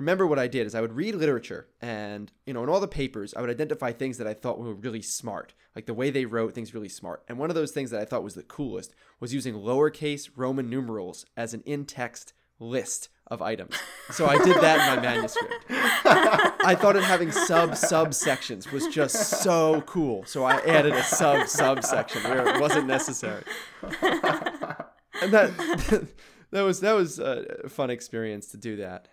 remember 0.00 0.26
what 0.26 0.38
I 0.38 0.48
did 0.48 0.66
is 0.66 0.74
I 0.74 0.80
would 0.80 0.94
read 0.94 1.14
literature, 1.14 1.68
and 1.80 2.32
you 2.46 2.54
know, 2.54 2.62
in 2.62 2.68
all 2.68 2.80
the 2.80 2.88
papers, 2.88 3.34
I 3.34 3.40
would 3.40 3.50
identify 3.50 3.92
things 3.92 4.18
that 4.18 4.26
I 4.26 4.34
thought 4.34 4.58
were 4.58 4.74
really 4.74 5.02
smart, 5.02 5.54
like 5.76 5.86
the 5.86 5.94
way 5.94 6.10
they 6.10 6.24
wrote 6.24 6.54
things 6.54 6.74
really 6.74 6.88
smart. 6.88 7.22
And 7.28 7.38
one 7.38 7.50
of 7.50 7.54
those 7.54 7.70
things 7.70 7.90
that 7.90 8.00
I 8.00 8.04
thought 8.04 8.24
was 8.24 8.34
the 8.34 8.42
coolest 8.42 8.94
was 9.20 9.34
using 9.34 9.54
lowercase 9.54 10.30
Roman 10.34 10.70
numerals 10.70 11.26
as 11.36 11.54
an 11.54 11.62
in-text 11.66 12.32
list 12.58 13.08
of 13.26 13.40
items. 13.42 13.76
So 14.10 14.26
I 14.26 14.38
did 14.38 14.56
that 14.56 14.80
in 14.80 14.96
my 14.96 15.02
manuscript. 15.02 15.54
I 15.68 16.74
thought 16.74 16.96
it 16.96 17.04
having 17.04 17.30
sub 17.30 17.70
subsections 17.72 18.72
was 18.72 18.88
just 18.88 19.42
so 19.42 19.82
cool. 19.82 20.24
So 20.24 20.44
I 20.44 20.56
added 20.62 20.94
a 20.94 21.02
sub 21.02 21.46
subsection 21.46 22.22
where 22.24 22.48
it 22.48 22.60
wasn't 22.60 22.86
necessary. 22.86 23.44
And 25.22 25.32
that 25.32 25.56
that 26.50 26.62
was 26.62 26.80
that 26.80 26.92
was 26.92 27.18
a 27.18 27.68
fun 27.68 27.90
experience 27.90 28.48
to 28.48 28.56
do 28.56 28.76
that. 28.76 29.08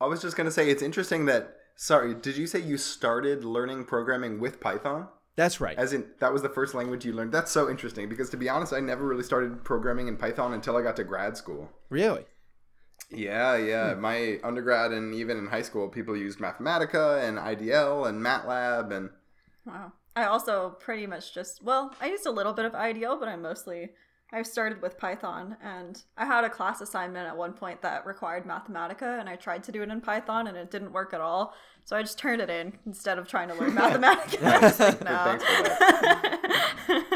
I 0.00 0.06
was 0.06 0.22
just 0.22 0.36
gonna 0.36 0.50
say 0.50 0.70
it's 0.70 0.82
interesting 0.82 1.26
that. 1.26 1.56
Sorry, 1.76 2.14
did 2.14 2.36
you 2.36 2.46
say 2.46 2.58
you 2.60 2.76
started 2.76 3.42
learning 3.42 3.86
programming 3.86 4.38
with 4.38 4.60
Python? 4.60 5.08
That's 5.36 5.60
right. 5.60 5.78
As 5.78 5.94
in, 5.94 6.04
that 6.18 6.32
was 6.32 6.42
the 6.42 6.50
first 6.50 6.74
language 6.74 7.06
you 7.06 7.14
learned. 7.14 7.32
That's 7.32 7.50
so 7.50 7.70
interesting 7.70 8.08
because, 8.10 8.28
to 8.30 8.36
be 8.36 8.50
honest, 8.50 8.74
I 8.74 8.80
never 8.80 9.06
really 9.06 9.22
started 9.22 9.64
programming 9.64 10.06
in 10.06 10.18
Python 10.18 10.52
until 10.52 10.76
I 10.76 10.82
got 10.82 10.96
to 10.96 11.04
grad 11.04 11.38
school. 11.38 11.70
Really? 11.88 12.26
Yeah, 13.10 13.56
yeah. 13.56 13.94
Hmm. 13.94 14.00
My 14.02 14.38
undergrad 14.44 14.92
and 14.92 15.14
even 15.14 15.38
in 15.38 15.46
high 15.46 15.62
school, 15.62 15.88
people 15.88 16.16
used 16.16 16.38
Mathematica 16.38 17.26
and 17.26 17.38
IDL 17.38 18.06
and 18.08 18.20
MATLAB 18.20 18.92
and 18.92 19.10
Wow. 19.64 19.92
I 20.16 20.24
also 20.24 20.76
pretty 20.80 21.06
much 21.06 21.32
just 21.32 21.62
well, 21.62 21.94
I 22.00 22.08
used 22.08 22.26
a 22.26 22.30
little 22.30 22.52
bit 22.52 22.64
of 22.64 22.72
IDL, 22.72 23.18
but 23.18 23.28
I 23.28 23.36
mostly 23.36 23.90
I 24.32 24.42
started 24.42 24.80
with 24.80 24.96
Python 24.96 25.56
and 25.62 26.02
I 26.16 26.24
had 26.24 26.44
a 26.44 26.50
class 26.50 26.80
assignment 26.80 27.26
at 27.26 27.36
one 27.36 27.52
point 27.52 27.82
that 27.82 28.06
required 28.06 28.44
Mathematica 28.44 29.18
and 29.18 29.28
I 29.28 29.34
tried 29.36 29.64
to 29.64 29.72
do 29.72 29.82
it 29.82 29.88
in 29.88 30.00
Python 30.00 30.46
and 30.46 30.56
it 30.56 30.70
didn't 30.70 30.92
work 30.92 31.12
at 31.12 31.20
all. 31.20 31.54
So 31.84 31.96
I 31.96 32.02
just 32.02 32.18
turned 32.18 32.40
it 32.40 32.48
in 32.48 32.78
instead 32.86 33.18
of 33.18 33.26
trying 33.26 33.48
to 33.48 33.54
learn 33.54 33.72
Mathematica. 33.76 34.42
I 34.44 34.60
was 34.60 34.78
like, 34.78 35.04
no. 35.04 35.10
thanks 35.24 35.44
for 35.44 35.62
that. 35.64 37.10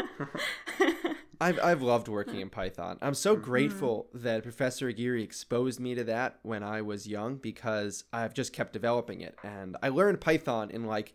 I've, 1.39 1.59
I've 1.61 1.81
loved 1.81 2.07
working 2.07 2.41
in 2.41 2.49
Python. 2.49 2.97
I'm 3.01 3.13
so 3.13 3.33
mm-hmm. 3.33 3.43
grateful 3.43 4.07
that 4.13 4.43
Professor 4.43 4.87
Aguirre 4.87 5.21
exposed 5.21 5.79
me 5.79 5.95
to 5.95 6.03
that 6.05 6.39
when 6.43 6.63
I 6.63 6.81
was 6.81 7.07
young 7.07 7.37
because 7.37 8.03
I've 8.11 8.33
just 8.33 8.51
kept 8.51 8.73
developing 8.73 9.21
it. 9.21 9.37
And 9.43 9.77
I 9.81 9.89
learned 9.89 10.21
Python 10.21 10.69
in 10.69 10.85
like 10.85 11.13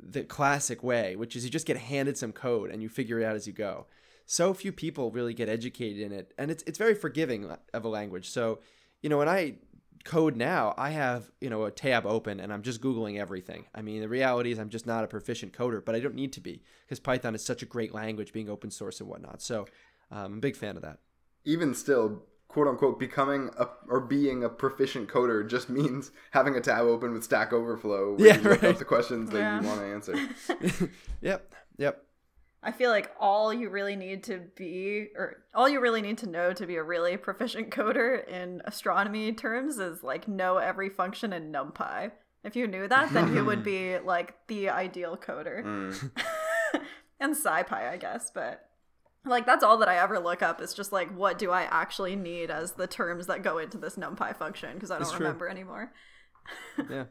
the 0.00 0.24
classic 0.24 0.82
way, 0.82 1.16
which 1.16 1.36
is 1.36 1.44
you 1.44 1.50
just 1.50 1.66
get 1.66 1.76
handed 1.76 2.18
some 2.18 2.32
code 2.32 2.70
and 2.70 2.82
you 2.82 2.88
figure 2.88 3.20
it 3.20 3.24
out 3.24 3.34
as 3.34 3.46
you 3.46 3.52
go. 3.52 3.86
So 4.30 4.52
few 4.52 4.72
people 4.72 5.10
really 5.10 5.32
get 5.32 5.48
educated 5.48 6.02
in 6.02 6.12
it, 6.12 6.34
and 6.36 6.50
it's 6.50 6.62
it's 6.66 6.76
very 6.76 6.94
forgiving 6.94 7.50
of 7.72 7.84
a 7.84 7.88
language. 7.88 8.28
So, 8.28 8.58
you 9.00 9.08
know, 9.08 9.16
when 9.16 9.28
I 9.28 9.54
code 10.04 10.36
now, 10.36 10.74
I 10.76 10.90
have, 10.90 11.30
you 11.40 11.48
know, 11.48 11.64
a 11.64 11.70
tab 11.70 12.04
open 12.04 12.38
and 12.38 12.52
I'm 12.52 12.60
just 12.62 12.82
Googling 12.82 13.18
everything. 13.18 13.64
I 13.74 13.80
mean, 13.80 14.00
the 14.02 14.08
reality 14.08 14.52
is 14.52 14.58
I'm 14.58 14.68
just 14.68 14.86
not 14.86 15.02
a 15.02 15.06
proficient 15.06 15.54
coder, 15.54 15.82
but 15.84 15.94
I 15.94 16.00
don't 16.00 16.14
need 16.14 16.34
to 16.34 16.40
be 16.42 16.62
because 16.84 17.00
Python 17.00 17.34
is 17.34 17.42
such 17.42 17.62
a 17.62 17.66
great 17.66 17.94
language 17.94 18.32
being 18.34 18.50
open 18.50 18.70
source 18.70 19.00
and 19.00 19.08
whatnot. 19.08 19.40
So 19.40 19.62
um, 20.10 20.18
I'm 20.24 20.34
a 20.34 20.40
big 20.40 20.56
fan 20.56 20.76
of 20.76 20.82
that. 20.82 20.98
Even 21.46 21.74
still, 21.74 22.22
quote 22.48 22.68
unquote, 22.68 22.98
becoming 22.98 23.48
a, 23.58 23.66
or 23.88 24.00
being 24.00 24.44
a 24.44 24.48
proficient 24.50 25.08
coder 25.08 25.46
just 25.48 25.68
means 25.80 26.10
having 26.32 26.54
a 26.54 26.60
tab 26.60 26.82
open 26.82 27.12
with 27.14 27.24
Stack 27.24 27.52
Overflow 27.54 28.14
where 28.16 28.26
Yeah, 28.28 28.36
you 28.36 28.42
look 28.42 28.62
right. 28.62 28.72
up 28.72 28.78
the 28.78 28.84
questions 28.84 29.30
that 29.30 29.38
Yeah. 29.38 29.60
you 29.62 29.66
want 29.66 29.80
to 29.80 29.86
answer. 29.86 30.88
Yep. 31.22 31.54
Yep. 31.78 32.04
I 32.62 32.72
feel 32.72 32.90
like 32.90 33.12
all 33.20 33.54
you 33.54 33.70
really 33.70 33.94
need 33.94 34.24
to 34.24 34.42
be, 34.56 35.08
or 35.14 35.44
all 35.54 35.68
you 35.68 35.80
really 35.80 36.02
need 36.02 36.18
to 36.18 36.28
know 36.28 36.52
to 36.52 36.66
be 36.66 36.76
a 36.76 36.82
really 36.82 37.16
proficient 37.16 37.70
coder 37.74 38.26
in 38.26 38.62
astronomy 38.64 39.32
terms 39.32 39.78
is 39.78 40.02
like 40.02 40.26
know 40.26 40.58
every 40.58 40.88
function 40.88 41.32
in 41.32 41.52
NumPy. 41.52 42.10
If 42.44 42.56
you 42.56 42.66
knew 42.66 42.88
that, 42.88 43.12
then 43.12 43.34
you 43.34 43.44
would 43.44 43.62
be 43.64 43.98
like 43.98 44.34
the 44.48 44.70
ideal 44.70 45.16
coder. 45.16 45.64
Mm. 45.64 46.10
and 47.20 47.36
SciPy, 47.36 47.90
I 47.90 47.96
guess, 47.96 48.30
but 48.32 48.64
like 49.24 49.46
that's 49.46 49.64
all 49.64 49.78
that 49.78 49.88
I 49.88 49.98
ever 49.98 50.18
look 50.18 50.42
up 50.42 50.62
is 50.62 50.72
just 50.72 50.92
like 50.92 51.14
what 51.14 51.38
do 51.38 51.50
I 51.50 51.62
actually 51.62 52.16
need 52.16 52.50
as 52.50 52.72
the 52.72 52.86
terms 52.86 53.26
that 53.26 53.42
go 53.42 53.58
into 53.58 53.76
this 53.76 53.96
NumPy 53.96 54.34
function 54.36 54.74
because 54.74 54.90
I 54.90 54.98
don't 54.98 55.10
true. 55.10 55.26
remember 55.26 55.48
anymore. 55.48 55.92
yeah. 56.88 57.04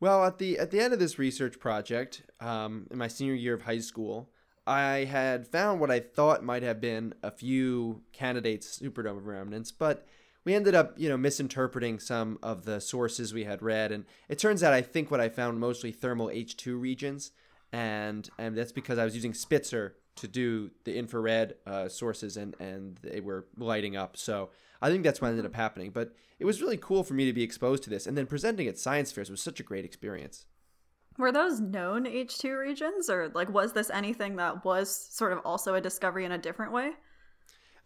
Well, 0.00 0.24
at 0.24 0.38
the 0.38 0.58
at 0.58 0.70
the 0.70 0.80
end 0.80 0.92
of 0.92 1.00
this 1.00 1.18
research 1.18 1.58
project, 1.58 2.22
um, 2.40 2.86
in 2.90 2.98
my 2.98 3.08
senior 3.08 3.34
year 3.34 3.54
of 3.54 3.62
high 3.62 3.80
school, 3.80 4.30
I 4.66 5.04
had 5.04 5.48
found 5.48 5.80
what 5.80 5.90
I 5.90 5.98
thought 5.98 6.44
might 6.44 6.62
have 6.62 6.80
been 6.80 7.14
a 7.22 7.30
few 7.30 8.02
candidates 8.12 8.80
supernova 8.80 9.24
remnants, 9.24 9.72
but 9.72 10.06
we 10.44 10.54
ended 10.54 10.74
up, 10.74 10.94
you 10.96 11.08
know, 11.08 11.16
misinterpreting 11.16 11.98
some 11.98 12.38
of 12.42 12.64
the 12.64 12.80
sources 12.80 13.34
we 13.34 13.44
had 13.44 13.60
read, 13.60 13.90
and 13.90 14.04
it 14.28 14.38
turns 14.38 14.62
out 14.62 14.72
I 14.72 14.82
think 14.82 15.10
what 15.10 15.20
I 15.20 15.28
found 15.28 15.58
mostly 15.58 15.90
thermal 15.90 16.28
HII 16.28 16.80
regions, 16.80 17.32
and 17.72 18.28
and 18.38 18.56
that's 18.56 18.72
because 18.72 18.98
I 18.98 19.04
was 19.04 19.16
using 19.16 19.34
Spitzer 19.34 19.96
to 20.20 20.28
do 20.28 20.70
the 20.84 20.96
infrared 20.96 21.54
uh, 21.66 21.88
sources, 21.88 22.36
and 22.36 22.54
and 22.60 22.98
they 23.02 23.20
were 23.20 23.46
lighting 23.56 23.96
up. 23.96 24.16
So 24.16 24.50
I 24.80 24.90
think 24.90 25.04
that's 25.04 25.20
what 25.20 25.28
ended 25.28 25.46
up 25.46 25.54
happening. 25.54 25.90
But 25.90 26.14
it 26.38 26.44
was 26.44 26.60
really 26.62 26.76
cool 26.76 27.04
for 27.04 27.14
me 27.14 27.26
to 27.26 27.32
be 27.32 27.42
exposed 27.42 27.82
to 27.84 27.90
this, 27.90 28.06
and 28.06 28.16
then 28.16 28.26
presenting 28.26 28.68
at 28.68 28.78
science 28.78 29.12
fairs 29.12 29.30
was 29.30 29.42
such 29.42 29.60
a 29.60 29.64
great 29.64 29.84
experience. 29.84 30.46
Were 31.16 31.32
those 31.32 31.60
known 31.60 32.04
HII 32.04 32.58
regions, 32.58 33.10
or 33.10 33.30
like 33.34 33.50
was 33.50 33.72
this 33.72 33.90
anything 33.90 34.36
that 34.36 34.64
was 34.64 34.94
sort 34.94 35.32
of 35.32 35.40
also 35.44 35.74
a 35.74 35.80
discovery 35.80 36.24
in 36.24 36.32
a 36.32 36.38
different 36.38 36.72
way? 36.72 36.92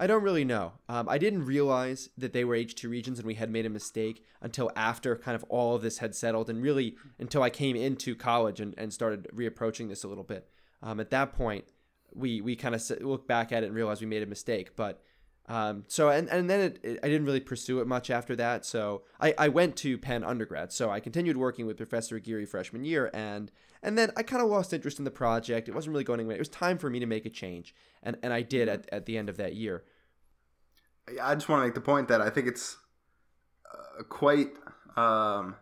I 0.03 0.09
don't 0.09 0.25
really 0.25 0.45
know. 0.45 0.73
Um, 0.89 1.09
I 1.09 1.17
didn't 1.17 1.45
realize 1.45 2.09
that 2.19 2.33
they 2.33 2.45
were 2.45 2.57
HII 2.57 2.91
regions 2.91 3.19
and 3.21 3.27
we 3.27 3.35
had 3.35 3.51
made 3.51 3.67
a 3.67 3.71
mistake 3.71 4.25
until 4.41 4.73
after 4.75 5.15
kind 5.15 5.37
of 5.37 5.45
all 5.45 5.77
of 5.77 5.83
this 5.83 5.99
had 5.99 6.17
settled 6.17 6.51
and 6.51 6.61
really 6.61 6.97
until 7.21 7.43
I 7.43 7.51
came 7.51 7.77
into 7.77 8.17
college 8.17 8.59
and, 8.59 8.75
and 8.77 8.93
started 8.93 9.29
reapproaching 9.33 9.89
this 9.89 10.03
a 10.03 10.09
little 10.09 10.25
bit. 10.25 10.49
Um, 10.83 10.99
at 10.99 11.11
that 11.11 11.33
point, 11.35 11.67
we, 12.15 12.41
we 12.41 12.57
kind 12.57 12.75
of 12.75 12.83
look 13.01 13.27
back 13.27 13.53
at 13.53 13.63
it 13.63 13.67
and 13.67 13.75
realize 13.75 14.01
we 14.01 14.07
made 14.07 14.23
a 14.23 14.27
mistake. 14.27 14.77
But 14.77 15.03
um, 15.49 15.85
so, 15.89 16.09
and, 16.09 16.29
and 16.29 16.49
then 16.49 16.61
it, 16.61 16.79
it, 16.83 17.01
I 17.03 17.09
didn't 17.09 17.27
really 17.27 17.41
pursue 17.41 17.81
it 17.81 17.87
much 17.87 18.11
after 18.11 18.37
that. 18.37 18.65
So 18.65 19.03
I, 19.21 19.35
I 19.39 19.49
went 19.49 19.77
to 19.77 19.99
Penn 19.99 20.25
undergrad. 20.25 20.73
So 20.73 20.91
I 20.91 21.01
continued 21.01 21.37
working 21.37 21.67
with 21.67 21.77
Professor 21.77 22.17
Aguirre 22.17 22.47
freshman 22.47 22.85
year. 22.85 23.11
And, 23.13 23.51
and 23.83 23.99
then 23.99 24.11
I 24.17 24.23
kind 24.23 24.43
of 24.43 24.49
lost 24.49 24.73
interest 24.73 24.99
in 24.99 25.05
the 25.05 25.11
project. 25.11 25.69
It 25.69 25.75
wasn't 25.75 25.93
really 25.93 26.05
going 26.05 26.21
anywhere. 26.21 26.37
It 26.37 26.41
was 26.41 26.49
time 26.49 26.79
for 26.79 26.89
me 26.89 27.01
to 27.01 27.07
make 27.07 27.27
a 27.27 27.31
change. 27.31 27.75
And, 28.03 28.17
and 28.23 28.33
I 28.33 28.43
did 28.43 28.69
at, 28.69 28.89
at 28.93 29.07
the 29.07 29.19
end 29.19 29.29
of 29.29 29.37
that 29.39 29.55
year. 29.55 29.85
I 31.21 31.35
just 31.35 31.49
want 31.49 31.63
to 31.63 31.67
make 31.67 31.75
the 31.75 31.81
point 31.81 32.09
that 32.09 32.21
I 32.21 32.31
think 32.31 32.47
it's 32.47 32.77
uh, 33.73 34.05
quite 34.05 34.51
um, 34.97 35.57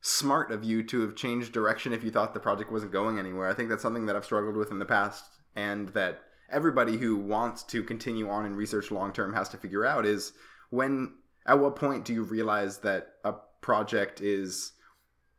smart 0.00 0.50
of 0.50 0.64
you 0.64 0.82
to 0.84 1.02
have 1.02 1.14
changed 1.14 1.52
direction 1.52 1.92
if 1.92 2.02
you 2.02 2.10
thought 2.10 2.34
the 2.34 2.40
project 2.40 2.72
wasn't 2.72 2.92
going 2.92 3.18
anywhere. 3.18 3.48
I 3.48 3.54
think 3.54 3.68
that's 3.68 3.82
something 3.82 4.06
that 4.06 4.16
I've 4.16 4.24
struggled 4.24 4.56
with 4.56 4.70
in 4.70 4.78
the 4.78 4.86
past, 4.86 5.24
and 5.58 5.88
that 5.88 6.22
everybody 6.50 6.96
who 6.96 7.16
wants 7.16 7.64
to 7.64 7.82
continue 7.82 8.30
on 8.30 8.46
in 8.46 8.54
research 8.54 8.92
long 8.92 9.12
term 9.12 9.34
has 9.34 9.48
to 9.48 9.56
figure 9.56 9.84
out 9.84 10.06
is 10.06 10.32
when 10.70 11.14
at 11.46 11.58
what 11.58 11.74
point 11.74 12.04
do 12.04 12.14
you 12.14 12.22
realize 12.22 12.78
that 12.78 13.14
a 13.24 13.34
project 13.60 14.20
is 14.20 14.72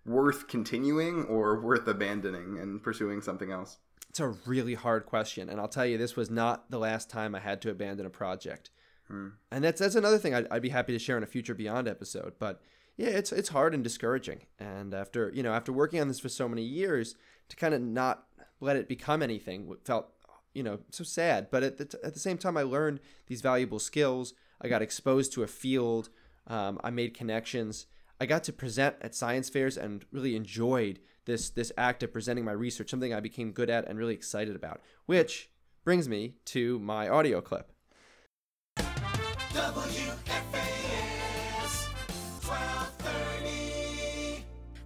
worth 0.05 0.47
continuing 0.47 1.24
or 1.24 1.61
worth 1.61 1.88
abandoning 1.88 2.59
and 2.59 2.84
pursuing 2.84 3.22
something 3.22 3.51
else? 3.51 3.78
It's 4.09 4.20
a 4.20 4.30
really 4.45 4.74
hard 4.74 5.05
question, 5.05 5.49
and 5.49 5.59
I'll 5.59 5.67
tell 5.67 5.86
you, 5.86 5.97
this 5.97 6.15
was 6.15 6.32
not 6.32 6.70
the 6.72 6.80
last 6.80 7.09
time 7.09 7.36
I 7.36 7.39
had 7.39 7.61
to 7.61 7.70
abandon 7.70 8.07
a 8.07 8.09
project. 8.09 8.72
Hmm. 9.07 9.30
And 9.51 9.63
that's 9.63 9.80
that's 9.80 9.95
another 9.95 10.17
thing 10.17 10.34
I'd, 10.34 10.47
I'd 10.51 10.61
be 10.61 10.70
happy 10.70 10.93
to 10.93 10.99
share 10.99 11.15
in 11.15 11.24
a 11.24 11.28
future 11.28 11.55
Beyond 11.55 11.88
episode. 11.88 12.34
But 12.39 12.61
yeah, 12.97 13.09
it's 13.09 13.32
it's 13.32 13.49
hard 13.49 13.74
and 13.74 13.84
discouraging. 13.84 14.41
And 14.59 14.93
after 14.93 15.32
you 15.34 15.43
know 15.43 15.53
after 15.53 15.72
working 15.72 16.01
on 16.01 16.07
this 16.07 16.20
for 16.20 16.30
so 16.30 16.49
many 16.49 16.63
years, 16.63 17.15
to 17.49 17.55
kind 17.55 17.74
of 17.74 17.82
not 17.82 18.26
let 18.60 18.76
it 18.76 18.88
become 18.88 19.22
anything 19.22 19.74
felt 19.84 20.10
you 20.53 20.64
know 20.64 20.80
so 20.91 21.03
sad. 21.03 21.47
But 21.51 21.64
at 21.64 21.78
the, 21.78 21.86
t- 21.86 21.97
at 22.03 22.14
the 22.14 22.20
same 22.20 22.38
time, 22.38 22.57
I 22.57 22.64
learned 22.64 22.99
these 23.28 23.41
valuable 23.41 23.80
skills. 23.80 24.34
I 24.62 24.68
got 24.68 24.82
exposed 24.82 25.34
to 25.34 25.43
a 25.43 25.47
field. 25.47 26.10
Um, 26.47 26.80
I 26.84 26.89
made 26.89 27.14
connections. 27.14 27.86
I 28.20 28.26
got 28.26 28.43
to 28.45 28.53
present 28.53 28.95
at 29.01 29.16
science 29.16 29.49
fairs 29.49 29.78
and 29.78 30.03
really 30.12 30.36
enjoyed 30.36 30.99
this 31.26 31.49
this 31.49 31.72
act 31.78 32.03
of 32.03 32.12
presenting 32.12 32.45
my 32.45 32.51
research, 32.51 32.89
something 32.89 33.14
I 33.14 33.20
became 33.20 33.51
good 33.51 33.70
at 33.70 33.88
and 33.88 33.97
really 33.97 34.14
excited 34.16 34.55
about. 34.55 34.82
Which 35.05 35.49
brings 35.84 36.10
me 36.10 36.36
to 36.45 36.80
my 36.80 37.07
audio 37.07 37.41
clip. 37.41 37.72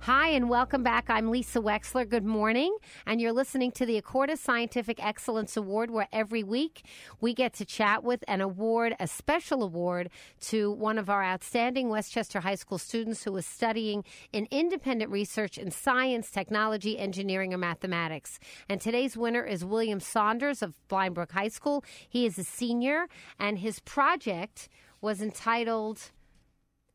Hi, 0.06 0.28
and 0.32 0.50
welcome 0.50 0.84
back. 0.84 1.10
I'm 1.10 1.32
Lisa 1.32 1.62
Wexler. 1.62 2.06
Good 2.10 2.26
morning. 2.26 2.76
And 3.06 3.22
you're 3.22 3.32
listening 3.32 3.72
to 3.72 3.86
the 3.86 4.02
Acorda 4.02 4.38
Scientific 4.38 5.02
Excellence 5.02 5.56
Award, 5.56 5.92
where 5.92 6.10
every 6.12 6.44
week 6.44 6.84
we 7.22 7.34
get 7.34 7.54
to 7.54 7.64
chat 7.64 8.04
with 8.04 8.22
an 8.28 8.42
award 8.42 8.98
a 9.00 9.08
special 9.08 9.64
award 9.64 10.10
to 10.42 10.74
one 10.74 10.98
of 10.98 11.10
our 11.10 11.24
outstanding 11.24 11.88
Westchester 11.88 12.42
High 12.42 12.56
School 12.56 12.78
students 12.78 13.24
who 13.24 13.34
is 13.38 13.46
studying 13.46 14.04
in 14.34 14.46
independent 14.52 15.10
research 15.10 15.58
in 15.58 15.72
science, 15.72 16.30
technology, 16.30 17.00
engineering, 17.00 17.54
or 17.54 17.58
mathematics. 17.58 18.42
And 18.68 18.82
today's 18.82 19.16
winner 19.16 19.46
is 19.46 19.64
William 19.64 20.02
Saunders 20.02 20.62
of 20.62 20.86
Blind 20.90 21.16
Brook 21.16 21.32
High 21.32 21.48
School. 21.48 21.82
He 22.10 22.26
is 22.26 22.38
a 22.38 22.44
senior, 22.44 23.08
and 23.40 23.60
his 23.60 23.80
project 23.80 24.68
was 25.00 25.22
entitled 25.22 26.12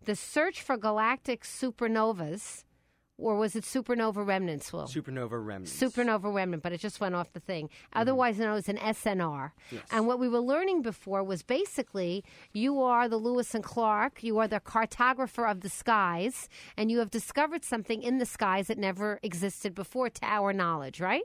The 0.05 0.15
Search 0.15 0.61
for 0.61 0.77
Galactic 0.77 1.43
Supernovas 1.43 2.65
or 3.19 3.37
was 3.37 3.57
it 3.57 3.65
supernova 3.65 4.25
remnants? 4.25 4.73
Will 4.73 4.87
supernova 4.87 5.45
remnants. 5.45 5.77
Supernova 5.77 6.33
remnant, 6.33 6.63
but 6.63 6.73
it 6.73 6.81
just 6.81 7.01
went 7.01 7.15
off 7.15 7.33
the 7.33 7.41
thing. 7.41 7.67
Mm-hmm. 7.67 7.99
Otherwise 8.01 8.39
known 8.39 8.57
as 8.57 8.69
an 8.69 8.79
SNR. 8.79 9.51
Yes. 9.71 9.83
And 9.91 10.07
what 10.07 10.21
we 10.21 10.29
were 10.29 10.41
learning 10.41 10.83
before 10.83 11.25
was 11.25 11.43
basically 11.43 12.25
you 12.53 12.81
are 12.81 13.09
the 13.09 13.17
Lewis 13.17 13.55
and 13.55 13.65
Clark, 13.65 14.23
you 14.23 14.39
are 14.39 14.49
the 14.49 14.61
cartographer 14.61 15.51
of 15.51 15.61
the 15.61 15.69
skies, 15.69 16.49
and 16.77 16.91
you 16.91 17.01
have 17.01 17.11
discovered 17.11 17.65
something 17.65 18.03
in 18.03 18.19
the 18.19 18.27
skies 18.27 18.69
that 18.69 18.79
never 18.79 19.19
existed 19.23 19.75
before 19.75 20.09
to 20.09 20.25
our 20.25 20.53
knowledge, 20.53 21.01
right? 21.01 21.25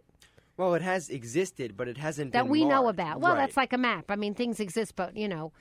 Well, 0.57 0.73
it 0.75 0.81
has 0.81 1.09
existed, 1.09 1.77
but 1.77 1.87
it 1.87 1.97
hasn't 1.97 2.33
that 2.33 2.47
we 2.47 2.63
marked. 2.63 2.71
know 2.71 2.89
about. 2.89 3.21
Well, 3.21 3.33
right. 3.33 3.39
that's 3.39 3.57
like 3.57 3.73
a 3.73 3.77
map. 3.77 4.05
I 4.09 4.15
mean, 4.15 4.33
things 4.33 4.59
exist, 4.59 4.95
but 4.95 5.15
you 5.15 5.27
know, 5.27 5.51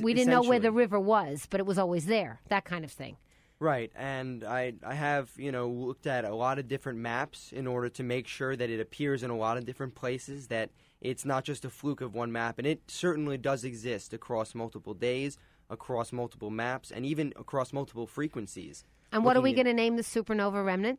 we 0.00 0.14
didn't 0.14 0.30
know 0.30 0.42
where 0.42 0.58
the 0.58 0.72
river 0.72 1.00
was, 1.00 1.46
but 1.48 1.60
it 1.60 1.66
was 1.66 1.78
always 1.78 2.06
there. 2.06 2.40
That 2.48 2.64
kind 2.64 2.84
of 2.84 2.92
thing. 2.92 3.16
Right, 3.58 3.90
and 3.96 4.44
I 4.44 4.74
I 4.84 4.94
have 4.94 5.30
you 5.36 5.50
know 5.50 5.68
looked 5.68 6.06
at 6.06 6.24
a 6.24 6.34
lot 6.34 6.58
of 6.58 6.68
different 6.68 6.98
maps 6.98 7.52
in 7.52 7.66
order 7.66 7.88
to 7.88 8.02
make 8.02 8.26
sure 8.26 8.54
that 8.54 8.68
it 8.68 8.80
appears 8.80 9.22
in 9.22 9.30
a 9.30 9.36
lot 9.36 9.56
of 9.56 9.64
different 9.64 9.94
places. 9.94 10.48
That 10.48 10.70
it's 11.00 11.24
not 11.24 11.44
just 11.44 11.64
a 11.64 11.70
fluke 11.70 12.02
of 12.02 12.14
one 12.14 12.30
map, 12.32 12.58
and 12.58 12.66
it 12.66 12.82
certainly 12.86 13.38
does 13.38 13.64
exist 13.64 14.12
across 14.12 14.54
multiple 14.54 14.92
days, 14.92 15.38
across 15.70 16.12
multiple 16.12 16.50
maps, 16.50 16.90
and 16.90 17.06
even 17.06 17.32
across 17.36 17.72
multiple 17.72 18.06
frequencies. 18.06 18.84
And 19.10 19.24
what 19.24 19.36
are 19.36 19.40
we 19.40 19.54
going 19.54 19.66
to 19.66 19.72
name 19.72 19.96
the 19.96 20.02
supernova 20.02 20.64
remnant? 20.64 20.98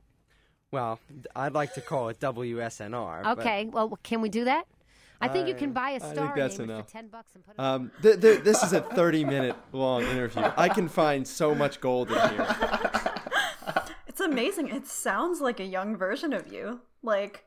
Well, 0.72 1.00
I'd 1.36 1.54
like 1.54 1.74
to 1.76 1.82
call 1.82 2.10
it 2.10 2.20
WSNR. 2.20 3.38
Okay, 3.38 3.66
well, 3.66 3.98
can 4.02 4.22
we 4.22 4.30
do 4.30 4.46
that? 4.46 4.66
I 5.20 5.28
think 5.28 5.48
you 5.48 5.56
can 5.56 5.74
buy 5.74 5.92
a 5.92 5.96
I 5.96 6.00
think 6.00 6.14
star 6.14 6.34
that's 6.36 6.60
name 6.60 6.70
it 6.70 6.74
enough. 6.74 6.86
for 6.88 6.92
ten 6.92 7.08
bucks 7.08 7.32
and 7.36 7.44
put 7.46 7.54
it. 7.56 7.60
Um, 7.60 7.92
th- 8.02 8.20
th- 8.22 8.40
this 8.44 8.62
is 8.64 8.74
a 8.74 8.82
30 8.82 9.26
minute 9.26 9.56
long 9.72 10.04
interview. 10.04 10.44
I 10.56 10.70
can 10.70 10.88
find 10.88 11.28
so 11.28 11.56
much 11.56 11.80
gold 11.82 12.12
in 12.12 12.18
here. 12.18 12.56
It's 14.08 14.26
amazing. 14.26 14.70
It 14.70 14.88
sounds 14.88 15.42
like 15.42 15.60
a 15.60 15.64
young 15.66 15.96
version 15.96 16.34
of 16.34 16.52
you. 16.52 16.82
Like 17.04 17.44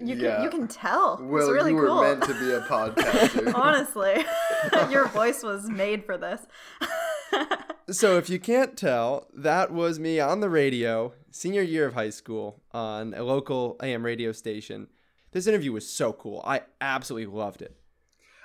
you 0.00 0.14
Yeah. 0.16 0.36
can 0.36 0.44
you 0.44 0.50
can 0.50 0.68
tell. 0.68 1.18
Well, 1.20 1.42
it's 1.42 1.52
really 1.52 1.72
you 1.72 1.76
were 1.76 1.86
cool. 1.88 2.00
meant 2.02 2.22
to 2.22 2.32
be 2.40 2.50
a 2.52 2.60
podcaster. 2.62 3.54
Honestly, 3.54 4.24
your 4.90 5.06
voice 5.08 5.42
was 5.42 5.68
made 5.68 6.04
for 6.06 6.16
this. 6.16 6.40
So, 7.90 8.16
if 8.16 8.30
you 8.30 8.38
can't 8.38 8.74
tell, 8.78 9.26
that 9.34 9.70
was 9.70 9.98
me 10.00 10.18
on 10.18 10.40
the 10.40 10.48
radio, 10.48 11.12
senior 11.30 11.60
year 11.60 11.84
of 11.86 11.92
high 11.94 12.08
school, 12.08 12.62
on 12.72 13.12
a 13.12 13.22
local 13.22 13.76
AM 13.82 14.02
radio 14.02 14.32
station. 14.32 14.88
This 15.34 15.46
interview 15.48 15.72
was 15.72 15.84
so 15.86 16.12
cool. 16.12 16.42
I 16.46 16.60
absolutely 16.80 17.26
loved 17.26 17.60
it. 17.60 17.76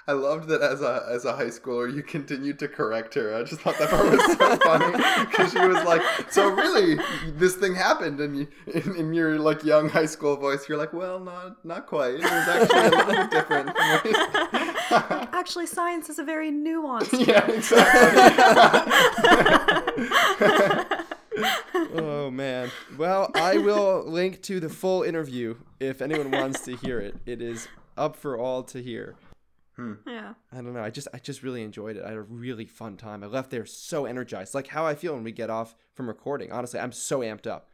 I 0.07 0.13
loved 0.13 0.49
that 0.49 0.63
as 0.63 0.81
a 0.81 1.05
as 1.07 1.23
a 1.23 1.35
high 1.35 1.51
schooler, 1.51 1.93
you 1.93 2.01
continued 2.01 2.57
to 2.59 2.67
correct 2.67 3.13
her. 3.13 3.35
I 3.35 3.43
just 3.43 3.61
thought 3.61 3.77
that 3.77 3.91
part 3.91 4.09
was 4.09 4.37
so 4.39 4.57
funny 4.57 4.91
because 5.29 5.51
she 5.51 5.59
was 5.59 5.83
like, 5.85 6.01
"So 6.31 6.49
really, 6.49 6.97
this 7.37 7.55
thing 7.57 7.75
happened," 7.75 8.19
and 8.19 8.39
you, 8.39 8.47
in, 8.73 8.95
in 8.95 9.13
your 9.13 9.37
like 9.37 9.63
young 9.63 9.87
high 9.87 10.07
school 10.07 10.35
voice, 10.35 10.67
you're 10.67 10.79
like, 10.79 10.93
"Well, 10.93 11.19
not 11.19 11.63
not 11.63 11.85
quite. 11.85 12.15
It 12.15 12.23
was 12.23 12.47
actually 12.47 12.79
a 12.79 12.89
little 12.89 13.05
bit 13.13 13.29
different." 13.37 13.69
Actually, 15.31 15.67
science 15.67 16.09
is 16.09 16.17
a 16.17 16.23
very 16.23 16.51
nuanced. 16.51 17.27
yeah, 17.27 17.45
exactly. 17.45 18.09
Oh, 21.73 22.29
man. 22.31 22.71
Well, 22.97 23.31
I 23.35 23.57
will 23.57 24.03
link 24.05 24.41
to 24.43 24.59
the 24.59 24.69
full 24.69 25.03
interview 25.03 25.55
if 25.79 26.01
anyone 26.01 26.31
wants 26.31 26.61
to 26.61 26.75
hear 26.75 26.99
it. 26.99 27.15
It 27.25 27.41
is 27.41 27.67
up 27.97 28.15
for 28.15 28.37
all 28.37 28.63
to 28.63 28.81
hear. 28.81 29.15
Hmm. 29.75 29.93
Yeah. 30.05 30.33
I 30.51 30.57
don't 30.57 30.73
know. 30.73 30.83
I 30.83 30.89
just 30.89 31.07
I 31.13 31.19
just 31.19 31.41
really 31.41 31.63
enjoyed 31.63 31.95
it. 31.95 32.03
I 32.03 32.09
had 32.09 32.17
a 32.17 32.21
really 32.21 32.65
fun 32.65 32.97
time. 32.97 33.23
I 33.23 33.27
left 33.27 33.49
there 33.49 33.65
so 33.65 34.05
energized, 34.05 34.53
like 34.53 34.67
how 34.67 34.85
I 34.85 34.93
feel 34.93 35.13
when 35.13 35.23
we 35.23 35.31
get 35.31 35.49
off 35.49 35.73
from 35.93 36.07
recording. 36.07 36.51
Honestly, 36.51 36.81
I'm 36.81 36.91
so 36.91 37.19
amped 37.19 37.47
up. 37.47 37.69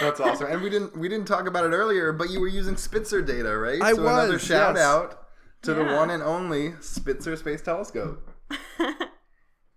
That's 0.00 0.20
awesome. 0.20 0.50
And 0.50 0.62
we 0.62 0.70
didn't 0.70 0.96
we 0.96 1.08
didn't 1.08 1.26
talk 1.26 1.46
about 1.46 1.64
it 1.64 1.74
earlier, 1.74 2.12
but 2.12 2.30
you 2.30 2.40
were 2.40 2.48
using 2.48 2.76
Spitzer 2.76 3.20
data, 3.20 3.56
right? 3.56 3.80
I 3.82 3.92
so 3.92 4.00
another 4.00 4.32
was, 4.34 4.42
shout 4.42 4.76
yes. 4.76 4.84
out 4.84 5.28
to 5.62 5.74
the 5.74 5.84
one 5.84 6.10
and 6.10 6.22
only 6.22 6.74
Spitzer 6.80 7.36
Space 7.36 7.60
Telescope. 7.60 8.30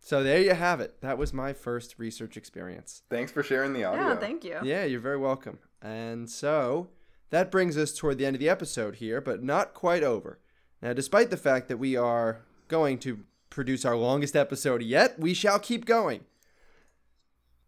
So 0.07 0.23
there 0.23 0.39
you 0.39 0.53
have 0.53 0.79
it. 0.79 1.01
That 1.01 1.17
was 1.17 1.33
my 1.33 1.51
first 1.51 1.95
research 1.99 2.37
experience. 2.37 3.01
Thanks 3.09 3.29
for 3.29 3.43
sharing 3.43 3.73
the 3.73 3.83
audio. 3.83 4.07
Yeah. 4.07 4.15
Thank 4.15 4.45
you. 4.45 4.57
Yeah, 4.63 4.85
you're 4.85 5.01
very 5.01 5.17
welcome. 5.17 5.59
And 5.81 6.29
so 6.29 6.91
that 7.29 7.51
brings 7.51 7.77
us 7.77 7.93
toward 7.93 8.17
the 8.17 8.25
end 8.25 8.33
of 8.33 8.39
the 8.39 8.47
episode 8.47 8.95
here, 8.95 9.19
but 9.19 9.43
not 9.43 9.73
quite 9.73 10.03
over. 10.03 10.39
Now, 10.81 10.93
despite 10.93 11.29
the 11.29 11.35
fact 11.35 11.67
that 11.67 11.75
we 11.75 11.97
are 11.97 12.45
going 12.69 12.99
to 12.99 13.25
produce 13.49 13.83
our 13.83 13.97
longest 13.97 14.37
episode 14.37 14.81
yet, 14.81 15.19
we 15.19 15.33
shall 15.33 15.59
keep 15.59 15.83
going. 15.83 16.21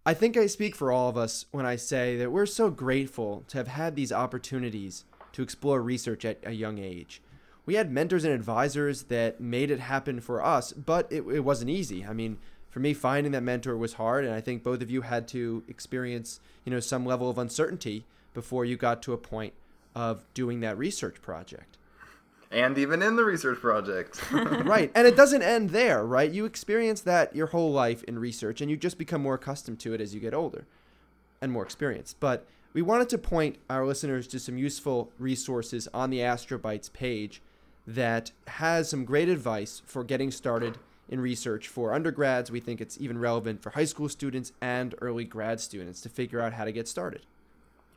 I 0.05 0.13
think 0.13 0.37
I 0.37 0.47
speak 0.47 0.77
for 0.77 0.93
all 0.93 1.09
of 1.09 1.17
us 1.17 1.43
when 1.51 1.65
I 1.65 1.75
say 1.75 2.15
that 2.15 2.31
we're 2.31 2.45
so 2.45 2.69
grateful 2.69 3.43
to 3.49 3.57
have 3.57 3.67
had 3.67 3.97
these 3.97 4.13
opportunities 4.13 5.03
to 5.33 5.41
explore 5.41 5.81
research 5.81 6.23
at 6.23 6.39
a 6.45 6.53
young 6.53 6.77
age. 6.77 7.21
We 7.69 7.75
had 7.75 7.91
mentors 7.91 8.23
and 8.23 8.33
advisors 8.33 9.03
that 9.03 9.39
made 9.39 9.69
it 9.69 9.79
happen 9.79 10.21
for 10.21 10.43
us, 10.43 10.73
but 10.73 11.05
it, 11.11 11.21
it 11.27 11.41
wasn't 11.41 11.69
easy. 11.69 12.03
I 12.03 12.13
mean, 12.13 12.39
for 12.67 12.79
me, 12.79 12.95
finding 12.95 13.31
that 13.33 13.43
mentor 13.43 13.77
was 13.77 13.93
hard, 13.93 14.25
and 14.25 14.33
I 14.33 14.41
think 14.41 14.63
both 14.63 14.81
of 14.81 14.89
you 14.89 15.01
had 15.01 15.27
to 15.27 15.63
experience, 15.67 16.39
you 16.65 16.71
know, 16.71 16.79
some 16.79 17.05
level 17.05 17.29
of 17.29 17.37
uncertainty 17.37 18.05
before 18.33 18.65
you 18.65 18.75
got 18.75 19.03
to 19.03 19.13
a 19.13 19.19
point 19.19 19.53
of 19.93 20.25
doing 20.33 20.61
that 20.61 20.79
research 20.79 21.21
project. 21.21 21.77
And 22.49 22.75
even 22.79 23.03
in 23.03 23.15
the 23.15 23.23
research 23.23 23.59
project. 23.59 24.19
right. 24.31 24.91
And 24.95 25.05
it 25.05 25.15
doesn't 25.15 25.43
end 25.43 25.69
there, 25.69 26.03
right? 26.03 26.31
You 26.31 26.45
experience 26.45 27.01
that 27.01 27.35
your 27.35 27.45
whole 27.45 27.71
life 27.71 28.03
in 28.05 28.17
research 28.17 28.61
and 28.61 28.71
you 28.71 28.77
just 28.77 28.97
become 28.97 29.21
more 29.21 29.35
accustomed 29.35 29.79
to 29.81 29.93
it 29.93 30.01
as 30.01 30.15
you 30.15 30.19
get 30.19 30.33
older 30.33 30.65
and 31.39 31.51
more 31.51 31.61
experienced. 31.61 32.19
But 32.19 32.47
we 32.73 32.81
wanted 32.81 33.09
to 33.09 33.19
point 33.19 33.57
our 33.69 33.85
listeners 33.85 34.27
to 34.29 34.39
some 34.39 34.57
useful 34.57 35.11
resources 35.19 35.87
on 35.93 36.09
the 36.09 36.21
Astrobites 36.21 36.91
page 36.91 37.43
that 37.95 38.31
has 38.47 38.87
some 38.87 39.03
great 39.03 39.29
advice 39.29 39.81
for 39.85 40.03
getting 40.03 40.29
started 40.29 40.77
in 41.09 41.19
research 41.19 41.67
for 41.67 41.91
undergrads. 41.91 42.51
We 42.51 42.59
think 42.59 42.79
it's 42.79 42.99
even 43.01 43.17
relevant 43.17 43.63
for 43.63 43.71
high 43.71 43.85
school 43.85 44.07
students 44.09 44.51
and 44.61 44.93
early 45.01 45.25
grad 45.25 45.59
students 45.59 45.99
to 46.01 46.09
figure 46.09 46.39
out 46.39 46.53
how 46.53 46.65
to 46.65 46.71
get 46.71 46.87
started. 46.87 47.25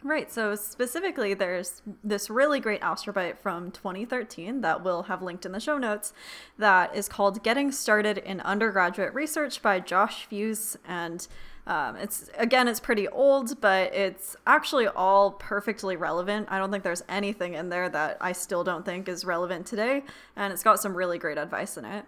Right. 0.02 0.32
So 0.32 0.56
specifically, 0.56 1.34
there's 1.34 1.82
this 2.02 2.28
really 2.28 2.58
great 2.58 2.80
astrobite 2.80 3.38
from 3.38 3.70
2013 3.70 4.62
that 4.62 4.82
we'll 4.82 5.04
have 5.04 5.22
linked 5.22 5.46
in 5.46 5.52
the 5.52 5.60
show 5.60 5.78
notes 5.78 6.12
that 6.58 6.96
is 6.96 7.08
called 7.08 7.44
Getting 7.44 7.70
Started 7.70 8.18
in 8.18 8.40
Undergraduate 8.40 9.14
Research 9.14 9.62
by 9.62 9.78
Josh 9.78 10.24
Fuchs. 10.24 10.76
And 10.88 11.28
um, 11.66 11.96
it's, 11.96 12.28
again, 12.36 12.66
it's 12.66 12.80
pretty 12.80 13.06
old, 13.08 13.60
but 13.60 13.94
it's 13.94 14.36
actually 14.46 14.88
all 14.88 15.32
perfectly 15.32 15.96
relevant. 15.96 16.48
I 16.50 16.58
don't 16.58 16.72
think 16.72 16.82
there's 16.82 17.04
anything 17.08 17.54
in 17.54 17.68
there 17.68 17.88
that 17.88 18.16
I 18.20 18.32
still 18.32 18.64
don't 18.64 18.84
think 18.84 19.08
is 19.08 19.24
relevant 19.24 19.66
today. 19.66 20.02
And 20.34 20.52
it's 20.52 20.62
got 20.62 20.80
some 20.80 20.96
really 20.96 21.18
great 21.18 21.38
advice 21.38 21.76
in 21.76 21.84
it. 21.84 22.04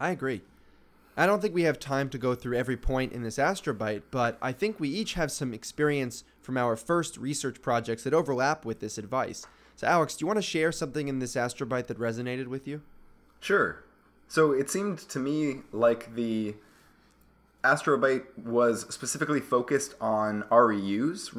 I 0.00 0.10
agree. 0.10 0.42
I 1.16 1.26
don't 1.26 1.42
think 1.42 1.54
we 1.54 1.64
have 1.64 1.80
time 1.80 2.08
to 2.10 2.18
go 2.18 2.36
through 2.36 2.56
every 2.56 2.76
point 2.76 3.12
in 3.12 3.24
this 3.24 3.38
astrobite, 3.38 4.02
but 4.12 4.38
I 4.40 4.52
think 4.52 4.78
we 4.78 4.88
each 4.88 5.14
have 5.14 5.32
some 5.32 5.52
experience 5.52 6.22
from 6.40 6.56
our 6.56 6.76
first 6.76 7.16
research 7.16 7.60
projects 7.60 8.04
that 8.04 8.14
overlap 8.14 8.64
with 8.64 8.78
this 8.78 8.98
advice. 8.98 9.44
So, 9.74 9.88
Alex, 9.88 10.14
do 10.14 10.22
you 10.22 10.28
want 10.28 10.38
to 10.38 10.42
share 10.42 10.70
something 10.70 11.08
in 11.08 11.18
this 11.18 11.34
astrobite 11.34 11.88
that 11.88 11.98
resonated 11.98 12.46
with 12.46 12.68
you? 12.68 12.82
Sure. 13.40 13.82
So 14.28 14.52
it 14.52 14.70
seemed 14.70 14.98
to 14.98 15.18
me 15.18 15.62
like 15.72 16.14
the 16.14 16.54
astrobite 17.68 18.24
was 18.38 18.86
specifically 18.92 19.40
focused 19.40 19.94
on 20.00 20.44
REUs, 20.50 21.30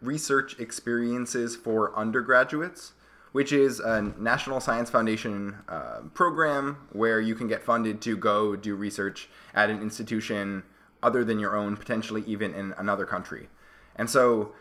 research 0.00 0.58
experiences 0.58 1.56
for 1.56 1.96
undergraduates 1.96 2.92
which 3.32 3.50
is 3.50 3.80
a 3.80 4.02
National 4.18 4.60
Science 4.60 4.90
Foundation 4.90 5.56
uh, 5.68 6.00
program 6.14 6.76
where 6.92 7.20
you 7.20 7.34
can 7.34 7.48
get 7.48 7.62
funded 7.62 8.00
to 8.02 8.16
go 8.16 8.54
do 8.54 8.74
research 8.74 9.28
at 9.54 9.70
an 9.70 9.82
institution 9.82 10.62
other 11.02 11.24
than 11.24 11.38
your 11.38 11.56
own, 11.56 11.76
potentially 11.76 12.22
even 12.26 12.54
in 12.54 12.74
another 12.76 13.04
country. 13.04 13.48
And 13.96 14.08
so 14.08 14.52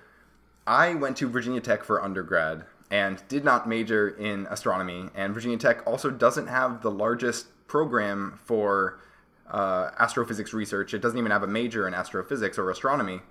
I 0.65 0.95
went 0.95 1.17
to 1.17 1.29
Virginia 1.29 1.61
Tech 1.61 1.83
for 1.83 2.01
undergrad 2.01 2.65
and 2.89 3.21
did 3.27 3.43
not 3.43 3.69
major 3.69 4.09
in 4.09 4.47
astronomy. 4.49 5.09
And 5.15 5.33
Virginia 5.33 5.57
Tech 5.57 5.85
also 5.85 6.09
doesn't 6.09 6.47
have 6.47 6.81
the 6.81 6.91
largest 6.91 7.47
program 7.67 8.39
for 8.43 8.99
uh, 9.51 9.91
astrophysics 9.99 10.53
research. 10.53 10.93
It 10.93 11.01
doesn't 11.01 11.17
even 11.17 11.31
have 11.31 11.43
a 11.43 11.47
major 11.47 11.87
in 11.87 11.93
astrophysics 11.93 12.57
or 12.57 12.69
astronomy. 12.71 13.21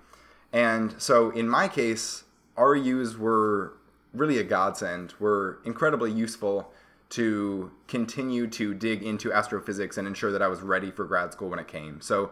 And 0.53 0.95
so 1.01 1.31
in 1.31 1.49
my 1.49 1.67
case, 1.67 2.23
REUs 2.57 3.17
were 3.17 3.73
really 4.13 4.37
a 4.37 4.43
godsend, 4.43 5.13
were 5.19 5.59
incredibly 5.65 6.11
useful 6.11 6.71
to 7.09 7.71
continue 7.87 8.47
to 8.47 8.73
dig 8.73 9.03
into 9.03 9.33
astrophysics 9.33 9.97
and 9.97 10.07
ensure 10.07 10.31
that 10.31 10.41
I 10.41 10.47
was 10.47 10.61
ready 10.61 10.91
for 10.91 11.05
grad 11.05 11.33
school 11.33 11.49
when 11.49 11.59
it 11.59 11.67
came. 11.67 11.99
So 12.01 12.31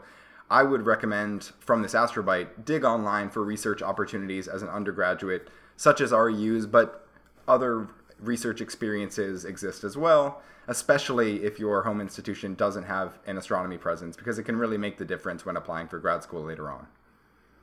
I 0.49 0.63
would 0.63 0.85
recommend 0.85 1.51
from 1.59 1.81
this 1.81 1.93
Astrobite, 1.93 2.65
dig 2.65 2.83
online 2.83 3.29
for 3.29 3.43
research 3.43 3.81
opportunities 3.81 4.47
as 4.47 4.61
an 4.61 4.69
undergraduate, 4.69 5.49
such 5.75 6.01
as 6.01 6.11
REUs, 6.11 6.69
but 6.69 7.07
other 7.47 7.87
research 8.19 8.61
experiences 8.61 9.45
exist 9.45 9.83
as 9.83 9.97
well, 9.97 10.41
especially 10.67 11.43
if 11.43 11.59
your 11.59 11.83
home 11.83 12.01
institution 12.01 12.53
doesn't 12.53 12.83
have 12.83 13.19
an 13.25 13.37
astronomy 13.37 13.77
presence, 13.77 14.15
because 14.15 14.37
it 14.37 14.43
can 14.43 14.57
really 14.57 14.77
make 14.77 14.97
the 14.97 15.05
difference 15.05 15.45
when 15.45 15.57
applying 15.57 15.87
for 15.87 15.99
grad 15.99 16.23
school 16.23 16.43
later 16.43 16.69
on. 16.69 16.87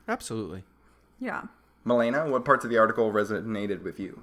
Absolutely. 0.08 0.64
Yeah. 1.20 1.44
Malena, 1.84 2.28
what 2.28 2.44
parts 2.44 2.64
of 2.64 2.70
the 2.70 2.78
article 2.78 3.12
resonated 3.12 3.82
with 3.82 4.00
you? 4.00 4.22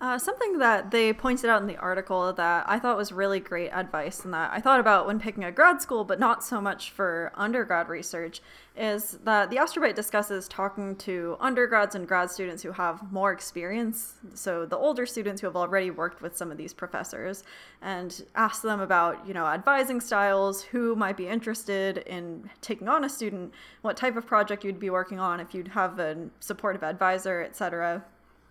Uh, 0.00 0.16
something 0.16 0.58
that 0.58 0.92
they 0.92 1.12
pointed 1.12 1.50
out 1.50 1.60
in 1.60 1.66
the 1.66 1.76
article 1.76 2.32
that 2.32 2.64
I 2.68 2.78
thought 2.78 2.96
was 2.96 3.10
really 3.10 3.40
great 3.40 3.70
advice 3.70 4.24
and 4.24 4.32
that 4.32 4.52
I 4.52 4.60
thought 4.60 4.78
about 4.78 5.08
when 5.08 5.18
picking 5.18 5.42
a 5.42 5.50
grad 5.50 5.82
school, 5.82 6.04
but 6.04 6.20
not 6.20 6.44
so 6.44 6.60
much 6.60 6.92
for 6.92 7.32
undergrad 7.34 7.88
research, 7.88 8.40
is 8.76 9.18
that 9.24 9.50
the 9.50 9.56
Astrobite 9.56 9.96
discusses 9.96 10.46
talking 10.46 10.94
to 10.96 11.36
undergrads 11.40 11.96
and 11.96 12.06
grad 12.06 12.30
students 12.30 12.62
who 12.62 12.70
have 12.70 13.10
more 13.10 13.32
experience. 13.32 14.14
So 14.34 14.64
the 14.64 14.76
older 14.76 15.04
students 15.04 15.40
who 15.40 15.48
have 15.48 15.56
already 15.56 15.90
worked 15.90 16.22
with 16.22 16.36
some 16.36 16.52
of 16.52 16.58
these 16.58 16.72
professors 16.72 17.42
and 17.82 18.24
ask 18.36 18.62
them 18.62 18.80
about, 18.80 19.26
you 19.26 19.34
know, 19.34 19.46
advising 19.46 20.00
styles, 20.00 20.62
who 20.62 20.94
might 20.94 21.16
be 21.16 21.26
interested 21.26 21.98
in 21.98 22.48
taking 22.60 22.88
on 22.88 23.02
a 23.02 23.08
student, 23.08 23.52
what 23.82 23.96
type 23.96 24.16
of 24.16 24.24
project 24.26 24.62
you'd 24.62 24.78
be 24.78 24.90
working 24.90 25.18
on 25.18 25.40
if 25.40 25.54
you'd 25.54 25.68
have 25.68 25.98
a 25.98 26.28
supportive 26.38 26.84
advisor, 26.84 27.42
etc. 27.42 28.04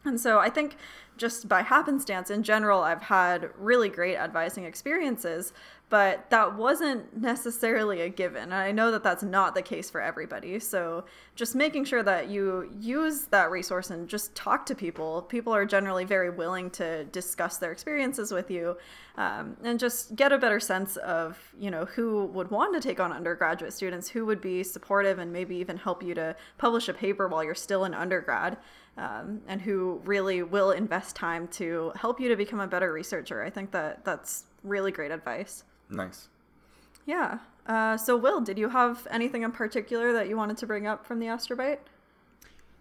And 0.08 0.20
so 0.20 0.40
I 0.40 0.50
think 0.50 0.78
just 1.18 1.50
by 1.50 1.64
happenstance 1.64 2.30
in 2.30 2.44
general, 2.44 2.82
I've 2.82 3.02
had 3.02 3.50
really 3.58 3.90
great 3.90 4.18
advising 4.18 4.64
experiences, 4.66 5.52
but 5.90 6.30
that 6.30 6.56
wasn't 6.56 7.16
necessarily 7.20 8.02
a 8.02 8.10
given. 8.10 8.44
And 8.44 8.54
I 8.54 8.72
know 8.72 8.92
that 8.92 9.04
that's 9.04 9.24
not 9.24 9.56
the 9.56 9.62
case 9.62 9.90
for 9.90 10.02
everybody. 10.02 10.60
So 10.60 11.06
just 11.36 11.56
making 11.56 11.86
sure 11.86 12.04
that 12.04 12.30
you 12.30 12.70
use 12.80 13.26
that 13.26 13.50
resource 13.52 13.90
and 13.90 14.08
just 14.08 14.36
talk 14.36 14.66
to 14.68 14.76
people. 14.76 15.22
People 15.24 15.54
are 15.54 15.66
generally 15.66 16.04
very 16.04 16.30
willing 16.30 16.70
to 16.72 17.06
discuss 17.06 17.58
their 17.58 17.72
experiences 17.72 18.32
with 18.32 18.52
you 18.52 18.78
um, 19.16 19.56
and 19.64 19.80
just 19.80 20.16
get 20.16 20.32
a 20.32 20.38
better 20.38 20.60
sense 20.60 20.98
of, 20.98 21.40
you 21.58 21.72
know, 21.72 21.86
who 21.86 22.26
would 22.26 22.52
want 22.52 22.74
to 22.74 22.86
take 22.86 23.00
on 23.00 23.14
undergraduate 23.14 23.74
students, 23.74 24.10
who 24.10 24.26
would 24.26 24.42
be 24.42 24.64
supportive 24.64 25.20
and 25.20 25.32
maybe 25.32 25.56
even 25.56 25.78
help 25.78 26.04
you 26.04 26.14
to 26.16 26.36
publish 26.58 26.90
a 26.90 26.94
paper 26.94 27.28
while 27.28 27.44
you're 27.44 27.56
still 27.56 27.86
in 27.86 27.94
undergrad 27.94 28.58
um, 28.98 29.42
and 29.48 29.62
who 29.62 30.02
really 30.06 30.44
will 30.44 30.72
invest 30.72 31.16
time 31.16 31.48
to 31.50 31.92
help 31.96 32.20
you 32.20 32.30
to 32.30 32.36
become 32.36 32.60
a 32.60 32.68
better 32.68 32.92
researcher. 32.92 33.44
I 33.44 33.50
think 33.50 33.72
that 33.72 34.04
that's 34.04 34.46
really 34.64 34.92
great 34.92 35.12
advice. 35.12 35.64
Nice. 35.90 36.30
Yeah. 37.06 37.40
Uh, 37.66 37.98
so, 37.98 38.16
Will, 38.18 38.42
did 38.42 38.58
you 38.58 38.70
have 38.70 39.08
anything 39.12 39.44
in 39.44 39.52
particular 39.52 40.14
that 40.14 40.28
you 40.30 40.38
wanted 40.38 40.58
to 40.58 40.68
bring 40.68 40.88
up 40.88 41.06
from 41.06 41.20
the 41.20 41.28
Astrobite? 41.28 41.80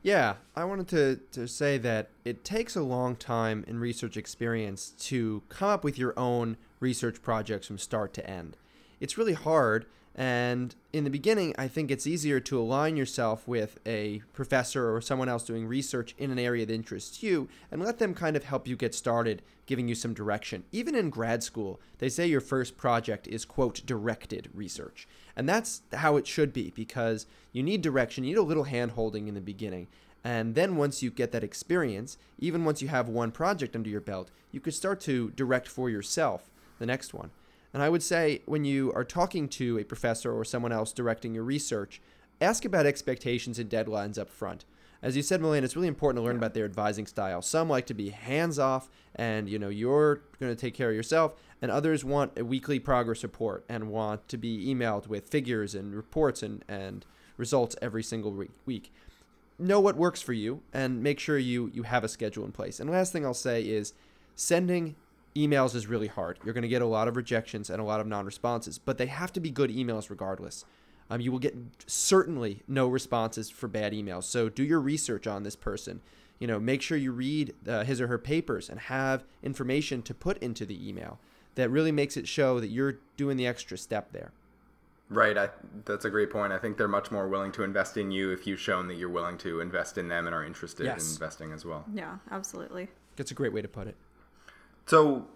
Yeah, 0.03 0.35
I 0.55 0.65
wanted 0.65 0.89
to, 0.89 1.21
to 1.33 1.49
say 1.49 1.79
that 1.79 2.11
it 2.25 2.45
takes 2.45 2.77
a 2.77 2.83
long 2.83 3.17
time 3.17 3.65
in 3.67 3.81
research 3.81 4.17
experience 4.17 4.91
to 5.01 5.43
come 5.49 5.69
up 5.69 5.83
with 5.83 5.99
your 5.99 6.17
own 6.17 6.57
research 6.79 7.23
projects 7.23 7.67
from 7.67 7.79
start 7.79 8.15
to 8.15 8.31
end. 8.31 8.57
It's 9.01 9.19
really 9.19 9.33
hard 9.33 9.87
and 10.19 10.75
in 10.95 11.05
the 11.05 11.11
beginning, 11.11 11.55
I 11.59 11.69
think 11.69 11.91
it's 11.91 12.07
easier 12.07 12.41
to 12.41 12.59
align 12.59 12.97
yourself 12.97 13.47
with 13.47 13.79
a 13.85 14.23
professor 14.33 14.95
or 14.97 15.03
someone 15.03 15.29
else 15.29 15.45
doing 15.45 15.67
research 15.67 16.15
in 16.17 16.31
an 16.31 16.39
area 16.39 16.65
that 16.65 16.73
interests 16.73 17.23
you 17.23 17.51
and 17.71 17.83
let 17.83 17.99
them 17.99 18.15
kind 18.15 18.35
of 18.35 18.45
help 18.45 18.67
you 18.67 18.77
get 18.77 18.95
started, 18.95 19.43
giving 19.67 19.89
you 19.89 19.95
some 19.95 20.15
direction. 20.15 20.65
Even 20.73 20.95
in 20.95 21.11
grad 21.11 21.43
school, 21.43 21.79
they 21.99 22.09
say 22.09 22.27
your 22.27 22.41
first 22.41 22.79
project 22.79 23.29
is, 23.29 23.45
quote, 23.45 23.83
directed 23.85 24.49
research. 24.55 25.07
And 25.37 25.47
that's 25.47 25.83
how 25.93 26.17
it 26.17 26.27
should 26.27 26.55
be 26.55 26.73
because 26.75 27.27
you 27.53 27.63
need 27.63 27.83
direction, 27.83 28.25
you 28.25 28.31
need 28.31 28.39
a 28.39 28.43
little 28.43 28.65
hand 28.65 28.93
holding 28.93 29.29
in 29.29 29.35
the 29.35 29.41
beginning. 29.43 29.87
And 30.25 30.55
then 30.55 30.77
once 30.77 31.03
you 31.03 31.11
get 31.11 31.31
that 31.33 31.45
experience, 31.45 32.17
even 32.39 32.65
once 32.65 32.81
you 32.81 32.89
have 32.89 33.07
one 33.07 33.33
project 33.33 33.77
under 33.77 33.91
your 33.91 34.01
belt, 34.01 34.31
you 34.51 34.61
could 34.61 34.75
start 34.75 34.99
to 35.03 35.31
direct 35.33 35.69
for 35.69 35.91
yourself 35.91 36.49
the 36.79 36.87
next 36.87 37.13
one. 37.13 37.33
And 37.77 37.83
I 37.83 37.91
would 37.91 38.03
say 38.03 38.41
when 38.47 38.65
you 38.65 38.91
are 38.95 39.05
talking 39.05 39.51
to 39.51 39.79
a 39.79 39.85
professor 39.85 40.33
or 40.33 40.47
someone 40.47 40.73
else 40.73 40.95
directing 40.95 41.35
your 41.35 41.45
research, 41.45 42.01
ask 42.41 42.65
about 42.65 42.87
expectations 42.87 43.59
and 43.59 43.69
deadlines 43.69 44.19
up 44.19 44.31
front. 44.31 44.65
As 45.03 45.15
you 45.15 45.21
said, 45.21 45.43
Malena, 45.43 45.67
it's 45.67 45.77
really 45.77 45.87
important 45.87 46.23
to 46.23 46.27
learn 46.27 46.39
about 46.39 46.55
their 46.55 46.65
advising 46.65 47.07
style. 47.07 47.43
Some 47.43 47.69
like 47.69 47.85
to 47.89 47.93
be 47.93 48.09
hands 48.09 48.59
off 48.59 48.89
and 49.15 49.47
you 49.47 49.59
know 49.59 49.69
you're 49.69 50.23
going 50.41 50.51
to 50.51 50.59
take 50.59 50.73
care 50.73 50.89
of 50.89 50.97
yourself, 50.97 51.35
and 51.61 51.71
others 51.71 52.03
want 52.03 52.39
a 52.39 52.47
weekly 52.47 52.79
progress 52.79 53.23
report 53.23 53.63
and 53.69 53.91
want 53.91 54.27
to 54.29 54.39
be 54.39 54.75
emailed 54.75 55.07
with 55.07 55.29
figures 55.29 55.75
and 55.75 55.95
reports 55.95 56.43
and, 56.43 56.65
and 56.67 57.05
results 57.37 57.77
every 57.83 58.03
single 58.03 58.47
week. 58.65 58.91
know 59.59 59.81
what 59.81 59.97
works 59.97 60.23
for 60.23 60.33
you 60.33 60.63
and 60.73 61.03
make 61.03 61.21
sure 61.21 61.37
you 61.37 61.71
you 61.75 61.83
have 61.83 62.05
a 62.05 62.09
schedule 62.09 62.47
in 62.47 62.53
place. 62.53 62.81
And 62.81 62.89
last 62.89 63.13
thing 63.13 63.27
I'll 63.27 63.35
say 63.35 63.61
is 63.61 63.93
sending 64.35 64.97
emails 65.37 65.75
is 65.75 65.87
really 65.87 66.07
hard. 66.09 66.39
You're 66.45 66.55
going 66.55 66.63
to 66.63 66.69
get 66.69 66.83
a 66.83 66.87
lot 66.87 67.09
of 67.09 67.17
rejections 67.17 67.71
and 67.71 67.81
a 67.81 67.85
lot 67.85 68.01
of 68.01 68.07
non-responses, 68.07 68.79
but 68.79 68.99
they 68.99 69.07
have 69.07 69.33
to 69.35 69.41
be 69.41 69.51
good 69.51 69.71
emails 69.71 70.11
regardless. 70.11 70.65
Um, 71.09 71.21
you 71.21 71.31
will 71.31 71.39
get 71.39 71.55
certainly 71.87 72.63
no 72.67 72.89
responses 72.89 73.49
for 73.51 73.69
bad 73.69 73.93
emails. 73.93 74.25
So 74.25 74.49
do 74.49 74.65
your 74.65 74.81
research 74.81 75.27
on 75.27 75.45
this 75.45 75.55
person. 75.57 76.01
You 76.39 76.47
know, 76.47 76.59
make 76.59 76.83
sure 76.83 76.99
you 76.99 77.13
read 77.13 77.55
uh, 77.67 77.85
his 77.85 78.01
or 78.01 78.09
her 78.09 78.19
papers 78.19 78.69
and 78.69 78.79
have 78.81 79.25
information 79.43 80.03
to 80.03 80.15
put 80.15 80.37
into 80.39 80.67
the 80.67 80.89
email 80.89 81.19
that 81.55 81.71
really 81.71 81.93
makes 81.93 82.17
it 82.17 82.29
show 82.29 82.61
that 82.61 82.69
you're 82.69 82.99
doing 83.17 83.37
the 83.37 83.47
extra 83.47 83.79
step 83.79 84.13
there. 84.13 84.33
Right, 85.09 85.39
I, 85.39 85.51
that's 85.85 86.05
a 86.05 86.11
great 86.11 86.31
point. 86.31 86.53
I 86.53 86.59
think 86.59 86.77
they're 86.77 86.89
much 86.89 87.13
more 87.13 87.29
willing 87.29 87.53
to 87.53 87.63
invest 87.63 87.97
in 87.97 88.11
you 88.11 88.33
if 88.33 88.47
you've 88.47 88.61
shown 88.61 88.89
that 88.89 88.95
you're 88.95 89.09
willing 89.09 89.39
to 89.39 89.61
invest 89.61 89.97
in 89.99 90.09
them 90.09 90.27
and 90.27 90.35
are 90.35 90.45
interested 90.45 90.85
Yes. 90.85 91.07
in 91.07 91.15
investing 91.15 91.53
as 91.53 91.65
well. 91.65 91.85
Yeah, 91.95 92.17
absolutely. 92.33 92.89
That's 93.15 93.31
a 93.31 93.35
great 93.35 93.53
way 93.53 93.63
to 93.63 93.69
put 93.69 93.87
it. 93.87 93.95
So, 94.87 95.27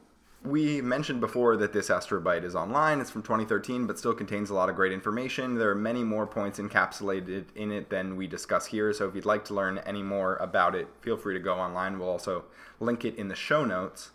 we 0.43 0.81
mentioned 0.81 1.21
before 1.21 1.59
that 1.59 1.75
this 1.75 1.91
Astrobite 1.91 2.45
is 2.45 2.55
online. 2.55 3.01
It's 3.01 3.11
from 3.11 3.23
2013, 3.23 3.87
but 3.87 3.99
still 3.99 4.15
contains 4.15 4.49
a 4.49 4.55
lot 4.55 4.71
of 4.71 4.77
great 4.77 4.93
information. 4.93 5.57
There 5.57 5.69
are 5.69 5.75
many 5.75 6.03
more 6.03 6.27
points 6.27 6.59
encapsulated 6.59 7.45
in 7.55 7.71
it 7.71 7.91
than 7.91 8.17
we 8.17 8.27
discuss 8.27 8.67
here. 8.67 8.93
So, 8.95 9.07
if 9.07 9.15
you'd 9.15 9.27
like 9.27 9.45
to 9.47 9.55
learn 9.55 9.79
any 9.79 10.03
more 10.03 10.37
about 10.37 10.75
it, 10.75 10.89
feel 11.03 11.17
free 11.17 11.35
to 11.35 11.41
go 11.41 11.55
online. 11.55 11.99
We'll 11.99 12.09
also 12.09 12.45
link 12.79 13.05
it 13.05 13.17
in 13.17 13.29
the 13.29 13.35
show 13.35 13.65
notes. 13.65 14.13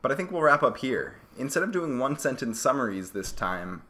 But 0.00 0.10
I 0.10 0.16
think 0.16 0.32
we'll 0.32 0.42
wrap 0.42 0.64
up 0.64 0.78
here. 0.78 1.20
Instead 1.38 1.62
of 1.62 1.70
doing 1.70 1.98
one 1.98 2.18
sentence 2.18 2.60
summaries 2.60 3.12
this 3.12 3.30
time, 3.30 3.82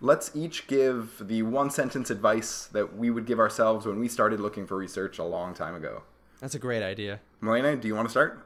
let's 0.00 0.30
each 0.34 0.66
give 0.66 1.22
the 1.26 1.42
one 1.42 1.70
sentence 1.70 2.10
advice 2.10 2.66
that 2.66 2.96
we 2.96 3.10
would 3.10 3.26
give 3.26 3.40
ourselves 3.40 3.86
when 3.86 3.98
we 3.98 4.08
started 4.08 4.38
looking 4.38 4.66
for 4.66 4.76
research 4.76 5.18
a 5.18 5.24
long 5.24 5.54
time 5.54 5.74
ago. 5.74 6.02
That's 6.40 6.54
a 6.54 6.58
great 6.58 6.82
idea. 6.82 7.20
Malena, 7.40 7.76
do 7.76 7.88
you 7.88 7.94
want 7.94 8.06
to 8.06 8.10
start? 8.10 8.45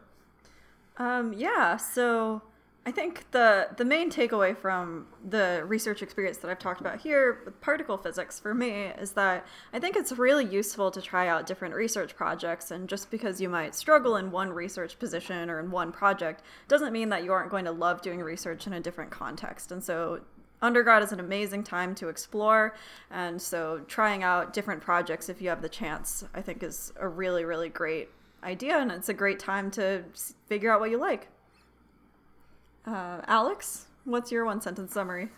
Um, 0.97 1.33
yeah, 1.33 1.77
so 1.77 2.43
I 2.87 2.93
think 2.93 3.31
the 3.31 3.69
the 3.77 3.85
main 3.85 4.11
takeaway 4.11 4.57
from 4.57 5.07
the 5.29 5.63
research 5.67 6.03
experience 6.03 6.39
that 6.39 6.51
I've 6.51 6.59
talked 6.59 6.81
about 6.81 6.99
here 7.01 7.43
with 7.45 7.61
particle 7.61 7.99
physics 7.99 8.41
for 8.41 8.55
me 8.55 8.87
is 8.99 9.13
that 9.13 9.47
I 9.73 9.79
think 9.79 9.97
it's 9.97 10.13
really 10.13 10.47
useful 10.47 10.91
to 10.91 11.03
try 11.03 11.29
out 11.29 11.47
different 11.47 11.75
research 11.75 12.17
projects 12.17 12.71
and 12.71 12.89
just 12.89 13.11
because 13.11 13.39
you 13.41 13.51
might 13.51 13.75
struggle 13.75 14.17
in 14.17 14.31
one 14.31 14.51
research 14.51 14.99
position 14.99 15.51
or 15.51 15.61
in 15.61 15.71
one 15.71 15.93
project 15.93 16.43
doesn't 16.69 16.93
mean 16.93 17.11
that 17.11 17.23
you 17.23 17.33
aren't 17.33 17.51
going 17.51 17.67
to 17.67 17.71
love 17.71 18.01
doing 18.01 18.21
research 18.21 18.67
in 18.67 18.73
a 18.73 18.81
different 18.81 19.11
context. 19.11 19.73
And 19.73 19.85
so 19.85 20.21
undergrad 20.63 21.03
is 21.03 21.13
an 21.13 21.21
amazing 21.21 21.63
time 21.63 21.95
to 21.97 22.09
explore 22.09 22.75
and 23.11 23.41
so 23.41 23.83
trying 23.89 24.23
out 24.23 24.55
different 24.55 24.81
projects 24.81 25.29
if 25.29 25.43
you 25.43 25.49
have 25.51 25.63
the 25.63 25.69
chance 25.69 26.25
I 26.35 26.43
think 26.43 26.63
is 26.63 26.93
a 26.99 27.09
really 27.09 27.45
really 27.47 27.71
great 27.71 28.11
idea 28.43 28.79
and 28.79 28.91
it's 28.91 29.09
a 29.09 29.15
great 29.15 29.39
time 29.39 29.71
to 29.73 30.05
figure 30.47 30.73
out 30.73 30.81
what 30.81 30.91
you 30.91 30.99
like. 30.99 31.29
Uh, 32.87 33.21
Alex, 33.27 33.87
what's 34.05 34.33
your 34.33 34.45
one 34.45 34.61
sentence 34.61 34.93
summary? 34.93 35.29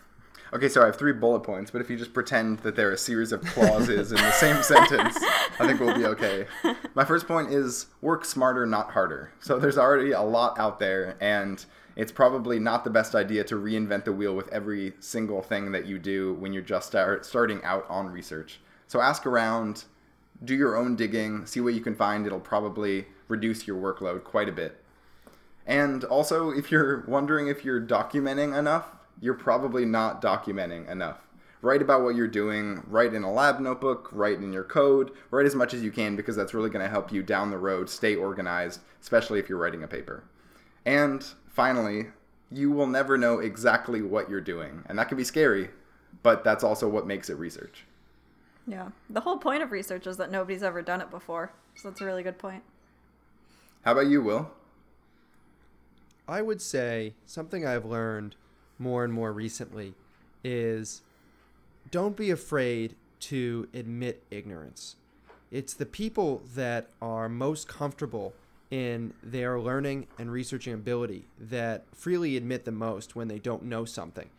Okay, 0.55 0.68
so 0.68 0.82
I 0.82 0.86
have 0.86 0.96
three 0.96 1.12
bullet 1.12 1.40
points, 1.40 1.70
but 1.70 1.80
if 1.80 1.88
you 1.88 1.96
just 1.96 2.12
pretend 2.12 2.59
that 2.59 2.76
they're 2.76 2.92
a 2.92 2.98
series 2.98 3.32
of 3.32 3.42
clauses 3.42 4.12
in 4.12 4.18
the 4.18 4.32
same 4.32 4.62
sentence, 4.62 5.16
I 5.59 5.66
think 5.66 5.80
we'll 5.80 5.96
be 5.96 6.05
okay. 6.05 6.46
My 6.94 7.07
first 7.07 7.26
point 7.26 7.50
is 7.50 7.86
work 8.03 8.26
smarter, 8.26 8.66
not 8.66 8.90
harder. 8.90 9.32
So 9.40 9.59
there's 9.59 9.78
already 9.78 10.12
a 10.12 10.20
lot 10.20 10.59
out 10.59 10.78
there, 10.78 11.16
and 11.22 11.64
it's 11.96 12.12
probably 12.12 12.59
not 12.59 12.84
the 12.84 12.90
best 12.90 13.14
idea 13.14 13.44
to 13.44 13.55
reinvent 13.55 14.05
the 14.05 14.12
wheel 14.12 14.34
with 14.34 14.48
every 14.48 14.92
single 15.00 15.40
thing 15.40 15.72
that 15.72 15.86
you 15.86 15.98
do 15.98 16.34
when 16.34 16.53
you're 16.53 16.62
just 16.62 16.88
start, 16.88 17.24
starting 17.24 17.62
out 17.64 17.86
on 17.88 18.11
research. 18.11 18.61
So 18.88 19.00
ask 19.00 19.24
around, 19.24 19.84
do 20.45 20.55
your 20.55 20.76
own 20.76 20.97
digging, 20.97 21.47
see 21.47 21.61
what 21.61 21.74
you 21.74 21.80
can 21.80 21.95
find. 21.95 22.26
It'll 22.26 22.40
probably 22.40 23.07
reduce 23.28 23.66
your 23.66 23.80
workload 23.80 24.24
quite 24.24 24.49
a 24.49 24.53
bit. 24.53 24.82
And 25.66 26.05
also, 26.05 26.51
if 26.51 26.70
you're 26.70 27.05
wondering 27.07 27.49
if 27.49 27.64
you're 27.64 27.80
documenting 27.80 28.59
enough, 28.59 28.88
you're 29.20 29.34
probably 29.34 29.84
not 29.84 30.20
documenting 30.20 30.88
enough. 30.90 31.18
Write 31.61 31.80
about 31.80 32.03
what 32.03 32.16
you're 32.16 32.26
doing, 32.26 32.82
write 32.88 33.14
in 33.14 33.22
a 33.22 33.32
lab 33.32 33.61
notebook, 33.61 34.09
write 34.11 34.38
in 34.38 34.53
your 34.53 34.64
code, 34.64 35.12
write 35.30 35.47
as 35.47 35.55
much 35.55 35.72
as 35.72 35.82
you 35.82 35.93
can 35.93 36.16
because 36.16 36.34
that's 36.34 36.55
really 36.55 36.70
going 36.70 36.84
to 36.84 36.90
help 36.90 37.12
you 37.12 37.22
down 37.22 37.51
the 37.51 37.59
road 37.59 37.88
stay 37.88 38.16
organized, 38.16 38.80
especially 39.01 39.38
if 39.38 39.49
you're 39.49 39.59
writing 39.59 39.84
a 39.84 39.88
paper. 39.88 40.24
And 40.84 41.24
finally, 41.49 42.07
you 42.51 42.72
will 42.72 42.88
never 42.88 43.16
know 43.16 43.38
exactly 43.38 44.03
what 44.03 44.28
you're 44.28 44.40
doing. 44.40 44.82
And 44.86 44.99
that 44.99 45.07
can 45.07 45.16
be 45.16 45.22
scary, 45.22 45.70
but 46.24 46.43
that's 46.43 46.64
also 46.64 46.88
what 46.88 47.07
makes 47.07 47.30
it 47.30 47.38
research. 47.38 47.84
Yeah. 48.66 48.88
The 49.10 49.20
whole 49.20 49.38
point 49.38 49.62
of 49.62 49.72
research 49.72 50.06
is 50.06 50.16
that 50.18 50.30
nobody's 50.30 50.62
ever 50.62 50.82
done 50.82 51.00
it 51.00 51.10
before. 51.10 51.52
So 51.74 51.88
that's 51.88 52.00
a 52.00 52.04
really 52.04 52.22
good 52.22 52.38
point. 52.38 52.62
How 53.84 53.92
about 53.92 54.06
you, 54.06 54.22
Will? 54.22 54.50
I 56.28 56.42
would 56.42 56.62
say 56.62 57.14
something 57.26 57.66
I've 57.66 57.84
learned 57.84 58.36
more 58.78 59.04
and 59.04 59.12
more 59.12 59.32
recently 59.32 59.94
is 60.44 61.02
don't 61.90 62.16
be 62.16 62.30
afraid 62.30 62.94
to 63.20 63.68
admit 63.74 64.22
ignorance. 64.30 64.96
It's 65.50 65.74
the 65.74 65.86
people 65.86 66.42
that 66.54 66.88
are 67.00 67.28
most 67.28 67.68
comfortable 67.68 68.34
in 68.70 69.12
their 69.22 69.60
learning 69.60 70.06
and 70.18 70.32
researching 70.32 70.72
ability 70.72 71.24
that 71.38 71.84
freely 71.92 72.36
admit 72.36 72.64
the 72.64 72.72
most 72.72 73.14
when 73.14 73.28
they 73.28 73.38
don't 73.38 73.64
know 73.64 73.84
something. 73.84 74.30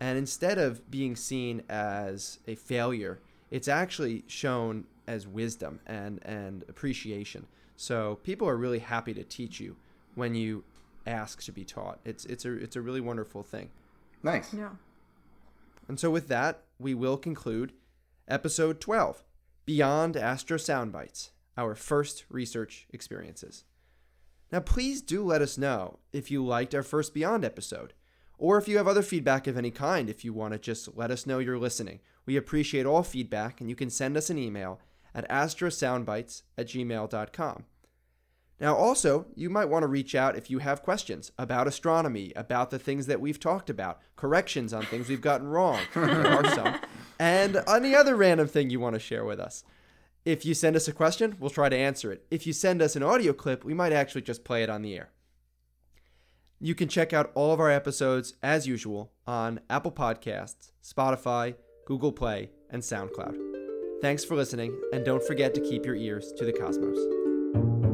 And 0.00 0.16
instead 0.16 0.56
of 0.56 0.90
being 0.90 1.16
seen 1.16 1.62
as 1.68 2.38
a 2.48 2.54
failure, 2.54 3.18
it's 3.50 3.68
actually 3.68 4.24
shown 4.26 4.84
as 5.06 5.26
wisdom 5.26 5.80
and, 5.86 6.20
and 6.24 6.64
appreciation. 6.68 7.46
So 7.76 8.18
people 8.22 8.48
are 8.48 8.56
really 8.56 8.78
happy 8.78 9.14
to 9.14 9.24
teach 9.24 9.60
you 9.60 9.76
when 10.14 10.34
you 10.34 10.64
ask 11.06 11.42
to 11.42 11.52
be 11.52 11.64
taught. 11.64 12.00
It's 12.04 12.24
it's 12.26 12.44
a 12.44 12.52
it's 12.52 12.76
a 12.76 12.80
really 12.80 13.00
wonderful 13.00 13.42
thing. 13.42 13.70
Nice. 14.22 14.54
Yeah. 14.54 14.70
And 15.88 16.00
so 16.00 16.10
with 16.10 16.28
that, 16.28 16.62
we 16.78 16.94
will 16.94 17.18
conclude 17.18 17.72
episode 18.26 18.80
12, 18.80 19.22
Beyond 19.66 20.16
Astro 20.16 20.56
Soundbites, 20.56 21.30
our 21.58 21.74
first 21.74 22.24
research 22.30 22.86
experiences. 22.90 23.64
Now 24.50 24.60
please 24.60 25.02
do 25.02 25.22
let 25.22 25.42
us 25.42 25.58
know 25.58 25.98
if 26.12 26.30
you 26.30 26.44
liked 26.44 26.74
our 26.74 26.82
first 26.82 27.12
Beyond 27.12 27.44
episode, 27.44 27.92
or 28.38 28.56
if 28.56 28.66
you 28.66 28.78
have 28.78 28.88
other 28.88 29.02
feedback 29.02 29.46
of 29.46 29.58
any 29.58 29.70
kind 29.70 30.08
if 30.08 30.24
you 30.24 30.32
want 30.32 30.52
to 30.52 30.58
just 30.58 30.96
let 30.96 31.10
us 31.10 31.26
know 31.26 31.38
you're 31.38 31.58
listening. 31.58 32.00
We 32.26 32.36
appreciate 32.36 32.86
all 32.86 33.02
feedback 33.02 33.60
and 33.60 33.68
you 33.68 33.76
can 33.76 33.90
send 33.90 34.16
us 34.16 34.30
an 34.30 34.38
email 34.38 34.80
at 35.14 35.28
astrosoundbites 35.28 36.42
at 36.58 36.66
gmail.com. 36.66 37.64
Now, 38.60 38.76
also, 38.76 39.26
you 39.34 39.50
might 39.50 39.68
want 39.68 39.82
to 39.82 39.88
reach 39.88 40.14
out 40.14 40.36
if 40.36 40.48
you 40.48 40.60
have 40.60 40.82
questions 40.82 41.32
about 41.38 41.66
astronomy, 41.66 42.32
about 42.36 42.70
the 42.70 42.78
things 42.78 43.06
that 43.06 43.20
we've 43.20 43.40
talked 43.40 43.68
about, 43.68 44.00
corrections 44.16 44.72
on 44.72 44.84
things 44.84 45.08
we've 45.08 45.20
gotten 45.20 45.48
wrong. 45.48 45.80
there 45.94 46.26
are 46.26 46.48
some. 46.50 46.76
And 47.18 47.62
any 47.68 47.94
other 47.94 48.14
random 48.14 48.46
thing 48.46 48.70
you 48.70 48.80
want 48.80 48.94
to 48.94 49.00
share 49.00 49.24
with 49.24 49.40
us. 49.40 49.64
If 50.24 50.46
you 50.46 50.54
send 50.54 50.76
us 50.76 50.88
a 50.88 50.92
question, 50.92 51.36
we'll 51.38 51.50
try 51.50 51.68
to 51.68 51.76
answer 51.76 52.10
it. 52.12 52.24
If 52.30 52.46
you 52.46 52.52
send 52.52 52.80
us 52.80 52.96
an 52.96 53.02
audio 53.02 53.32
clip, 53.32 53.64
we 53.64 53.74
might 53.74 53.92
actually 53.92 54.22
just 54.22 54.44
play 54.44 54.62
it 54.62 54.70
on 54.70 54.82
the 54.82 54.96
air. 54.96 55.10
You 56.60 56.74
can 56.74 56.88
check 56.88 57.12
out 57.12 57.30
all 57.34 57.52
of 57.52 57.60
our 57.60 57.70
episodes, 57.70 58.34
as 58.42 58.66
usual, 58.66 59.12
on 59.26 59.60
Apple 59.68 59.92
Podcasts, 59.92 60.70
Spotify, 60.82 61.56
Google 61.86 62.12
Play, 62.12 62.50
and 62.70 62.82
SoundCloud. 62.82 63.36
Thanks 64.00 64.24
for 64.24 64.34
listening, 64.34 64.78
and 64.92 65.04
don't 65.04 65.22
forget 65.22 65.54
to 65.54 65.60
keep 65.60 65.86
your 65.86 65.96
ears 65.96 66.32
to 66.36 66.44
the 66.44 66.52
cosmos. 66.52 67.93